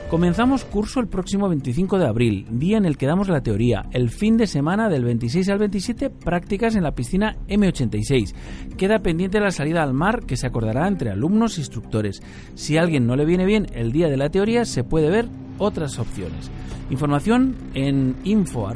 Comenzamos 0.09 0.63
curso 0.63 1.01
el 1.01 1.09
próximo 1.09 1.49
25 1.49 1.99
de 1.99 2.07
abril, 2.07 2.47
día 2.51 2.77
en 2.77 2.85
el 2.85 2.95
que 2.95 3.05
damos 3.05 3.27
la 3.27 3.41
teoría. 3.41 3.83
El 3.91 4.09
fin 4.09 4.37
de 4.37 4.47
semana 4.47 4.87
del 4.87 5.03
26 5.03 5.49
al 5.49 5.59
27, 5.59 6.09
prácticas 6.09 6.75
en 6.77 6.83
la 6.83 6.95
piscina 6.95 7.35
M86. 7.49 8.33
Queda 8.77 8.99
pendiente 8.99 9.41
la 9.41 9.51
salida 9.51 9.83
al 9.83 9.93
mar 9.93 10.25
que 10.25 10.37
se 10.37 10.47
acordará 10.47 10.87
entre 10.87 11.09
alumnos 11.09 11.57
e 11.57 11.61
instructores. 11.61 12.21
Si 12.53 12.77
a 12.77 12.81
alguien 12.83 13.05
no 13.05 13.17
le 13.17 13.25
viene 13.25 13.45
bien 13.45 13.67
el 13.73 13.91
día 13.91 14.07
de 14.07 14.15
la 14.15 14.29
teoría, 14.29 14.63
se 14.63 14.85
puede 14.85 15.09
ver 15.09 15.27
otras 15.57 15.99
opciones. 15.99 16.51
Información 16.89 17.55
en 17.73 18.15
info. 18.23 18.69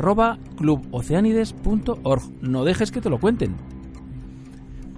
No 2.42 2.64
dejes 2.64 2.92
que 2.92 3.02
te 3.02 3.10
lo 3.10 3.20
cuenten. 3.20 3.56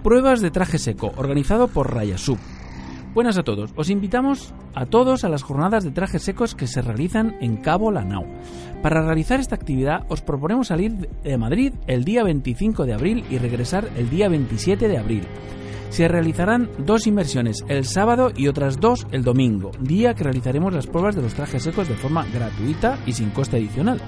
Pruebas 0.02 0.40
de 0.40 0.50
traje 0.50 0.78
seco, 0.78 1.12
organizado 1.16 1.68
por 1.68 1.94
Rayasub. 1.94 2.38
Buenas 3.14 3.36
a 3.36 3.42
todos. 3.42 3.72
Os 3.76 3.90
invitamos 3.90 4.54
a 4.74 4.86
todos 4.86 5.24
a 5.24 5.28
las 5.28 5.42
jornadas 5.42 5.84
de 5.84 5.90
trajes 5.90 6.22
secos 6.22 6.54
que 6.54 6.66
se 6.66 6.80
realizan 6.80 7.36
en 7.40 7.58
Cabo 7.58 7.92
Lanao. 7.92 8.24
Para 8.82 9.02
realizar 9.02 9.38
esta 9.38 9.54
actividad 9.54 10.06
os 10.08 10.22
proponemos 10.22 10.68
salir 10.68 10.92
de 10.92 11.36
Madrid 11.36 11.74
el 11.86 12.04
día 12.04 12.24
25 12.24 12.86
de 12.86 12.94
abril 12.94 13.24
y 13.28 13.36
regresar 13.36 13.88
el 13.96 14.08
día 14.08 14.30
27 14.30 14.88
de 14.88 14.96
abril. 14.96 15.24
Se 15.92 16.08
realizarán 16.08 16.68
dos 16.78 17.06
inmersiones 17.06 17.66
el 17.68 17.84
sábado 17.84 18.32
y 18.34 18.48
otras 18.48 18.80
dos 18.80 19.06
el 19.10 19.24
domingo, 19.24 19.72
día 19.78 20.14
que 20.14 20.24
realizaremos 20.24 20.72
las 20.72 20.86
pruebas 20.86 21.14
de 21.14 21.20
los 21.20 21.34
trajes 21.34 21.64
secos 21.64 21.86
de 21.86 21.96
forma 21.96 22.24
gratuita 22.32 22.98
y 23.04 23.12
sin 23.12 23.28
coste 23.28 23.58
adicional. 23.58 24.00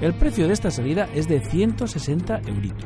El 0.00 0.14
precio 0.14 0.48
de 0.48 0.52
esta 0.52 0.72
salida 0.72 1.08
es 1.14 1.28
de 1.28 1.40
160 1.40 2.40
euritos. 2.46 2.84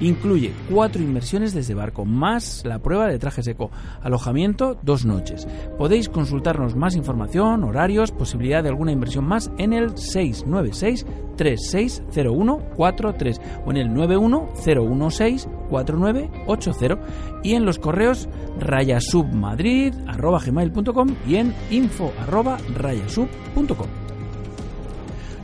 Incluye 0.00 0.52
cuatro 0.68 1.00
inmersiones 1.00 1.54
desde 1.54 1.74
barco, 1.74 2.04
más 2.04 2.64
la 2.64 2.80
prueba 2.80 3.06
de 3.06 3.20
traje 3.20 3.44
seco, 3.44 3.70
alojamiento 4.00 4.76
dos 4.82 5.04
noches. 5.04 5.46
Podéis 5.78 6.08
consultarnos 6.08 6.74
más 6.74 6.96
información, 6.96 7.62
horarios, 7.62 8.10
posibilidad 8.10 8.64
de 8.64 8.70
alguna 8.70 8.92
inversión 8.92 9.26
más 9.26 9.52
en 9.58 9.72
el 9.72 9.96
696 9.96 11.06
360143 11.36 13.40
o 13.64 13.70
en 13.70 13.76
el 13.76 13.94
91016 13.94 15.48
4980 15.70 17.31
y 17.42 17.54
en 17.54 17.64
los 17.64 17.78
correos 17.78 18.28
rayasubmadrid.com 18.58 21.16
y 21.26 21.36
en 21.36 21.54
info.rayasub.com. 21.70 23.88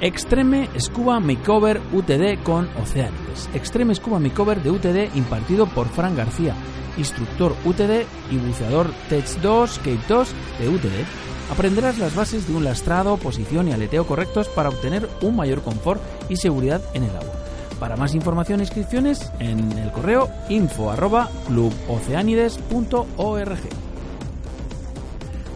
Extreme 0.02 0.70
Scuba 0.78 1.20
Makeover 1.20 1.82
UTD 1.94 2.44
con 2.44 2.68
Oceánicos. 2.82 3.50
Extreme 3.54 3.96
Scuba 3.96 4.20
Makeover 4.20 4.62
de 4.62 4.70
UTD 4.70 5.16
impartido 5.16 5.68
por 5.68 5.88
Fran 5.88 6.16
García, 6.16 6.54
instructor 6.98 7.56
UTD 7.64 8.06
y 8.30 8.38
buceador 8.38 8.92
Tech 9.10 9.26
2, 9.42 9.78
Cape 9.80 10.00
2 10.08 10.36
de 10.60 10.70
UTD. 10.70 11.35
Aprenderás 11.52 12.00
las 12.00 12.16
bases 12.16 12.48
de 12.48 12.56
un 12.56 12.64
lastrado, 12.64 13.18
posición 13.18 13.68
y 13.68 13.72
aleteo 13.72 14.08
correctos 14.08 14.48
para 14.50 14.70
obtener 14.70 15.08
un 15.22 15.36
mayor 15.36 15.62
confort 15.62 16.02
y 16.28 16.38
seguridad 16.38 16.82
en 16.94 17.04
el 17.04 17.16
agua. 17.16 17.34
Para 17.80 17.98
más 17.98 18.16
información 18.16 18.60
e 18.60 18.64
inscripciones 18.64 19.32
en 19.40 19.78
el 19.78 19.92
correo 19.92 20.30
info 20.50 20.90
arroba 20.90 21.30
cluboceanides.org. 21.48 23.60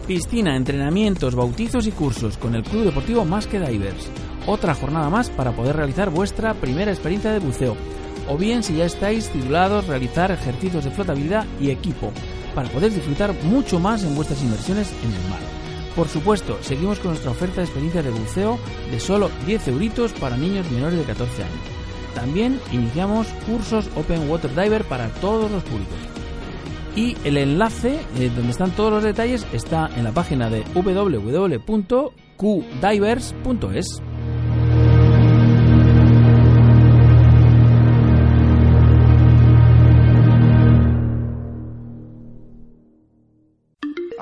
Piscina, 0.06 0.56
entrenamientos, 0.56 1.34
bautizos 1.34 1.86
y 1.86 1.92
cursos 1.92 2.36
con 2.36 2.54
el 2.54 2.62
Club 2.62 2.84
Deportivo 2.84 3.24
Más 3.24 3.46
que 3.46 3.60
Divers. 3.60 4.10
Otra 4.46 4.74
jornada 4.74 5.08
más 5.08 5.30
para 5.30 5.52
poder 5.52 5.76
realizar 5.76 6.10
vuestra 6.10 6.52
primera 6.54 6.90
experiencia 6.90 7.32
de 7.32 7.38
buceo. 7.38 7.76
O 8.28 8.36
bien, 8.36 8.62
si 8.62 8.76
ya 8.76 8.84
estáis 8.84 9.30
titulados, 9.30 9.86
realizar 9.86 10.30
ejercicios 10.30 10.84
de 10.84 10.90
flotabilidad 10.90 11.46
y 11.60 11.70
equipo 11.70 12.12
para 12.54 12.68
poder 12.68 12.92
disfrutar 12.92 13.32
mucho 13.44 13.78
más 13.78 14.04
en 14.04 14.14
vuestras 14.14 14.42
inversiones 14.42 14.92
en 15.02 15.12
el 15.12 15.30
mar. 15.30 15.49
Por 15.96 16.08
supuesto, 16.08 16.58
seguimos 16.62 16.98
con 17.00 17.10
nuestra 17.10 17.30
oferta 17.32 17.56
de 17.56 17.64
experiencia 17.64 18.02
de 18.02 18.10
buceo 18.10 18.58
de 18.90 19.00
solo 19.00 19.30
10 19.46 19.68
euritos 19.68 20.12
para 20.12 20.36
niños 20.36 20.70
menores 20.70 20.98
de 20.98 21.04
14 21.04 21.42
años. 21.42 21.58
También 22.14 22.60
iniciamos 22.72 23.26
cursos 23.46 23.88
Open 23.96 24.28
Water 24.28 24.54
Diver 24.54 24.84
para 24.84 25.08
todos 25.14 25.50
los 25.50 25.62
públicos. 25.64 25.98
Y 26.96 27.16
el 27.24 27.36
enlace 27.36 28.00
eh, 28.18 28.30
donde 28.34 28.50
están 28.50 28.72
todos 28.72 28.92
los 28.92 29.04
detalles 29.04 29.46
está 29.52 29.88
en 29.96 30.04
la 30.04 30.12
página 30.12 30.48
de 30.50 30.64
www.qdivers.es. 30.74 32.10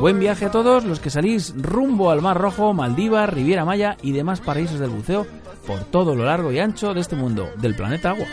Buen 0.00 0.20
viaje 0.20 0.44
a 0.44 0.50
todos 0.50 0.84
los 0.84 1.00
que 1.00 1.10
salís 1.10 1.54
rumbo 1.56 2.10
al 2.10 2.20
Mar 2.20 2.38
Rojo, 2.38 2.74
Maldivas, 2.74 3.28
Riviera 3.30 3.64
Maya 3.64 3.96
y 4.02 4.12
demás 4.12 4.40
paraísos 4.40 4.78
del 4.78 4.90
buceo 4.90 5.26
por 5.66 5.80
todo 5.84 6.14
lo 6.14 6.24
largo 6.24 6.52
y 6.52 6.58
ancho 6.58 6.94
de 6.94 7.00
este 7.00 7.16
mundo, 7.16 7.48
del 7.56 7.74
planeta 7.74 8.10
agua. 8.10 8.26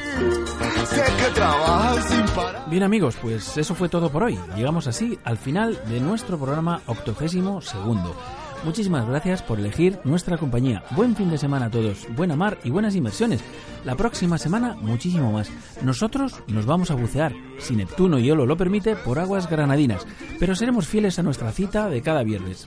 Bien 2.67 2.83
amigos, 2.83 3.17
pues 3.21 3.57
eso 3.57 3.73
fue 3.75 3.89
todo 3.89 4.11
por 4.11 4.23
hoy. 4.23 4.37
Llegamos 4.55 4.87
así 4.87 5.17
al 5.23 5.37
final 5.37 5.79
de 5.89 5.99
nuestro 5.99 6.37
programa 6.37 6.81
octogésimo 6.85 7.61
segundo. 7.61 8.15
Muchísimas 8.63 9.05
gracias 9.05 9.41
por 9.41 9.59
elegir 9.59 9.99
nuestra 10.05 10.37
compañía. 10.37 10.83
Buen 10.91 11.15
fin 11.15 11.29
de 11.29 11.37
semana 11.37 11.65
a 11.65 11.69
todos, 11.69 12.07
buena 12.15 12.37
mar 12.37 12.57
y 12.63 12.69
buenas 12.69 12.95
inversiones. 12.95 13.43
La 13.83 13.95
próxima 13.95 14.37
semana 14.37 14.75
muchísimo 14.79 15.33
más. 15.33 15.51
Nosotros 15.81 16.41
nos 16.47 16.65
vamos 16.65 16.89
a 16.89 16.95
bucear, 16.95 17.33
si 17.59 17.75
Neptuno 17.75 18.19
y 18.19 18.31
Olo 18.31 18.45
lo 18.45 18.55
permite, 18.55 18.95
por 18.95 19.19
aguas 19.19 19.49
granadinas, 19.49 20.07
pero 20.39 20.55
seremos 20.55 20.87
fieles 20.87 21.19
a 21.19 21.23
nuestra 21.23 21.51
cita 21.51 21.89
de 21.89 22.01
cada 22.01 22.23
viernes. 22.23 22.65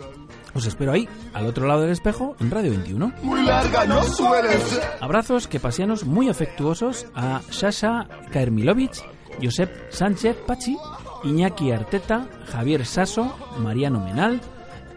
Os 0.52 0.66
espero 0.66 0.92
ahí, 0.92 1.08
al 1.32 1.46
otro 1.46 1.66
lado 1.66 1.82
del 1.82 1.90
espejo, 1.90 2.36
en 2.40 2.50
Radio 2.50 2.70
21. 2.70 3.12
Muy 3.22 3.42
larga 3.44 3.86
no 3.86 4.02
suele 4.02 4.50
Abrazos 5.00 5.48
que 5.48 5.60
pasianos 5.60 6.04
muy 6.04 6.28
afectuosos 6.28 7.06
a 7.14 7.40
Sasha 7.50 8.06
Kaermilovich, 8.32 9.02
Josep 9.42 9.70
Sánchez 9.90 10.36
Pachi, 10.46 10.76
Iñaki 11.24 11.72
Arteta, 11.72 12.28
Javier 12.52 12.84
Sasso, 12.84 13.34
Mariano 13.58 14.00
Menal, 14.00 14.40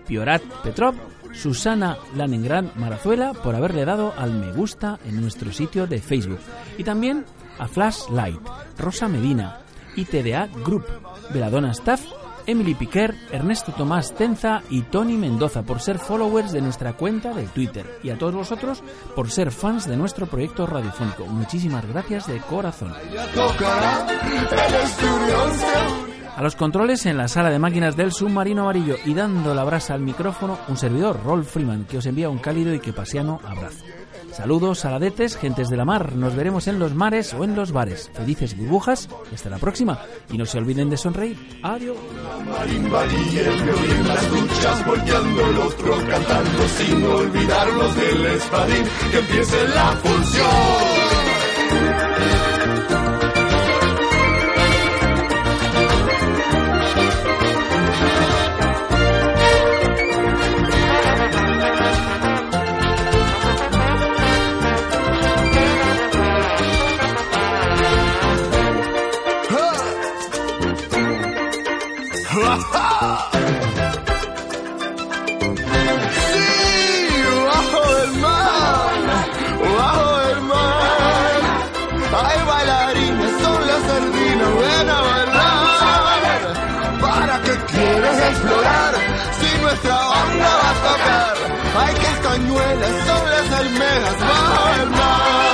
Piorat 0.09 0.41
Petrov, 0.63 0.95
Susana 1.33 1.95
Lanengran 2.15 2.71
Marazuela 2.75 3.33
por 3.33 3.55
haberle 3.55 3.85
dado 3.85 4.11
al 4.17 4.33
me 4.33 4.51
gusta 4.51 4.99
en 5.05 5.21
nuestro 5.21 5.53
sitio 5.53 5.85
de 5.85 6.01
Facebook. 6.01 6.39
Y 6.79 6.83
también 6.83 7.25
a 7.59 7.67
Flashlight, 7.67 8.39
Rosa 8.79 9.07
Medina, 9.07 9.59
ITDA 9.95 10.47
Group, 10.65 10.85
Veladona 11.31 11.71
Staff, 11.71 12.01
Emily 12.47 12.73
Piquer, 12.73 13.13
Ernesto 13.31 13.71
Tomás 13.71 14.15
Tenza 14.15 14.63
y 14.71 14.81
Tony 14.81 15.15
Mendoza 15.15 15.61
por 15.61 15.79
ser 15.79 15.99
followers 15.99 16.51
de 16.51 16.61
nuestra 16.61 16.93
cuenta 16.93 17.31
de 17.31 17.43
Twitter. 17.43 17.85
Y 18.01 18.09
a 18.09 18.17
todos 18.17 18.33
vosotros 18.33 18.81
por 19.15 19.29
ser 19.29 19.51
fans 19.51 19.87
de 19.87 19.95
nuestro 19.95 20.25
proyecto 20.25 20.65
radiofónico. 20.65 21.27
Muchísimas 21.27 21.87
gracias 21.87 22.25
de 22.25 22.39
corazón. 22.39 22.95
A 26.39 26.41
los 26.41 26.55
controles 26.55 27.05
en 27.05 27.17
la 27.17 27.27
sala 27.27 27.49
de 27.49 27.59
máquinas 27.59 27.97
del 27.97 28.13
submarino 28.13 28.61
amarillo 28.61 28.95
y 29.03 29.13
dando 29.13 29.53
la 29.53 29.65
brasa 29.65 29.93
al 29.93 29.99
micrófono, 29.99 30.57
un 30.69 30.77
servidor, 30.77 31.21
Rolf 31.21 31.51
Freeman, 31.51 31.83
que 31.83 31.97
os 31.97 32.05
envía 32.05 32.29
un 32.29 32.37
cálido 32.37 32.73
y 32.73 32.79
que 32.79 32.93
pasiano 32.93 33.41
abrazo. 33.45 33.83
Saludos, 34.31 34.79
saladetes, 34.79 35.35
gentes 35.35 35.67
de 35.67 35.75
la 35.75 35.83
mar. 35.83 36.15
Nos 36.15 36.37
veremos 36.37 36.69
en 36.69 36.79
los 36.79 36.95
mares 36.95 37.33
o 37.33 37.43
en 37.43 37.57
los 37.57 37.73
bares. 37.73 38.09
Felices 38.13 38.55
burbujas 38.55 39.09
hasta 39.33 39.49
la 39.49 39.57
próxima. 39.57 39.99
Y 40.31 40.37
no 40.37 40.45
se 40.45 40.59
olviden 40.59 40.89
de 40.89 40.95
sonreír. 40.95 41.59
Adiós. 41.61 41.97
explorar 88.39 88.93
si 89.39 89.61
nuestra 89.61 90.09
onda 90.09 90.49
va 90.61 90.69
a 90.69 90.75
tocar. 90.87 91.35
Hay 91.77 91.93
castañuelas, 91.95 92.93
son 93.07 93.29
las 93.29 93.59
almejas 93.59 94.19
bajo 94.19 94.81
el 94.81 94.89
mar. 94.91 95.48